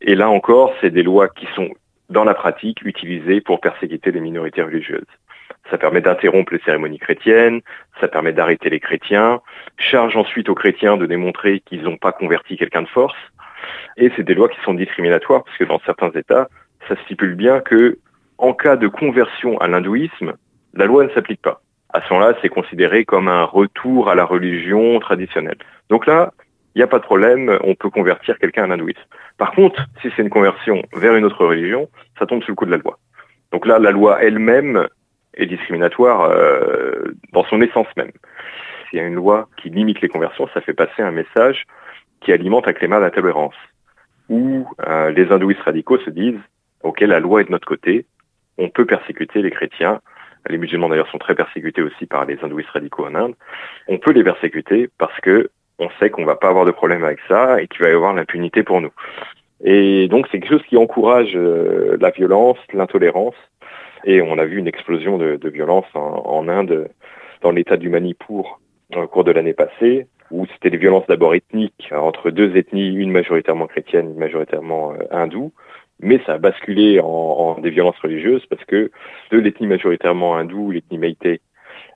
Et 0.00 0.14
là 0.14 0.30
encore, 0.30 0.72
c'est 0.80 0.90
des 0.90 1.02
lois 1.02 1.28
qui 1.28 1.46
sont, 1.54 1.68
dans 2.08 2.24
la 2.24 2.34
pratique, 2.34 2.80
utilisées 2.82 3.42
pour 3.42 3.60
persécuter 3.60 4.10
les 4.10 4.20
minorités 4.20 4.62
religieuses. 4.62 5.04
Ça 5.70 5.78
permet 5.78 6.00
d'interrompre 6.00 6.52
les 6.52 6.60
cérémonies 6.60 6.98
chrétiennes, 6.98 7.60
ça 8.00 8.08
permet 8.08 8.32
d'arrêter 8.32 8.70
les 8.70 8.80
chrétiens, 8.80 9.40
charge 9.76 10.16
ensuite 10.16 10.48
aux 10.48 10.54
chrétiens 10.54 10.96
de 10.96 11.06
démontrer 11.06 11.60
qu'ils 11.60 11.82
n'ont 11.82 11.96
pas 11.98 12.12
converti 12.12 12.56
quelqu'un 12.56 12.82
de 12.82 12.88
force. 12.88 13.16
Et 13.96 14.10
c'est 14.16 14.22
des 14.22 14.34
lois 14.34 14.48
qui 14.48 14.60
sont 14.64 14.74
discriminatoires, 14.74 15.44
parce 15.44 15.56
que 15.58 15.64
dans 15.64 15.80
certains 15.80 16.10
États, 16.10 16.48
ça 16.88 16.96
stipule 17.04 17.34
bien 17.34 17.60
que, 17.60 17.98
en 18.38 18.52
cas 18.52 18.76
de 18.76 18.88
conversion 18.88 19.58
à 19.58 19.68
l'hindouisme, 19.68 20.34
la 20.74 20.86
loi 20.86 21.04
ne 21.04 21.10
s'applique 21.10 21.42
pas. 21.42 21.60
À 21.92 22.00
ce 22.02 22.12
moment-là, 22.12 22.36
c'est 22.40 22.48
considéré 22.48 23.04
comme 23.04 23.28
un 23.28 23.44
retour 23.44 24.10
à 24.10 24.14
la 24.14 24.24
religion 24.24 24.98
traditionnelle. 25.00 25.58
Donc 25.90 26.06
là, 26.06 26.32
il 26.74 26.78
n'y 26.78 26.84
a 26.84 26.86
pas 26.86 26.98
de 26.98 27.04
problème, 27.04 27.58
on 27.64 27.74
peut 27.74 27.90
convertir 27.90 28.38
quelqu'un 28.38 28.64
à 28.64 28.66
l'hindouisme. 28.68 29.00
Par 29.38 29.52
contre, 29.52 29.84
si 30.00 30.10
c'est 30.14 30.22
une 30.22 30.30
conversion 30.30 30.82
vers 30.94 31.14
une 31.16 31.24
autre 31.24 31.44
religion, 31.44 31.88
ça 32.18 32.26
tombe 32.26 32.42
sous 32.42 32.52
le 32.52 32.56
coup 32.56 32.66
de 32.66 32.70
la 32.70 32.76
loi. 32.76 32.98
Donc 33.52 33.66
là, 33.66 33.78
la 33.78 33.90
loi 33.90 34.22
elle-même 34.22 34.86
est 35.38 35.46
discriminatoire 35.46 36.22
euh, 36.22 37.14
dans 37.32 37.44
son 37.44 37.60
essence 37.60 37.88
même. 37.96 38.12
S'il 38.88 38.98
y 38.98 39.02
a 39.02 39.06
une 39.06 39.14
loi 39.14 39.48
qui 39.56 39.70
limite 39.70 40.00
les 40.00 40.08
conversions, 40.08 40.48
ça 40.52 40.60
fait 40.60 40.74
passer 40.74 41.02
un 41.02 41.10
message 41.10 41.64
qui 42.20 42.32
alimente 42.32 42.68
un 42.68 42.72
climat 42.72 43.00
d'intolérance, 43.00 43.54
où 44.28 44.66
euh, 44.86 45.10
les 45.10 45.30
hindouistes 45.30 45.62
radicaux 45.62 45.98
se 45.98 46.10
disent 46.10 46.40
ok, 46.82 47.00
la 47.00 47.20
loi 47.20 47.40
est 47.40 47.44
de 47.44 47.50
notre 47.50 47.68
côté, 47.68 48.06
on 48.56 48.68
peut 48.68 48.86
persécuter 48.86 49.42
les 49.42 49.50
chrétiens. 49.50 50.00
Les 50.48 50.58
musulmans 50.58 50.88
d'ailleurs 50.88 51.10
sont 51.10 51.18
très 51.18 51.34
persécutés 51.34 51.82
aussi 51.82 52.06
par 52.06 52.24
les 52.24 52.38
hindouistes 52.42 52.70
radicaux 52.70 53.06
en 53.06 53.14
Inde. 53.14 53.34
On 53.86 53.98
peut 53.98 54.12
les 54.12 54.24
persécuter 54.24 54.88
parce 54.98 55.18
que 55.20 55.50
on 55.78 55.88
sait 56.00 56.10
qu'on 56.10 56.24
va 56.24 56.36
pas 56.36 56.48
avoir 56.48 56.64
de 56.64 56.70
problème 56.70 57.04
avec 57.04 57.20
ça 57.28 57.60
et 57.60 57.68
qu'il 57.68 57.84
va 57.84 57.90
y 57.90 57.94
avoir 57.94 58.12
l'impunité 58.12 58.62
pour 58.62 58.80
nous. 58.80 58.90
Et 59.62 60.08
donc 60.08 60.26
c'est 60.30 60.40
quelque 60.40 60.52
chose 60.52 60.66
qui 60.68 60.76
encourage 60.76 61.32
euh, 61.34 61.96
la 62.00 62.10
violence, 62.10 62.58
l'intolérance. 62.72 63.34
Et 64.04 64.22
on 64.22 64.38
a 64.38 64.44
vu 64.44 64.58
une 64.58 64.68
explosion 64.68 65.18
de, 65.18 65.36
de 65.36 65.48
violence 65.48 65.86
en, 65.94 66.22
en, 66.24 66.48
Inde, 66.48 66.88
dans 67.42 67.50
l'état 67.50 67.76
du 67.76 67.88
Manipur, 67.88 68.60
au 68.94 69.06
cours 69.06 69.24
de 69.24 69.32
l'année 69.32 69.54
passée, 69.54 70.06
où 70.30 70.46
c'était 70.46 70.70
des 70.70 70.76
violences 70.76 71.06
d'abord 71.06 71.34
ethniques 71.34 71.90
entre 71.92 72.30
deux 72.30 72.56
ethnies, 72.56 72.94
une 72.94 73.10
majoritairement 73.10 73.66
chrétienne, 73.66 74.10
une 74.10 74.18
majoritairement 74.18 74.92
euh, 74.92 75.04
hindoue, 75.10 75.52
mais 76.00 76.20
ça 76.26 76.34
a 76.34 76.38
basculé 76.38 77.00
en, 77.00 77.06
en, 77.06 77.60
des 77.60 77.70
violences 77.70 77.98
religieuses 77.98 78.44
parce 78.46 78.64
que 78.64 78.90
de 79.30 79.38
l'ethnie 79.38 79.66
majoritairement 79.66 80.36
hindoue, 80.36 80.70
l'ethnie 80.70 80.98
Meïté, 80.98 81.40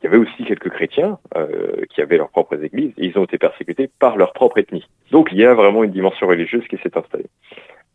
il 0.03 0.07
y 0.07 0.09
avait 0.09 0.19
aussi 0.19 0.45
quelques 0.45 0.71
chrétiens 0.71 1.19
euh, 1.37 1.85
qui 1.91 2.01
avaient 2.01 2.17
leurs 2.17 2.31
propres 2.31 2.63
églises 2.63 2.93
et 2.99 3.07
ils 3.07 3.19
ont 3.19 3.25
été 3.25 3.39
persécutés 3.39 3.89
par 4.01 4.17
leur 4.17 4.33
propre 4.33 4.59
ethnie. 4.59 4.87
Donc 5.11 5.29
il 5.31 5.39
y 5.39 5.45
a 5.45 5.55
vraiment 5.55 5.85
une 5.85 5.93
dimension 5.93 6.27
religieuse 6.27 6.67
qui 6.69 6.77
s'est 6.79 6.97
installée. 6.97 7.27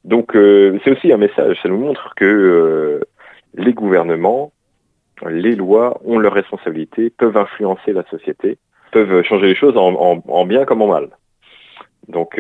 Donc 0.06 0.36
euh, 0.36 0.80
c'est 0.84 0.92
aussi 0.92 1.12
un 1.12 1.18
message, 1.18 1.60
ça 1.62 1.70
nous 1.70 1.78
montre 1.78 2.14
que 2.16 2.26
euh, 2.26 3.02
les 3.56 3.74
gouvernements, 3.74 4.52
les 5.28 5.56
lois 5.56 6.00
ont 6.06 6.20
leurs 6.20 6.34
responsabilités, 6.34 7.10
peuvent 7.10 7.38
influencer 7.38 7.94
la 7.94 8.04
société, 8.10 8.58
peuvent 8.92 9.24
changer 9.24 9.48
les 9.48 9.56
choses 9.56 9.78
en, 9.78 9.94
en, 9.94 10.24
en 10.28 10.46
bien 10.46 10.66
comme 10.66 10.82
en 10.82 10.88
mal. 10.88 11.10
Donc 12.08 12.40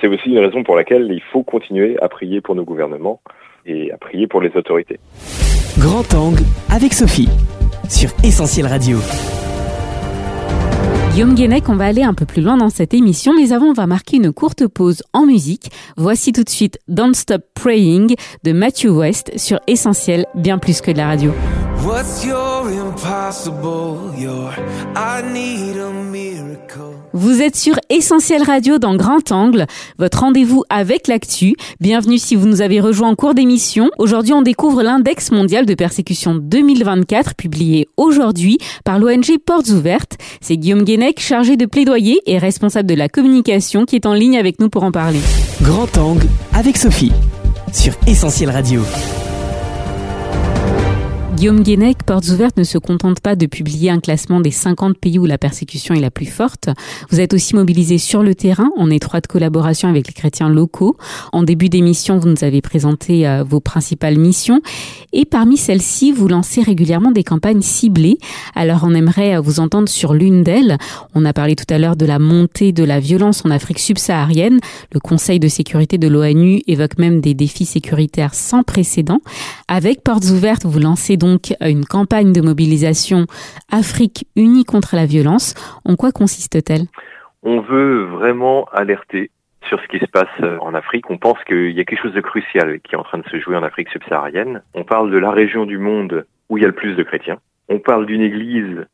c'est 0.00 0.08
aussi 0.08 0.30
une 0.30 0.38
raison 0.38 0.62
pour 0.62 0.76
laquelle 0.76 1.10
il 1.10 1.22
faut 1.22 1.42
continuer 1.42 1.96
à 2.02 2.08
prier 2.08 2.40
pour 2.40 2.54
nos 2.54 2.64
gouvernements 2.64 3.20
et 3.64 3.90
à 3.90 3.96
prier 3.96 4.26
pour 4.26 4.42
les 4.42 4.54
autorités. 4.56 4.98
Grand 5.78 6.14
Angle 6.14 6.44
avec 6.70 6.92
Sophie 6.92 7.28
sur 7.88 8.10
Essentiel 8.24 8.66
Radio. 8.66 8.98
Guillaume 11.16 11.34
Guénec, 11.34 11.70
on 11.70 11.76
va 11.76 11.86
aller 11.86 12.02
un 12.02 12.12
peu 12.12 12.26
plus 12.26 12.42
loin 12.42 12.58
dans 12.58 12.68
cette 12.68 12.92
émission, 12.92 13.32
mais 13.34 13.54
avant 13.54 13.68
on 13.68 13.72
va 13.72 13.86
marquer 13.86 14.18
une 14.18 14.34
courte 14.34 14.66
pause 14.66 15.02
en 15.14 15.24
musique. 15.24 15.70
Voici 15.96 16.30
tout 16.30 16.44
de 16.44 16.50
suite 16.50 16.78
Don't 16.88 17.14
Stop 17.14 17.40
Praying 17.54 18.16
de 18.44 18.52
Matthew 18.52 18.88
West 18.88 19.32
sur 19.38 19.58
Essentiel, 19.66 20.26
bien 20.34 20.58
plus 20.58 20.82
que 20.82 20.90
de 20.90 20.98
la 20.98 21.06
radio. 21.06 21.32
Vous 27.16 27.40
êtes 27.40 27.56
sur 27.56 27.76
Essentiel 27.88 28.42
Radio 28.42 28.78
dans 28.78 28.94
Grand 28.94 29.32
Angle, 29.32 29.64
votre 29.98 30.20
rendez-vous 30.20 30.64
avec 30.68 31.08
l'actu. 31.08 31.54
Bienvenue 31.80 32.18
si 32.18 32.36
vous 32.36 32.46
nous 32.46 32.60
avez 32.60 32.78
rejoint 32.78 33.08
en 33.08 33.14
cours 33.14 33.32
d'émission. 33.32 33.88
Aujourd'hui, 33.96 34.34
on 34.34 34.42
découvre 34.42 34.82
l'index 34.82 35.30
mondial 35.30 35.64
de 35.64 35.72
persécution 35.72 36.34
2024 36.34 37.34
publié 37.34 37.88
aujourd'hui 37.96 38.58
par 38.84 38.98
l'ONG 38.98 39.38
Portes 39.42 39.70
Ouvertes. 39.70 40.18
C'est 40.42 40.58
Guillaume 40.58 40.82
Guénec, 40.82 41.18
chargé 41.18 41.56
de 41.56 41.64
plaidoyer 41.64 42.20
et 42.26 42.36
responsable 42.36 42.86
de 42.86 42.94
la 42.94 43.08
communication 43.08 43.86
qui 43.86 43.96
est 43.96 44.04
en 44.04 44.12
ligne 44.12 44.36
avec 44.36 44.60
nous 44.60 44.68
pour 44.68 44.84
en 44.84 44.92
parler. 44.92 45.20
Grand 45.62 45.96
Angle 45.96 46.28
avec 46.52 46.76
Sophie 46.76 47.12
sur 47.72 47.94
Essentiel 48.06 48.50
Radio. 48.50 48.82
Guillaume 51.36 51.62
Guénec, 51.62 52.02
Portes 52.02 52.30
Ouvertes 52.30 52.56
ne 52.56 52.64
se 52.64 52.78
contente 52.78 53.20
pas 53.20 53.36
de 53.36 53.44
publier 53.44 53.90
un 53.90 54.00
classement 54.00 54.40
des 54.40 54.50
50 54.50 54.96
pays 54.96 55.18
où 55.18 55.26
la 55.26 55.36
persécution 55.36 55.94
est 55.94 56.00
la 56.00 56.10
plus 56.10 56.24
forte. 56.24 56.70
Vous 57.10 57.20
êtes 57.20 57.34
aussi 57.34 57.54
mobilisé 57.54 57.98
sur 57.98 58.22
le 58.22 58.34
terrain 58.34 58.70
en 58.78 58.88
étroite 58.88 59.26
collaboration 59.26 59.90
avec 59.90 60.06
les 60.06 60.14
chrétiens 60.14 60.48
locaux. 60.48 60.96
En 61.34 61.42
début 61.42 61.68
d'émission, 61.68 62.18
vous 62.18 62.30
nous 62.30 62.42
avez 62.42 62.62
présenté 62.62 63.28
euh, 63.28 63.44
vos 63.44 63.60
principales 63.60 64.16
missions 64.16 64.62
et 65.12 65.26
parmi 65.26 65.58
celles-ci, 65.58 66.10
vous 66.10 66.26
lancez 66.26 66.62
régulièrement 66.62 67.10
des 67.10 67.22
campagnes 67.22 67.60
ciblées. 67.60 68.16
Alors 68.54 68.80
on 68.84 68.94
aimerait 68.94 69.36
euh, 69.36 69.40
vous 69.40 69.60
entendre 69.60 69.90
sur 69.90 70.14
l'une 70.14 70.42
d'elles. 70.42 70.78
On 71.14 71.26
a 71.26 71.34
parlé 71.34 71.54
tout 71.54 71.66
à 71.68 71.76
l'heure 71.76 71.96
de 71.96 72.06
la 72.06 72.18
montée 72.18 72.72
de 72.72 72.82
la 72.82 72.98
violence 72.98 73.44
en 73.44 73.50
Afrique 73.50 73.78
subsaharienne. 73.78 74.58
Le 74.90 75.00
Conseil 75.00 75.38
de 75.38 75.48
sécurité 75.48 75.98
de 75.98 76.08
l'ONU 76.08 76.62
évoque 76.66 76.96
même 76.96 77.20
des 77.20 77.34
défis 77.34 77.66
sécuritaires 77.66 78.32
sans 78.32 78.62
précédent. 78.62 79.20
Avec 79.68 80.02
Portes 80.02 80.30
Ouvertes, 80.30 80.64
vous 80.64 80.78
lancez 80.78 81.18
donc 81.18 81.25
donc 81.26 81.52
une 81.60 81.84
campagne 81.84 82.32
de 82.32 82.40
mobilisation 82.40 83.26
Afrique 83.72 84.26
unie 84.36 84.64
contre 84.64 84.94
la 84.94 85.06
violence. 85.06 85.54
En 85.84 85.96
quoi 85.96 86.12
consiste-t-elle? 86.12 86.86
On 87.42 87.60
veut 87.60 88.04
vraiment 88.04 88.64
alerter 88.72 89.30
sur 89.68 89.80
ce 89.80 89.88
qui 89.88 89.98
se 89.98 90.06
passe 90.06 90.38
en 90.60 90.74
Afrique. 90.74 91.10
On 91.10 91.18
pense 91.18 91.42
qu'il 91.44 91.72
y 91.72 91.80
a 91.80 91.84
quelque 91.84 92.02
chose 92.02 92.14
de 92.14 92.20
crucial 92.20 92.80
qui 92.80 92.94
est 92.94 92.98
en 92.98 93.02
train 93.02 93.18
de 93.18 93.28
se 93.28 93.40
jouer 93.40 93.56
en 93.56 93.64
Afrique 93.64 93.88
subsaharienne. 93.88 94.62
On 94.74 94.84
parle 94.84 95.10
de 95.10 95.18
la 95.18 95.32
région 95.32 95.66
du 95.66 95.78
monde 95.78 96.24
où 96.48 96.58
il 96.58 96.62
y 96.62 96.64
a 96.64 96.68
le 96.68 96.74
plus 96.74 96.94
de 96.94 97.02
chrétiens. 97.02 97.38
On 97.68 97.80
parle 97.80 98.06
d'une 98.06 98.22
église 98.22 98.86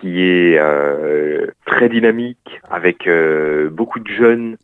qui 0.00 0.22
est 0.22 0.58
euh, 0.58 1.46
très 1.66 1.88
dynamique, 1.88 2.60
avec 2.70 3.06
euh, 3.06 3.68
beaucoup 3.70 4.00
de 4.00 4.08
jeunes, 4.08 4.56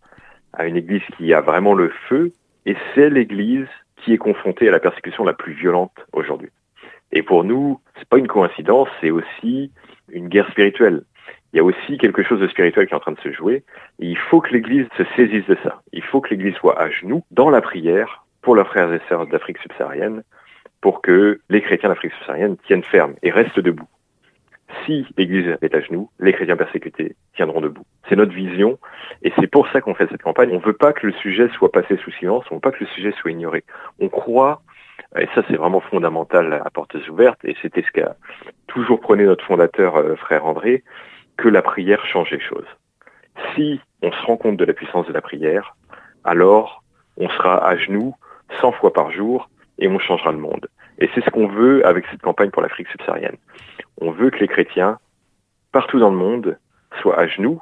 à 0.55 0.67
une 0.67 0.77
église 0.77 1.03
qui 1.17 1.33
a 1.33 1.41
vraiment 1.41 1.75
le 1.75 1.91
feu, 2.09 2.33
et 2.67 2.77
c'est 2.95 3.11
l'église 3.11 3.69
qui 3.97 4.13
est 4.13 4.19
confrontée 4.19 4.69
à 4.69 4.73
la 4.73 4.81
persécution 4.81 5.25
la 5.25 5.33
plus 5.33 5.53
violente 5.53 5.95
aujourd'hui. 6.13 6.51
Et 7.13 7.23
pour 7.23 7.45
nous, 7.45 7.81
c'est 7.99 8.09
pas 8.09 8.19
une 8.19 8.27
coïncidence, 8.27 8.89
c'est 9.01 9.11
aussi 9.11 9.71
une 10.11 10.29
guerre 10.29 10.51
spirituelle. 10.51 11.03
Il 11.53 11.59
y 11.59 11.61
a 11.61 11.65
aussi 11.65 11.99
quelque 11.99 12.23
chose 12.23 12.41
de 12.41 12.49
spirituel 12.49 12.87
qui 12.87 12.95
est 12.95 12.97
en 12.97 13.01
train 13.01 13.13
de 13.13 13.21
se 13.21 13.31
jouer. 13.31 13.63
Il 13.99 14.17
faut 14.17 14.41
que 14.41 14.51
l'Église 14.51 14.87
se 14.97 15.05
saisisse 15.17 15.47
de 15.47 15.57
ça. 15.63 15.83
Il 15.93 16.03
faut 16.03 16.23
que 16.23 16.31
l'Église 16.31 16.55
soit 16.55 16.81
à 16.81 16.89
genoux 16.89 17.23
dans 17.31 17.51
la 17.51 17.61
prière 17.61 18.25
pour 18.41 18.57
leurs 18.57 18.69
frères 18.69 18.93
et 18.93 19.01
sœurs 19.09 19.27
d'Afrique 19.27 19.59
subsaharienne, 19.59 20.23
pour 20.81 21.03
que 21.03 21.41
les 21.51 21.61
chrétiens 21.61 21.91
d'Afrique 21.91 22.13
subsaharienne 22.15 22.57
tiennent 22.67 22.83
ferme 22.83 23.15
et 23.23 23.31
restent 23.31 23.61
debout. 23.61 23.89
Si 24.87 25.07
l'Église 25.19 25.57
est 25.61 25.75
à 25.75 25.81
genoux, 25.81 26.11
les 26.19 26.33
chrétiens 26.33 26.57
persécutés 26.57 27.15
tiendront 27.37 27.61
debout. 27.61 27.85
C'est 28.09 28.17
notre 28.17 28.33
vision 28.33 28.79
et 29.23 29.31
c'est 29.39 29.47
pour 29.47 29.69
ça 29.69 29.83
qu'on 29.83 29.95
fait 29.95 30.09
cette 30.11 30.23
campagne. 30.23 30.51
On 30.53 30.61
ne 30.61 30.65
veut 30.65 30.73
pas 30.73 30.95
que 30.95 31.07
le 31.07 31.13
sujet 31.13 31.49
soit 31.51 31.71
passé 31.71 31.99
sous 31.99 32.11
silence, 32.13 32.45
on 32.51 32.55
ne 32.55 32.57
veut 32.57 32.63
pas 32.63 32.73
que 32.73 32.83
le 32.83 32.91
sujet 32.91 33.13
soit 33.13 33.31
ignoré. 33.31 33.65
On 34.01 34.09
croit 34.09 34.63
et 35.19 35.29
ça, 35.35 35.43
c'est 35.49 35.57
vraiment 35.57 35.81
fondamental 35.81 36.63
à 36.65 36.71
portes 36.71 36.97
ouvertes. 37.09 37.45
Et 37.45 37.57
c'était 37.61 37.83
ce 37.83 37.91
qu'a 37.91 38.17
toujours 38.67 39.01
prôné 39.01 39.25
notre 39.25 39.45
fondateur, 39.45 39.97
euh, 39.97 40.17
frère 40.17 40.47
André, 40.47 40.85
que 41.37 41.49
la 41.49 41.63
prière 41.63 42.05
change 42.07 42.31
les 42.31 42.41
choses. 42.41 42.67
Si 43.55 43.81
on 44.03 44.11
se 44.11 44.27
rend 44.27 44.37
compte 44.37 44.57
de 44.57 44.65
la 44.65 44.73
puissance 44.73 45.07
de 45.07 45.13
la 45.13 45.21
prière, 45.21 45.77
alors 46.25 46.83
on 47.17 47.29
sera 47.29 47.67
à 47.67 47.77
genoux 47.77 48.15
100 48.61 48.73
fois 48.73 48.93
par 48.93 49.11
jour 49.11 49.51
et 49.79 49.89
on 49.89 49.99
changera 49.99 50.33
le 50.33 50.39
monde. 50.39 50.69
Et 50.99 51.11
c'est 51.15 51.25
ce 51.25 51.31
qu'on 51.31 51.49
veut 51.49 51.87
avec 51.87 52.05
cette 52.11 52.23
campagne 52.23 52.51
pour 52.51 52.63
l'Afrique 52.63 52.89
subsaharienne. 52.89 53.37
On 54.01 54.11
veut 54.11 54.31
que 54.31 54.39
les 54.39 54.49
chrétiens, 54.49 54.99
partout 55.73 55.99
dans 55.99 56.11
le 56.11 56.17
monde, 56.17 56.59
soient 57.01 57.19
à 57.19 57.27
genoux 57.27 57.61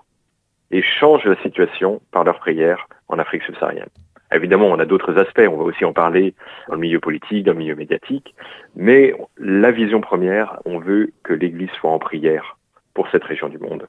et 0.71 0.83
changent 0.83 1.25
la 1.25 1.41
situation 1.43 2.01
par 2.13 2.25
leur 2.25 2.39
prière 2.39 2.89
en 3.09 3.19
Afrique 3.19 3.43
subsaharienne. 3.43 3.89
Évidemment, 4.33 4.67
on 4.67 4.79
a 4.79 4.85
d'autres 4.85 5.19
aspects, 5.19 5.43
on 5.49 5.57
va 5.57 5.65
aussi 5.65 5.85
en 5.85 5.93
parler 5.93 6.35
dans 6.69 6.75
le 6.75 6.81
milieu 6.81 7.01
politique, 7.01 7.45
dans 7.45 7.53
le 7.53 7.59
milieu 7.59 7.75
médiatique, 7.75 8.35
mais 8.77 9.15
la 9.39 9.73
vision 9.73 10.01
première, 10.01 10.59
on 10.65 10.79
veut 10.79 11.13
que 11.25 11.33
l'Église 11.33 11.71
soit 11.81 11.91
en 11.91 11.99
prière 11.99 12.57
pour 12.95 13.09
cette 13.11 13.25
région 13.25 13.49
du 13.49 13.59
monde, 13.59 13.89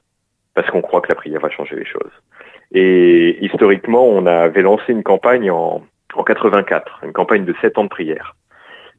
parce 0.54 0.68
qu'on 0.70 0.82
croit 0.82 1.00
que 1.00 1.08
la 1.08 1.14
prière 1.14 1.40
va 1.40 1.50
changer 1.50 1.76
les 1.76 1.84
choses. 1.84 2.12
Et 2.72 3.44
historiquement, 3.44 4.04
on 4.04 4.26
avait 4.26 4.62
lancé 4.62 4.92
une 4.92 5.02
campagne 5.04 5.50
en, 5.50 5.82
en 6.14 6.24
84, 6.24 7.00
une 7.04 7.12
campagne 7.12 7.44
de 7.44 7.54
sept 7.60 7.78
ans 7.78 7.84
de 7.84 7.88
prière 7.88 8.34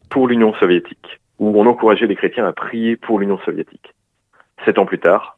pour 0.09 0.27
l'Union 0.27 0.53
soviétique, 0.55 1.19
où 1.39 1.59
on 1.59 1.65
encourageait 1.65 2.07
les 2.07 2.15
chrétiens 2.15 2.45
à 2.45 2.53
prier 2.53 2.95
pour 2.95 3.19
l'Union 3.19 3.39
soviétique. 3.39 3.93
Sept 4.63 4.77
ans 4.77 4.85
plus 4.85 4.99
tard, 4.99 5.37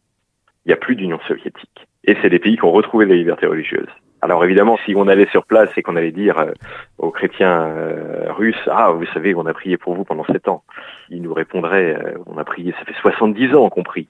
il 0.66 0.70
n'y 0.70 0.74
a 0.74 0.78
plus 0.78 0.96
d'Union 0.96 1.20
soviétique. 1.28 1.88
Et 2.04 2.16
c'est 2.22 2.30
des 2.30 2.40
pays 2.40 2.58
qui 2.58 2.66
ont 2.66 2.72
retrouvé 2.72 3.06
la 3.06 3.16
liberté 3.16 3.48
religieuse. 3.48 3.88
Alors 4.26 4.44
évidemment, 4.44 4.76
si 4.84 4.96
on 4.96 5.08
allait 5.08 5.28
sur 5.28 5.46
place 5.46 5.70
et 5.78 5.84
qu'on 5.84 5.96
allait 5.96 6.12
dire 6.12 6.40
euh, 6.40 6.52
aux 6.98 7.12
chrétiens 7.12 7.62
euh, 7.68 8.34
russes, 8.34 8.68
ah, 8.72 8.90
vous 8.90 9.06
savez, 9.14 9.36
on 9.36 9.46
a 9.46 9.54
prié 9.54 9.78
pour 9.78 9.94
vous 9.94 10.04
pendant 10.04 10.26
sept 10.26 10.48
ans, 10.48 10.64
ils 11.12 11.22
nous 11.22 11.32
répondraient, 11.32 11.94
euh, 11.94 12.18
on 12.26 12.40
a 12.40 12.44
prié, 12.44 12.74
ça 12.80 12.86
fait 12.86 13.00
70 13.00 13.54
ans 13.54 13.70
qu'on 13.70 13.84
prie. 13.84 14.08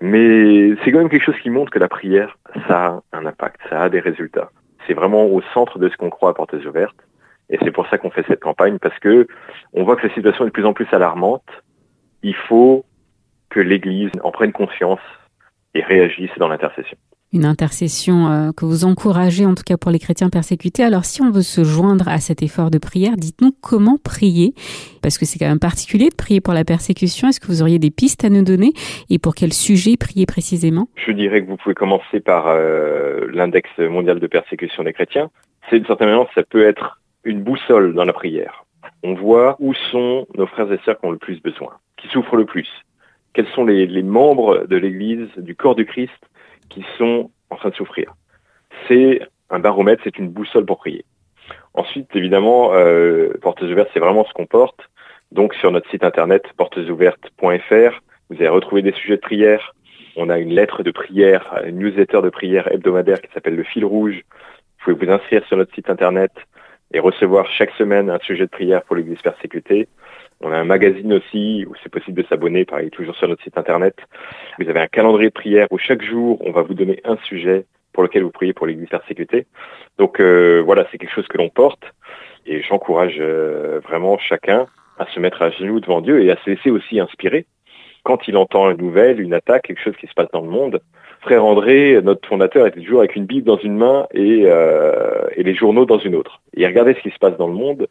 Mais 0.00 0.74
c'est 0.82 0.92
quand 0.92 1.00
même 1.00 1.10
quelque 1.10 1.26
chose 1.26 1.38
qui 1.42 1.50
montre 1.50 1.70
que 1.70 1.78
la 1.78 1.88
prière, 1.88 2.38
ça 2.68 2.86
a 2.86 3.02
un 3.12 3.26
impact, 3.26 3.60
ça 3.68 3.82
a 3.82 3.90
des 3.90 4.00
résultats. 4.00 4.48
C'est 4.86 4.94
vraiment 4.94 5.26
au 5.26 5.42
centre 5.52 5.78
de 5.78 5.90
ce 5.90 5.96
qu'on 5.98 6.08
croit 6.08 6.30
à 6.30 6.32
Portes 6.32 6.54
Ouvertes. 6.54 6.96
Et 7.50 7.58
c'est 7.62 7.70
pour 7.70 7.86
ça 7.88 7.98
qu'on 7.98 8.10
fait 8.10 8.24
cette 8.26 8.40
campagne, 8.40 8.78
parce 8.78 8.98
que 8.98 9.26
on 9.74 9.84
voit 9.84 9.96
que 9.96 10.06
la 10.06 10.14
situation 10.14 10.44
est 10.44 10.48
de 10.48 10.52
plus 10.52 10.64
en 10.64 10.72
plus 10.72 10.88
alarmante. 10.90 11.44
Il 12.22 12.34
faut 12.34 12.86
que 13.50 13.60
l'Église 13.60 14.10
en 14.22 14.30
prenne 14.30 14.52
conscience 14.52 15.04
et 15.74 15.82
réagisse 15.82 16.32
dans 16.38 16.48
l'intercession 16.48 16.96
une 17.34 17.44
intercession 17.44 18.28
euh, 18.28 18.52
que 18.52 18.64
vous 18.64 18.84
encouragez, 18.84 19.44
en 19.44 19.54
tout 19.54 19.64
cas 19.66 19.76
pour 19.76 19.90
les 19.90 19.98
chrétiens 19.98 20.30
persécutés. 20.30 20.84
Alors, 20.84 21.04
si 21.04 21.20
on 21.20 21.30
veut 21.30 21.42
se 21.42 21.64
joindre 21.64 22.08
à 22.08 22.18
cet 22.18 22.42
effort 22.42 22.70
de 22.70 22.78
prière, 22.78 23.16
dites-nous 23.16 23.52
comment 23.60 23.98
prier, 24.02 24.54
parce 25.02 25.18
que 25.18 25.24
c'est 25.26 25.38
quand 25.38 25.48
même 25.48 25.58
particulier 25.58 26.08
de 26.08 26.14
prier 26.14 26.40
pour 26.40 26.54
la 26.54 26.64
persécution. 26.64 27.28
Est-ce 27.28 27.40
que 27.40 27.48
vous 27.48 27.60
auriez 27.60 27.80
des 27.80 27.90
pistes 27.90 28.24
à 28.24 28.30
nous 28.30 28.44
donner 28.44 28.72
et 29.10 29.18
pour 29.18 29.34
quel 29.34 29.52
sujet 29.52 29.96
prier 29.96 30.26
précisément? 30.26 30.88
Je 30.94 31.12
dirais 31.12 31.42
que 31.42 31.48
vous 31.48 31.56
pouvez 31.56 31.74
commencer 31.74 32.20
par 32.20 32.46
euh, 32.46 33.26
l'index 33.32 33.68
mondial 33.78 34.20
de 34.20 34.26
persécution 34.28 34.84
des 34.84 34.92
chrétiens. 34.92 35.30
C'est 35.68 35.76
d'une 35.76 35.86
certaine 35.86 36.08
manière, 36.08 36.26
ça 36.34 36.44
peut 36.44 36.64
être 36.64 37.00
une 37.24 37.42
boussole 37.42 37.94
dans 37.94 38.04
la 38.04 38.12
prière. 38.12 38.64
On 39.02 39.14
voit 39.14 39.56
où 39.58 39.74
sont 39.90 40.26
nos 40.36 40.46
frères 40.46 40.70
et 40.72 40.78
sœurs 40.84 41.00
qui 41.00 41.06
ont 41.06 41.10
le 41.10 41.18
plus 41.18 41.42
besoin, 41.42 41.72
qui 41.96 42.06
souffrent 42.08 42.36
le 42.36 42.44
plus. 42.44 42.68
Quels 43.32 43.48
sont 43.48 43.64
les, 43.64 43.86
les 43.86 44.02
membres 44.04 44.66
de 44.68 44.76
l'Église, 44.76 45.28
du 45.36 45.56
corps 45.56 45.74
du 45.74 45.84
Christ, 45.84 46.12
qui 46.68 46.84
sont 46.98 47.30
en 47.50 47.56
train 47.56 47.70
de 47.70 47.74
souffrir. 47.74 48.14
C'est 48.88 49.20
un 49.50 49.58
baromètre, 49.58 50.02
c'est 50.04 50.18
une 50.18 50.28
boussole 50.28 50.66
pour 50.66 50.78
prier. 50.78 51.04
Ensuite, 51.74 52.08
évidemment, 52.14 52.72
euh, 52.74 53.32
Portes 53.42 53.62
ouvertes, 53.62 53.90
c'est 53.92 54.00
vraiment 54.00 54.24
ce 54.24 54.32
qu'on 54.32 54.46
porte. 54.46 54.80
Donc, 55.32 55.54
sur 55.54 55.70
notre 55.70 55.90
site 55.90 56.04
internet, 56.04 56.44
portesouvertes.fr, 56.56 58.00
vous 58.30 58.36
allez 58.36 58.48
retrouver 58.48 58.82
des 58.82 58.92
sujets 58.92 59.16
de 59.16 59.20
prière. 59.20 59.74
On 60.16 60.30
a 60.30 60.38
une 60.38 60.50
lettre 60.50 60.82
de 60.82 60.92
prière, 60.92 61.60
une 61.66 61.78
newsletter 61.78 62.22
de 62.22 62.30
prière 62.30 62.70
hebdomadaire 62.72 63.20
qui 63.20 63.32
s'appelle 63.32 63.56
Le 63.56 63.64
Fil 63.64 63.84
Rouge. 63.84 64.22
Vous 64.86 64.94
pouvez 64.94 65.06
vous 65.06 65.12
inscrire 65.12 65.44
sur 65.46 65.56
notre 65.56 65.74
site 65.74 65.90
internet 65.90 66.30
et 66.92 67.00
recevoir 67.00 67.50
chaque 67.50 67.72
semaine 67.72 68.10
un 68.10 68.20
sujet 68.20 68.44
de 68.44 68.50
prière 68.50 68.82
pour 68.84 68.94
l'Église 68.94 69.20
persécutée. 69.22 69.88
On 70.44 70.52
a 70.52 70.58
un 70.58 70.64
magazine 70.64 71.14
aussi 71.14 71.64
où 71.66 71.72
c'est 71.82 71.88
possible 71.88 72.22
de 72.22 72.28
s'abonner, 72.28 72.66
pareil, 72.66 72.90
toujours 72.90 73.16
sur 73.16 73.26
notre 73.26 73.42
site 73.42 73.56
internet. 73.56 73.96
Vous 74.58 74.68
avez 74.68 74.80
un 74.80 74.88
calendrier 74.88 75.30
de 75.30 75.34
prière 75.34 75.66
où 75.70 75.78
chaque 75.78 76.02
jour, 76.02 76.36
on 76.44 76.52
va 76.52 76.60
vous 76.60 76.74
donner 76.74 77.00
un 77.04 77.16
sujet 77.24 77.64
pour 77.94 78.02
lequel 78.02 78.24
vous 78.24 78.30
priez 78.30 78.52
pour 78.52 78.66
l'Église 78.66 78.90
persécutée. 78.90 79.46
Donc 79.96 80.20
euh, 80.20 80.62
voilà, 80.62 80.86
c'est 80.92 80.98
quelque 80.98 81.14
chose 81.14 81.26
que 81.28 81.38
l'on 81.38 81.48
porte 81.48 81.82
et 82.44 82.60
j'encourage 82.60 83.16
euh, 83.20 83.80
vraiment 83.84 84.18
chacun 84.18 84.66
à 84.98 85.06
se 85.06 85.18
mettre 85.18 85.40
à 85.40 85.48
genoux 85.50 85.80
devant 85.80 86.02
Dieu 86.02 86.22
et 86.22 86.30
à 86.30 86.36
se 86.44 86.50
laisser 86.50 86.70
aussi 86.70 87.00
inspirer. 87.00 87.46
quand 88.02 88.28
il 88.28 88.36
entend 88.36 88.70
une 88.70 88.76
nouvelle, 88.76 89.22
une 89.22 89.32
attaque, 89.32 89.62
quelque 89.62 89.82
chose 89.82 89.96
qui 89.98 90.08
se 90.08 90.12
passe 90.14 90.30
dans 90.30 90.42
le 90.42 90.50
monde, 90.50 90.82
Frère 91.22 91.42
André, 91.42 91.98
notre 92.02 92.28
fondateur, 92.28 92.66
était 92.66 92.80
toujours 92.80 92.98
avec 92.98 93.16
une 93.16 93.24
Bible 93.24 93.46
dans 93.46 93.56
une 93.56 93.78
main 93.78 94.06
et, 94.12 94.42
euh, 94.44 95.24
et 95.36 95.42
les 95.42 95.54
journaux 95.54 95.86
dans 95.86 95.98
une 95.98 96.14
autre. 96.14 96.42
il 96.52 96.66
regardait 96.66 96.92
ce 96.92 97.00
qui 97.00 97.10
se 97.10 97.18
passe 97.18 97.38
dans 97.38 97.48
le 97.48 97.54
monde 97.54 97.86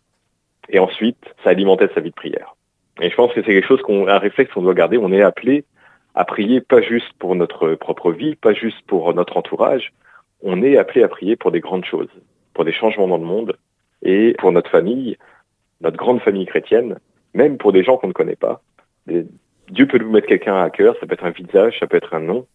et 0.70 0.80
ensuite, 0.80 1.24
ça 1.43 1.49
alimentait 1.49 1.89
sa 1.93 2.01
vie 2.01 2.09
de 2.09 2.16
prière. 2.16 2.55
Et 3.01 3.09
je 3.09 3.16
pense 3.16 3.34
que 3.34 3.41
c'est 3.41 3.51
quelque 3.51 3.68
chose 3.68 3.82
qu'on, 3.82 4.07
un 4.07 4.20
réflexe 4.20 4.53
qu'on 4.53 4.61
doit 4.61 4.74
garder. 4.74 4.97
On 4.97 5.11
est 5.11 5.22
appelé 5.22 5.66
à 6.16 6.26
prier 6.26 6.61
pas 6.61 6.82
juste 6.82 7.11
pour 7.20 7.36
notre 7.36 7.74
propre 7.76 8.11
vie, 8.11 8.36
pas 8.36 8.53
juste 8.53 8.82
pour 8.88 9.14
notre 9.14 9.38
entourage. 9.38 9.93
On 10.41 10.61
est 10.61 10.78
appelé 10.78 11.03
à 11.03 11.07
prier 11.07 11.36
pour 11.36 11.51
des 11.51 11.59
grandes 11.59 11.86
choses, 11.86 12.09
pour 12.53 12.66
des 12.66 12.72
changements 12.72 13.07
dans 13.07 13.18
le 13.18 13.26
monde 13.26 13.57
et 14.03 14.36
pour 14.38 14.51
notre 14.51 14.70
famille, 14.70 15.18
notre 15.82 15.97
grande 15.97 16.22
famille 16.22 16.45
chrétienne, 16.45 16.99
même 17.34 17.57
pour 17.57 17.72
des 17.72 17.84
gens 17.84 17.97
qu'on 17.97 18.09
ne 18.09 18.14
connaît 18.14 18.36
pas. 18.36 18.61
Dieu 19.07 19.88
peut 19.88 19.97
nous 19.97 20.11
mettre 20.11 20.28
quelqu'un 20.28 20.61
à 20.61 20.70
cœur, 20.70 20.95
ça 20.99 21.07
peut 21.07 21.14
être 21.14 21.26
un 21.26 21.32
visage, 21.32 21.80
ça 21.80 21.88
peut 21.88 21.97
être 21.97 22.14
un 22.14 22.20
nom, 22.20 22.45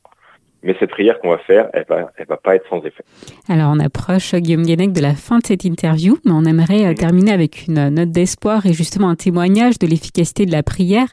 mais 0.62 0.74
cette 0.80 0.90
prière 0.90 1.18
qu'on 1.20 1.30
va 1.30 1.38
faire, 1.38 1.68
elle 1.72 1.84
va, 1.88 2.10
elle 2.16 2.26
va 2.26 2.36
pas 2.36 2.56
être 2.56 2.68
sans 2.68 2.78
effet. 2.84 3.04
Alors, 3.48 3.70
on 3.72 3.78
approche, 3.78 4.34
Guillaume 4.34 4.64
Guénec, 4.64 4.92
de 4.92 5.00
la 5.00 5.14
fin 5.14 5.38
de 5.38 5.46
cette 5.46 5.64
interview, 5.64 6.18
mais 6.24 6.32
on 6.32 6.44
aimerait 6.44 6.86
euh, 6.86 6.94
terminer 6.94 7.32
avec 7.32 7.66
une 7.68 7.88
note 7.88 8.10
d'espoir 8.10 8.66
et 8.66 8.72
justement 8.72 9.08
un 9.08 9.14
témoignage 9.14 9.78
de 9.78 9.86
l'efficacité 9.86 10.46
de 10.46 10.52
la 10.52 10.62
prière, 10.62 11.06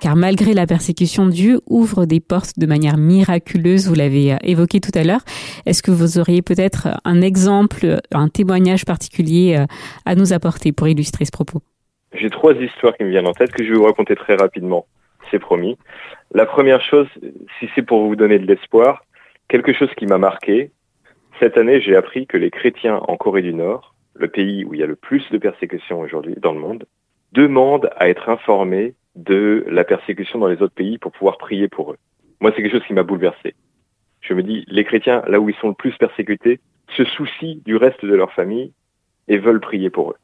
car 0.00 0.14
malgré 0.14 0.54
la 0.54 0.66
persécution, 0.66 1.26
Dieu 1.26 1.60
ouvre 1.66 2.06
des 2.06 2.20
portes 2.20 2.58
de 2.58 2.66
manière 2.66 2.96
miraculeuse, 2.96 3.88
vous 3.88 3.94
l'avez 3.94 4.34
euh, 4.34 4.36
évoqué 4.42 4.80
tout 4.80 4.96
à 4.96 5.02
l'heure. 5.02 5.22
Est-ce 5.66 5.82
que 5.82 5.90
vous 5.90 6.18
auriez 6.18 6.42
peut-être 6.42 6.88
un 7.04 7.22
exemple, 7.22 7.98
un 8.12 8.28
témoignage 8.28 8.84
particulier 8.84 9.56
euh, 9.58 9.66
à 10.06 10.14
nous 10.14 10.32
apporter 10.32 10.72
pour 10.72 10.88
illustrer 10.88 11.24
ce 11.24 11.32
propos? 11.32 11.60
J'ai 12.14 12.30
trois 12.30 12.52
histoires 12.54 12.96
qui 12.96 13.04
me 13.04 13.10
viennent 13.10 13.26
en 13.26 13.32
tête 13.32 13.52
que 13.52 13.64
je 13.64 13.70
vais 13.70 13.78
vous 13.78 13.84
raconter 13.84 14.14
très 14.14 14.36
rapidement 14.36 14.86
promis. 15.38 15.76
La 16.32 16.46
première 16.46 16.80
chose, 16.80 17.08
si 17.58 17.68
c'est 17.74 17.82
pour 17.82 18.06
vous 18.06 18.16
donner 18.16 18.38
de 18.38 18.46
l'espoir, 18.46 19.04
quelque 19.48 19.72
chose 19.72 19.90
qui 19.96 20.06
m'a 20.06 20.18
marqué, 20.18 20.70
cette 21.40 21.56
année 21.56 21.80
j'ai 21.80 21.96
appris 21.96 22.26
que 22.26 22.36
les 22.36 22.50
chrétiens 22.50 23.00
en 23.08 23.16
Corée 23.16 23.42
du 23.42 23.54
Nord, 23.54 23.94
le 24.14 24.28
pays 24.28 24.64
où 24.64 24.74
il 24.74 24.80
y 24.80 24.82
a 24.82 24.86
le 24.86 24.96
plus 24.96 25.28
de 25.30 25.38
persécutions 25.38 26.00
aujourd'hui 26.00 26.34
dans 26.36 26.52
le 26.52 26.60
monde, 26.60 26.86
demandent 27.32 27.90
à 27.96 28.08
être 28.08 28.28
informés 28.28 28.94
de 29.16 29.64
la 29.68 29.84
persécution 29.84 30.38
dans 30.38 30.46
les 30.46 30.62
autres 30.62 30.74
pays 30.74 30.98
pour 30.98 31.12
pouvoir 31.12 31.38
prier 31.38 31.68
pour 31.68 31.92
eux. 31.92 31.98
Moi, 32.40 32.52
c'est 32.54 32.62
quelque 32.62 32.72
chose 32.72 32.86
qui 32.86 32.94
m'a 32.94 33.02
bouleversé. 33.02 33.54
Je 34.20 34.34
me 34.34 34.42
dis, 34.42 34.64
les 34.68 34.84
chrétiens, 34.84 35.22
là 35.26 35.40
où 35.40 35.48
ils 35.48 35.56
sont 35.56 35.68
le 35.68 35.74
plus 35.74 35.96
persécutés, 35.96 36.60
se 36.96 37.04
soucient 37.04 37.56
du 37.64 37.76
reste 37.76 38.04
de 38.04 38.14
leur 38.14 38.32
famille 38.32 38.72
et 39.28 39.38
veulent 39.38 39.60
prier 39.60 39.90
pour 39.90 40.10
eux. 40.10 40.16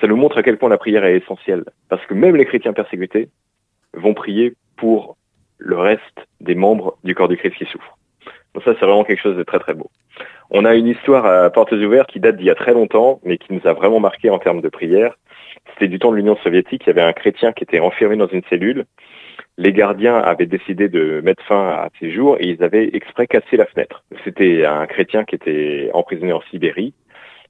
Ça 0.00 0.06
nous 0.06 0.16
montre 0.16 0.38
à 0.38 0.42
quel 0.42 0.58
point 0.58 0.68
la 0.68 0.78
prière 0.78 1.04
est 1.04 1.16
essentielle. 1.16 1.64
Parce 1.88 2.04
que 2.06 2.14
même 2.14 2.36
les 2.36 2.44
chrétiens 2.44 2.72
persécutés 2.72 3.28
vont 3.94 4.14
prier 4.14 4.54
pour 4.76 5.16
le 5.58 5.76
reste 5.76 6.26
des 6.40 6.54
membres 6.54 6.98
du 7.04 7.14
corps 7.14 7.28
du 7.28 7.36
Christ 7.36 7.56
qui 7.56 7.64
souffrent. 7.66 7.98
Donc 8.54 8.64
ça, 8.64 8.74
c'est 8.78 8.86
vraiment 8.86 9.04
quelque 9.04 9.22
chose 9.22 9.36
de 9.36 9.42
très 9.42 9.58
très 9.58 9.74
beau. 9.74 9.90
On 10.50 10.64
a 10.64 10.74
une 10.74 10.86
histoire 10.86 11.26
à 11.26 11.50
portes 11.50 11.72
ouvertes 11.72 12.10
qui 12.10 12.20
date 12.20 12.36
d'il 12.36 12.46
y 12.46 12.50
a 12.50 12.54
très 12.54 12.72
longtemps, 12.72 13.20
mais 13.24 13.38
qui 13.38 13.52
nous 13.52 13.60
a 13.64 13.72
vraiment 13.72 14.00
marqué 14.00 14.30
en 14.30 14.38
termes 14.38 14.60
de 14.60 14.68
prière. 14.68 15.14
C'était 15.72 15.88
du 15.88 15.98
temps 15.98 16.10
de 16.10 16.16
l'Union 16.16 16.36
soviétique. 16.42 16.82
Il 16.84 16.88
y 16.88 16.90
avait 16.90 17.02
un 17.02 17.12
chrétien 17.12 17.52
qui 17.52 17.64
était 17.64 17.80
enfermé 17.80 18.16
dans 18.16 18.28
une 18.28 18.42
cellule. 18.48 18.86
Les 19.58 19.72
gardiens 19.72 20.16
avaient 20.16 20.46
décidé 20.46 20.88
de 20.88 21.20
mettre 21.20 21.44
fin 21.44 21.68
à 21.68 21.88
ses 22.00 22.10
jours 22.10 22.36
et 22.40 22.46
ils 22.46 22.62
avaient 22.62 22.90
exprès 22.94 23.26
cassé 23.26 23.56
la 23.56 23.66
fenêtre. 23.66 24.04
C'était 24.24 24.64
un 24.64 24.86
chrétien 24.86 25.24
qui 25.24 25.34
était 25.34 25.90
emprisonné 25.92 26.32
en 26.32 26.40
Sibérie. 26.50 26.94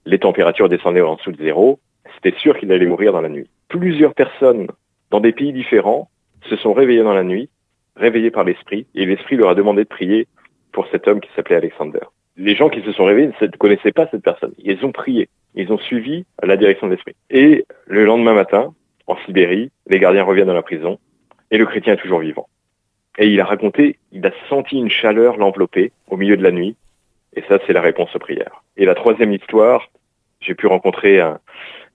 Les 0.04 0.18
températures 0.18 0.68
descendaient 0.68 1.02
en 1.02 1.16
dessous 1.16 1.32
de 1.32 1.42
zéro. 1.42 1.78
C'était 2.14 2.36
sûr 2.38 2.58
qu'il 2.58 2.72
allait 2.72 2.86
mourir 2.86 3.12
dans 3.12 3.20
la 3.20 3.28
nuit. 3.28 3.48
Plusieurs 3.68 4.14
personnes 4.14 4.66
dans 5.10 5.20
des 5.20 5.32
pays 5.32 5.52
différents 5.52 6.08
se 6.42 6.56
sont 6.56 6.72
réveillés 6.72 7.02
dans 7.02 7.14
la 7.14 7.24
nuit, 7.24 7.48
réveillés 7.96 8.30
par 8.30 8.44
l'esprit, 8.44 8.86
et 8.94 9.06
l'esprit 9.06 9.36
leur 9.36 9.50
a 9.50 9.54
demandé 9.54 9.84
de 9.84 9.88
prier 9.88 10.26
pour 10.72 10.86
cet 10.88 11.08
homme 11.08 11.20
qui 11.20 11.30
s'appelait 11.34 11.56
Alexander. 11.56 12.00
Les 12.36 12.54
gens 12.54 12.68
qui 12.68 12.82
se 12.82 12.92
sont 12.92 13.04
réveillés 13.04 13.32
ne 13.40 13.56
connaissaient 13.56 13.92
pas 13.92 14.06
cette 14.10 14.22
personne. 14.22 14.52
Ils 14.58 14.84
ont 14.84 14.92
prié. 14.92 15.28
Ils 15.54 15.72
ont 15.72 15.78
suivi 15.78 16.24
la 16.42 16.56
direction 16.56 16.86
de 16.86 16.92
l'esprit. 16.92 17.16
Et 17.30 17.64
le 17.86 18.04
lendemain 18.04 18.34
matin, 18.34 18.74
en 19.06 19.16
Sibérie, 19.24 19.70
les 19.88 19.98
gardiens 19.98 20.22
reviennent 20.22 20.46
dans 20.46 20.54
la 20.54 20.62
prison 20.62 20.98
et 21.50 21.58
le 21.58 21.66
chrétien 21.66 21.94
est 21.94 21.98
toujours 21.98 22.20
vivant. 22.20 22.48
Et 23.18 23.26
il 23.26 23.40
a 23.40 23.44
raconté, 23.44 23.98
il 24.12 24.24
a 24.24 24.30
senti 24.48 24.76
une 24.76 24.90
chaleur 24.90 25.36
l'envelopper 25.36 25.90
au 26.08 26.16
milieu 26.16 26.36
de 26.36 26.44
la 26.44 26.52
nuit. 26.52 26.76
Et 27.34 27.42
ça, 27.48 27.58
c'est 27.66 27.72
la 27.72 27.80
réponse 27.80 28.14
aux 28.14 28.20
prières. 28.20 28.62
Et 28.76 28.84
la 28.84 28.94
troisième 28.94 29.32
histoire, 29.32 29.90
j'ai 30.40 30.54
pu 30.54 30.66
rencontrer 30.68 31.20
un, 31.20 31.40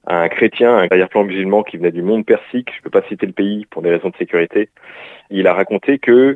un 0.08 0.28
chrétien, 0.30 0.76
un 0.76 0.88
arrière-plan 0.88 1.24
musulman 1.24 1.64
qui 1.64 1.78
venait 1.78 1.91
du 1.91 2.01
monde 2.01 2.26
persique, 2.26 2.70
je 2.72 2.80
ne 2.80 2.84
peux 2.84 2.89
pas 2.89 3.08
citer 3.08 3.26
le 3.26 3.32
pays 3.32 3.66
pour 3.66 3.82
des 3.82 3.89
raisons 3.89 4.10
de 4.10 4.16
sécurité, 4.18 4.70
il 5.30 5.47
a 5.47 5.54
raconté 5.54 5.99
que 5.99 6.34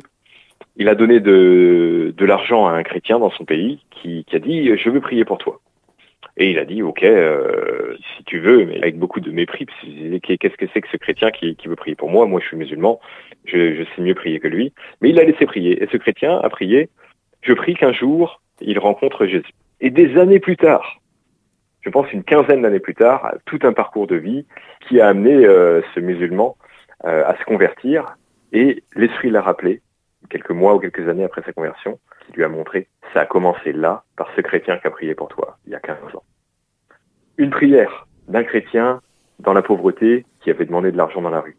il 0.76 0.88
a 0.88 0.94
donné 0.94 1.20
de, 1.20 2.14
de 2.16 2.24
l'argent 2.24 2.66
à 2.66 2.72
un 2.72 2.82
chrétien 2.82 3.18
dans 3.18 3.30
son 3.30 3.44
pays 3.44 3.80
qui, 3.90 4.24
a 4.32 4.38
dit 4.38 4.76
je 4.76 4.90
veux 4.90 5.00
prier 5.00 5.24
pour 5.24 5.38
toi. 5.38 5.60
Et 6.36 6.50
il 6.50 6.58
a 6.58 6.64
dit 6.64 6.82
ok 6.82 7.02
euh, 7.02 7.96
si 8.16 8.24
tu 8.24 8.38
veux, 8.38 8.64
mais 8.64 8.78
avec 8.78 8.96
beaucoup 8.96 9.20
de 9.20 9.30
mépris. 9.32 9.66
Qu'est-ce 10.22 10.56
que 10.56 10.66
c'est 10.72 10.80
que 10.80 10.88
ce 10.90 10.96
chrétien 10.96 11.30
qui, 11.32 11.56
qui, 11.56 11.66
veut 11.66 11.76
prier 11.76 11.96
pour 11.96 12.10
moi? 12.10 12.26
Moi 12.26 12.40
je 12.40 12.46
suis 12.46 12.56
musulman, 12.56 13.00
je, 13.44 13.74
je 13.74 13.82
sais 13.82 14.02
mieux 14.02 14.14
prier 14.14 14.38
que 14.38 14.48
lui. 14.48 14.72
Mais 15.00 15.10
il 15.10 15.16
l'a 15.16 15.24
laissé 15.24 15.46
prier. 15.46 15.82
Et 15.82 15.88
ce 15.90 15.96
chrétien 15.96 16.38
a 16.38 16.48
prié 16.48 16.88
je 17.42 17.52
prie 17.52 17.74
qu'un 17.74 17.92
jour 17.92 18.40
il 18.60 18.78
rencontre 18.78 19.26
Jésus. 19.26 19.52
Et 19.80 19.90
des 19.90 20.18
années 20.18 20.40
plus 20.40 20.56
tard, 20.56 21.00
je 21.80 21.90
pense 21.90 22.12
une 22.12 22.24
quinzaine 22.24 22.62
d'années 22.62 22.80
plus 22.80 22.94
tard, 22.94 23.34
tout 23.44 23.58
un 23.62 23.72
parcours 23.72 24.06
de 24.06 24.16
vie 24.16 24.46
qui 24.88 25.00
a 25.00 25.08
amené 25.08 25.46
euh, 25.46 25.80
ce 25.94 26.00
musulman 26.00 26.56
euh, 27.04 27.24
à 27.26 27.36
se 27.36 27.44
convertir. 27.44 28.16
Et 28.52 28.82
l'esprit 28.94 29.30
l'a 29.30 29.42
rappelé, 29.42 29.82
quelques 30.30 30.50
mois 30.50 30.74
ou 30.74 30.78
quelques 30.80 31.08
années 31.08 31.24
après 31.24 31.42
sa 31.42 31.52
conversion, 31.52 31.98
qui 32.26 32.32
lui 32.32 32.44
a 32.44 32.48
montré, 32.48 32.88
ça 33.14 33.20
a 33.20 33.26
commencé 33.26 33.72
là, 33.72 34.04
par 34.16 34.28
ce 34.34 34.40
chrétien 34.40 34.78
qui 34.78 34.86
a 34.86 34.90
prié 34.90 35.14
pour 35.14 35.28
toi, 35.28 35.58
il 35.66 35.72
y 35.72 35.76
a 35.76 35.80
15 35.80 35.96
ans. 36.14 36.24
Une 37.36 37.50
prière 37.50 38.06
d'un 38.26 38.42
chrétien 38.42 39.00
dans 39.38 39.52
la 39.52 39.62
pauvreté 39.62 40.26
qui 40.40 40.50
avait 40.50 40.64
demandé 40.64 40.90
de 40.90 40.96
l'argent 40.96 41.22
dans 41.22 41.30
la 41.30 41.40
rue. 41.40 41.56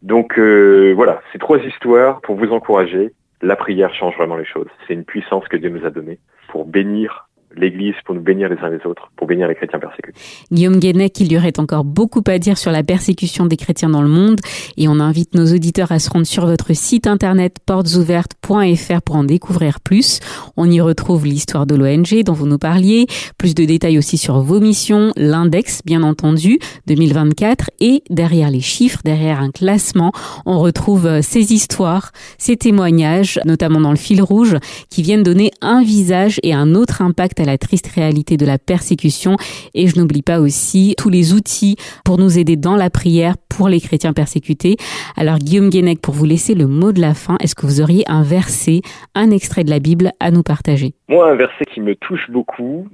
Donc 0.00 0.38
euh, 0.38 0.92
voilà, 0.96 1.22
ces 1.32 1.38
trois 1.38 1.58
histoires 1.58 2.20
pour 2.22 2.36
vous 2.36 2.50
encourager. 2.52 3.14
La 3.40 3.56
prière 3.56 3.92
change 3.94 4.16
vraiment 4.16 4.36
les 4.36 4.44
choses. 4.44 4.68
C'est 4.86 4.94
une 4.94 5.04
puissance 5.04 5.46
que 5.48 5.56
Dieu 5.56 5.68
nous 5.68 5.84
a 5.84 5.90
donnée 5.90 6.18
pour 6.48 6.64
bénir 6.64 7.28
l'Église 7.56 7.94
pour 8.04 8.14
nous 8.14 8.20
bénir 8.20 8.48
les 8.48 8.56
uns 8.58 8.70
les 8.70 8.84
autres, 8.86 9.10
pour 9.16 9.26
bénir 9.26 9.48
les 9.48 9.54
chrétiens 9.54 9.78
persécutés. 9.78 10.18
Guillaume 10.50 10.78
Guénec, 10.78 11.18
il 11.20 11.32
y 11.32 11.36
aurait 11.36 11.58
encore 11.58 11.84
beaucoup 11.84 12.22
à 12.26 12.38
dire 12.38 12.58
sur 12.58 12.70
la 12.70 12.82
persécution 12.82 13.46
des 13.46 13.56
chrétiens 13.56 13.90
dans 13.90 14.02
le 14.02 14.08
monde 14.08 14.40
et 14.76 14.88
on 14.88 15.00
invite 15.00 15.34
nos 15.34 15.46
auditeurs 15.46 15.92
à 15.92 15.98
se 15.98 16.10
rendre 16.10 16.26
sur 16.26 16.46
votre 16.46 16.74
site 16.74 17.06
internet 17.06 17.56
portesouvertes.fr 17.64 19.02
pour 19.02 19.16
en 19.16 19.24
découvrir 19.24 19.80
plus. 19.80 20.20
On 20.56 20.70
y 20.70 20.80
retrouve 20.80 21.26
l'histoire 21.26 21.66
de 21.66 21.74
l'ONG 21.74 22.22
dont 22.24 22.32
vous 22.32 22.46
nous 22.46 22.58
parliez, 22.58 23.06
plus 23.38 23.54
de 23.54 23.64
détails 23.64 23.98
aussi 23.98 24.18
sur 24.18 24.40
vos 24.40 24.60
missions, 24.60 25.12
l'index 25.16 25.82
bien 25.84 26.02
entendu 26.02 26.58
2024 26.86 27.70
et 27.80 28.02
derrière 28.10 28.50
les 28.50 28.60
chiffres, 28.60 29.00
derrière 29.04 29.40
un 29.40 29.50
classement, 29.50 30.12
on 30.46 30.58
retrouve 30.58 31.06
euh, 31.06 31.22
ces 31.22 31.52
histoires, 31.52 32.12
ces 32.38 32.56
témoignages, 32.56 33.40
notamment 33.44 33.80
dans 33.80 33.90
le 33.90 33.96
fil 33.96 34.22
rouge, 34.22 34.56
qui 34.90 35.02
viennent 35.02 35.22
donner 35.22 35.50
un 35.60 35.82
visage 35.82 36.38
et 36.42 36.54
un 36.54 36.74
autre 36.74 37.02
impact 37.02 37.40
à 37.42 37.44
la 37.44 37.58
triste 37.58 37.88
réalité 37.88 38.36
de 38.36 38.46
la 38.46 38.58
persécution. 38.58 39.36
Et 39.74 39.86
je 39.86 39.98
n'oublie 39.98 40.22
pas 40.22 40.40
aussi 40.40 40.94
tous 40.96 41.10
les 41.10 41.34
outils 41.34 41.76
pour 42.04 42.18
nous 42.18 42.38
aider 42.38 42.56
dans 42.56 42.76
la 42.76 42.90
prière 42.90 43.34
pour 43.48 43.68
les 43.68 43.80
chrétiens 43.80 44.12
persécutés. 44.12 44.76
Alors 45.16 45.38
Guillaume 45.38 45.68
Guénec, 45.68 46.00
pour 46.00 46.14
vous 46.14 46.24
laisser 46.24 46.54
le 46.54 46.66
mot 46.66 46.92
de 46.92 47.00
la 47.00 47.14
fin, 47.14 47.36
est-ce 47.40 47.54
que 47.54 47.66
vous 47.66 47.80
auriez 47.80 48.04
un 48.08 48.22
verset, 48.22 48.80
un 49.14 49.30
extrait 49.30 49.64
de 49.64 49.70
la 49.70 49.78
Bible 49.78 50.10
à 50.20 50.30
nous 50.30 50.42
partager? 50.42 50.94
Moi, 51.08 51.30
un 51.30 51.34
verset 51.34 51.64
qui 51.66 51.80
me 51.80 51.94
touche 51.94 52.30
beaucoup, 52.30 52.88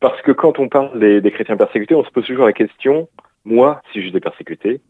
parce 0.00 0.20
que 0.22 0.32
quand 0.32 0.58
on 0.58 0.68
parle 0.68 0.98
des, 0.98 1.30
chrétiens 1.30 1.56
persécutés, 1.56 1.94
on 1.94 2.04
se 2.04 2.10
pose 2.10 2.26
toujours 2.26 2.46
la 2.46 2.52
question, 2.52 3.08
moi, 3.44 3.80
si 3.92 4.02
j'étais 4.02 4.20
persécuté, 4.20 4.80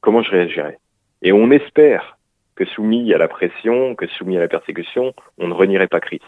comment 0.00 0.22
je 0.22 0.30
réagirais? 0.30 0.78
Et 1.22 1.32
on 1.32 1.50
espère 1.50 2.18
que 2.56 2.64
soumis 2.64 3.12
à 3.14 3.18
la 3.18 3.28
pression, 3.28 3.94
que 3.94 4.06
soumis 4.06 4.36
à 4.36 4.40
la 4.40 4.48
persécution, 4.48 5.12
on 5.38 5.48
ne 5.48 5.54
renierait 5.54 5.88
pas 5.88 6.00
Christ 6.00 6.24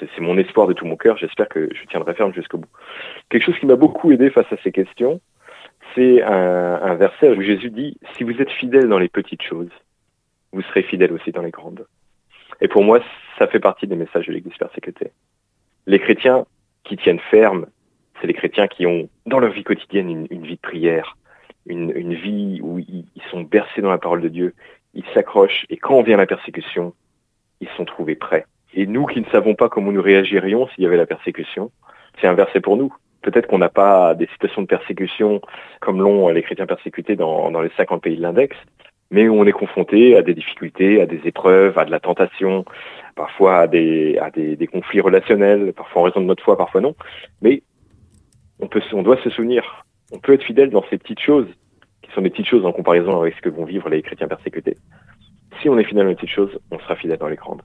c'est 0.00 0.20
mon 0.20 0.38
espoir 0.38 0.66
de 0.66 0.72
tout 0.72 0.84
mon 0.84 0.96
cœur. 0.96 1.16
J'espère 1.16 1.48
que 1.48 1.68
je 1.74 1.86
tiendrai 1.86 2.14
ferme 2.14 2.34
jusqu'au 2.34 2.58
bout. 2.58 2.68
Quelque 3.28 3.44
chose 3.44 3.58
qui 3.58 3.66
m'a 3.66 3.76
beaucoup 3.76 4.12
aidé 4.12 4.30
face 4.30 4.50
à 4.52 4.56
ces 4.62 4.72
questions, 4.72 5.20
c'est 5.94 6.22
un, 6.22 6.94
verset 6.94 7.30
où 7.30 7.40
Jésus 7.42 7.70
dit 7.70 7.96
Si 8.16 8.24
vous 8.24 8.40
êtes 8.40 8.50
fidèle 8.50 8.88
dans 8.88 8.98
les 8.98 9.08
petites 9.08 9.42
choses, 9.42 9.70
vous 10.52 10.62
serez 10.62 10.82
fidèle 10.82 11.12
aussi 11.12 11.32
dans 11.32 11.42
les 11.42 11.50
grandes. 11.50 11.86
Et 12.60 12.68
pour 12.68 12.84
moi, 12.84 13.00
ça 13.38 13.46
fait 13.46 13.60
partie 13.60 13.86
des 13.86 13.96
messages 13.96 14.26
de 14.26 14.32
l'Église 14.32 14.56
persécutée. 14.56 15.12
Les 15.86 15.98
chrétiens 15.98 16.46
qui 16.84 16.96
tiennent 16.96 17.20
ferme, 17.30 17.66
c'est 18.20 18.26
les 18.26 18.34
chrétiens 18.34 18.68
qui 18.68 18.86
ont 18.86 19.08
dans 19.26 19.38
leur 19.38 19.52
vie 19.52 19.64
quotidienne 19.64 20.26
une, 20.30 20.46
vie 20.46 20.56
de 20.56 20.60
prière, 20.60 21.16
une, 21.66 22.14
vie 22.14 22.60
où 22.62 22.78
ils 22.78 23.22
sont 23.30 23.42
bercés 23.42 23.82
dans 23.82 23.90
la 23.90 23.98
parole 23.98 24.22
de 24.22 24.28
Dieu, 24.28 24.54
ils 24.94 25.04
s'accrochent 25.12 25.66
et 25.68 25.76
quand 25.76 26.02
vient 26.02 26.16
la 26.16 26.26
persécution, 26.26 26.94
ils 27.60 27.68
sont 27.76 27.84
trouvés 27.84 28.16
prêts 28.16 28.46
et 28.76 28.86
nous 28.86 29.06
qui 29.06 29.20
ne 29.20 29.26
savons 29.32 29.54
pas 29.54 29.68
comment 29.68 29.90
nous 29.90 30.02
réagirions 30.02 30.68
s'il 30.68 30.84
y 30.84 30.86
avait 30.86 30.98
la 30.98 31.06
persécution, 31.06 31.72
c'est 32.20 32.26
inversé 32.26 32.60
pour 32.60 32.76
nous. 32.76 32.94
Peut-être 33.22 33.48
qu'on 33.48 33.58
n'a 33.58 33.70
pas 33.70 34.14
des 34.14 34.26
situations 34.26 34.62
de 34.62 34.66
persécution 34.66 35.40
comme 35.80 36.00
l'ont 36.00 36.28
les 36.28 36.42
chrétiens 36.42 36.66
persécutés 36.66 37.16
dans, 37.16 37.60
les 37.60 37.70
50 37.76 38.02
pays 38.02 38.16
de 38.16 38.22
l'index, 38.22 38.54
mais 39.10 39.28
on 39.28 39.44
est 39.46 39.52
confronté 39.52 40.16
à 40.16 40.22
des 40.22 40.34
difficultés, 40.34 41.00
à 41.00 41.06
des 41.06 41.20
épreuves, 41.24 41.78
à 41.78 41.86
de 41.86 41.90
la 41.90 42.00
tentation, 42.00 42.64
parfois 43.16 43.60
à 43.60 43.66
des 43.66 44.68
conflits 44.70 45.00
relationnels, 45.00 45.72
parfois 45.72 46.02
en 46.02 46.04
raison 46.04 46.20
de 46.20 46.26
notre 46.26 46.44
foi, 46.44 46.56
parfois 46.58 46.82
non. 46.82 46.94
Mais 47.40 47.62
on 48.60 48.68
peut, 48.68 48.82
on 48.92 49.02
doit 49.02 49.16
se 49.22 49.30
souvenir, 49.30 49.86
on 50.12 50.18
peut 50.18 50.34
être 50.34 50.44
fidèle 50.44 50.70
dans 50.70 50.84
ces 50.90 50.98
petites 50.98 51.20
choses, 51.20 51.48
qui 52.02 52.12
sont 52.12 52.20
des 52.20 52.30
petites 52.30 52.46
choses 52.46 52.66
en 52.66 52.72
comparaison 52.72 53.18
avec 53.20 53.34
ce 53.36 53.40
que 53.40 53.48
vont 53.48 53.64
vivre 53.64 53.88
les 53.88 54.02
chrétiens 54.02 54.28
persécutés. 54.28 54.76
Si 55.62 55.70
on 55.70 55.78
est 55.78 55.84
fidèle 55.84 56.04
dans 56.04 56.10
les 56.10 56.14
petites 56.14 56.30
choses, 56.30 56.58
on 56.70 56.78
sera 56.78 56.94
fidèle 56.96 57.18
dans 57.18 57.28
les 57.28 57.36
grandes. 57.36 57.62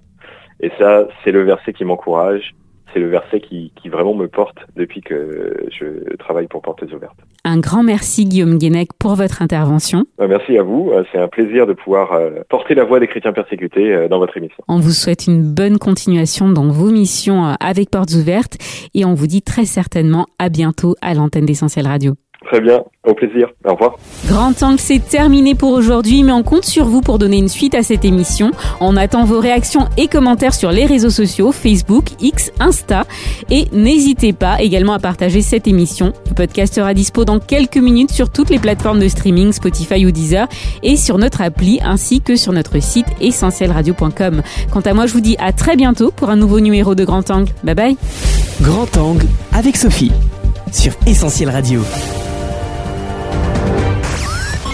Et 0.59 0.71
ça, 0.77 1.07
c'est 1.23 1.31
le 1.31 1.43
verset 1.43 1.73
qui 1.73 1.85
m'encourage, 1.85 2.53
c'est 2.93 2.99
le 2.99 3.07
verset 3.07 3.39
qui, 3.39 3.71
qui, 3.81 3.89
vraiment 3.89 4.13
me 4.13 4.27
porte 4.27 4.57
depuis 4.75 5.01
que 5.01 5.67
je 5.71 6.15
travaille 6.17 6.47
pour 6.47 6.61
Portes 6.61 6.83
Ouvertes. 6.83 7.17
Un 7.43 7.59
grand 7.59 7.83
merci 7.83 8.25
Guillaume 8.25 8.57
Guénec 8.57 8.89
pour 8.99 9.15
votre 9.15 9.41
intervention. 9.41 10.05
Euh, 10.19 10.27
merci 10.27 10.57
à 10.57 10.63
vous, 10.63 10.91
euh, 10.91 11.03
c'est 11.11 11.17
un 11.17 11.27
plaisir 11.27 11.65
de 11.65 11.73
pouvoir 11.73 12.13
euh, 12.13 12.41
porter 12.49 12.75
la 12.75 12.83
voix 12.83 12.99
des 12.99 13.07
chrétiens 13.07 13.33
persécutés 13.33 14.07
dans 14.09 14.19
votre 14.19 14.37
émission. 14.37 14.63
On 14.67 14.79
vous 14.79 14.91
souhaite 14.91 15.27
une 15.27 15.41
bonne 15.41 15.77
continuation 15.77 16.49
dans 16.49 16.67
vos 16.67 16.91
missions 16.91 17.55
avec 17.59 17.89
Portes 17.89 18.13
Ouvertes 18.13 18.57
et 18.93 19.05
on 19.05 19.13
vous 19.13 19.27
dit 19.27 19.41
très 19.41 19.65
certainement 19.65 20.25
à 20.39 20.49
bientôt 20.49 20.95
à 21.01 21.13
l'antenne 21.13 21.45
d'Essentiel 21.45 21.87
Radio. 21.87 22.13
Très 22.45 22.59
bien, 22.59 22.83
au 23.07 23.13
plaisir. 23.13 23.49
Au 23.65 23.73
revoir. 23.73 23.97
Grand 24.27 24.61
Angle, 24.63 24.79
c'est 24.79 24.99
terminé 24.99 25.53
pour 25.53 25.71
aujourd'hui, 25.71 26.23
mais 26.23 26.31
on 26.31 26.41
compte 26.41 26.65
sur 26.65 26.85
vous 26.85 27.01
pour 27.01 27.19
donner 27.19 27.37
une 27.37 27.47
suite 27.47 27.75
à 27.75 27.83
cette 27.83 28.03
émission. 28.03 28.51
On 28.79 28.97
attend 28.97 29.25
vos 29.25 29.39
réactions 29.39 29.87
et 29.95 30.07
commentaires 30.07 30.53
sur 30.53 30.71
les 30.71 30.85
réseaux 30.85 31.11
sociaux, 31.11 31.51
Facebook, 31.51 32.05
X, 32.19 32.51
Insta. 32.59 33.03
Et 33.51 33.67
n'hésitez 33.71 34.33
pas 34.33 34.59
également 34.61 34.93
à 34.93 34.99
partager 34.99 35.41
cette 35.41 35.67
émission. 35.67 36.13
Le 36.29 36.33
podcast 36.33 36.73
sera 36.73 36.95
dispo 36.95 37.25
dans 37.25 37.39
quelques 37.39 37.77
minutes 37.77 38.11
sur 38.11 38.29
toutes 38.31 38.49
les 38.49 38.59
plateformes 38.59 38.99
de 38.99 39.07
streaming, 39.07 39.51
Spotify 39.51 40.05
ou 40.05 40.11
Deezer, 40.11 40.47
et 40.81 40.97
sur 40.97 41.19
notre 41.19 41.41
appli, 41.41 41.79
ainsi 41.83 42.21
que 42.21 42.35
sur 42.35 42.53
notre 42.53 42.81
site 42.81 43.07
essentielradio.com. 43.21 44.41
Quant 44.71 44.81
à 44.81 44.93
moi, 44.93 45.05
je 45.05 45.13
vous 45.13 45.21
dis 45.21 45.35
à 45.39 45.53
très 45.53 45.75
bientôt 45.75 46.11
pour 46.11 46.31
un 46.31 46.37
nouveau 46.37 46.59
numéro 46.59 46.95
de 46.95 47.05
Grand 47.05 47.29
Angle. 47.29 47.51
Bye 47.63 47.75
bye. 47.75 47.97
Grand 48.61 48.97
Angle 48.97 49.27
avec 49.53 49.77
Sophie 49.77 50.11
sur 50.71 50.93
Essentiel 51.05 51.49
Radio. 51.49 51.81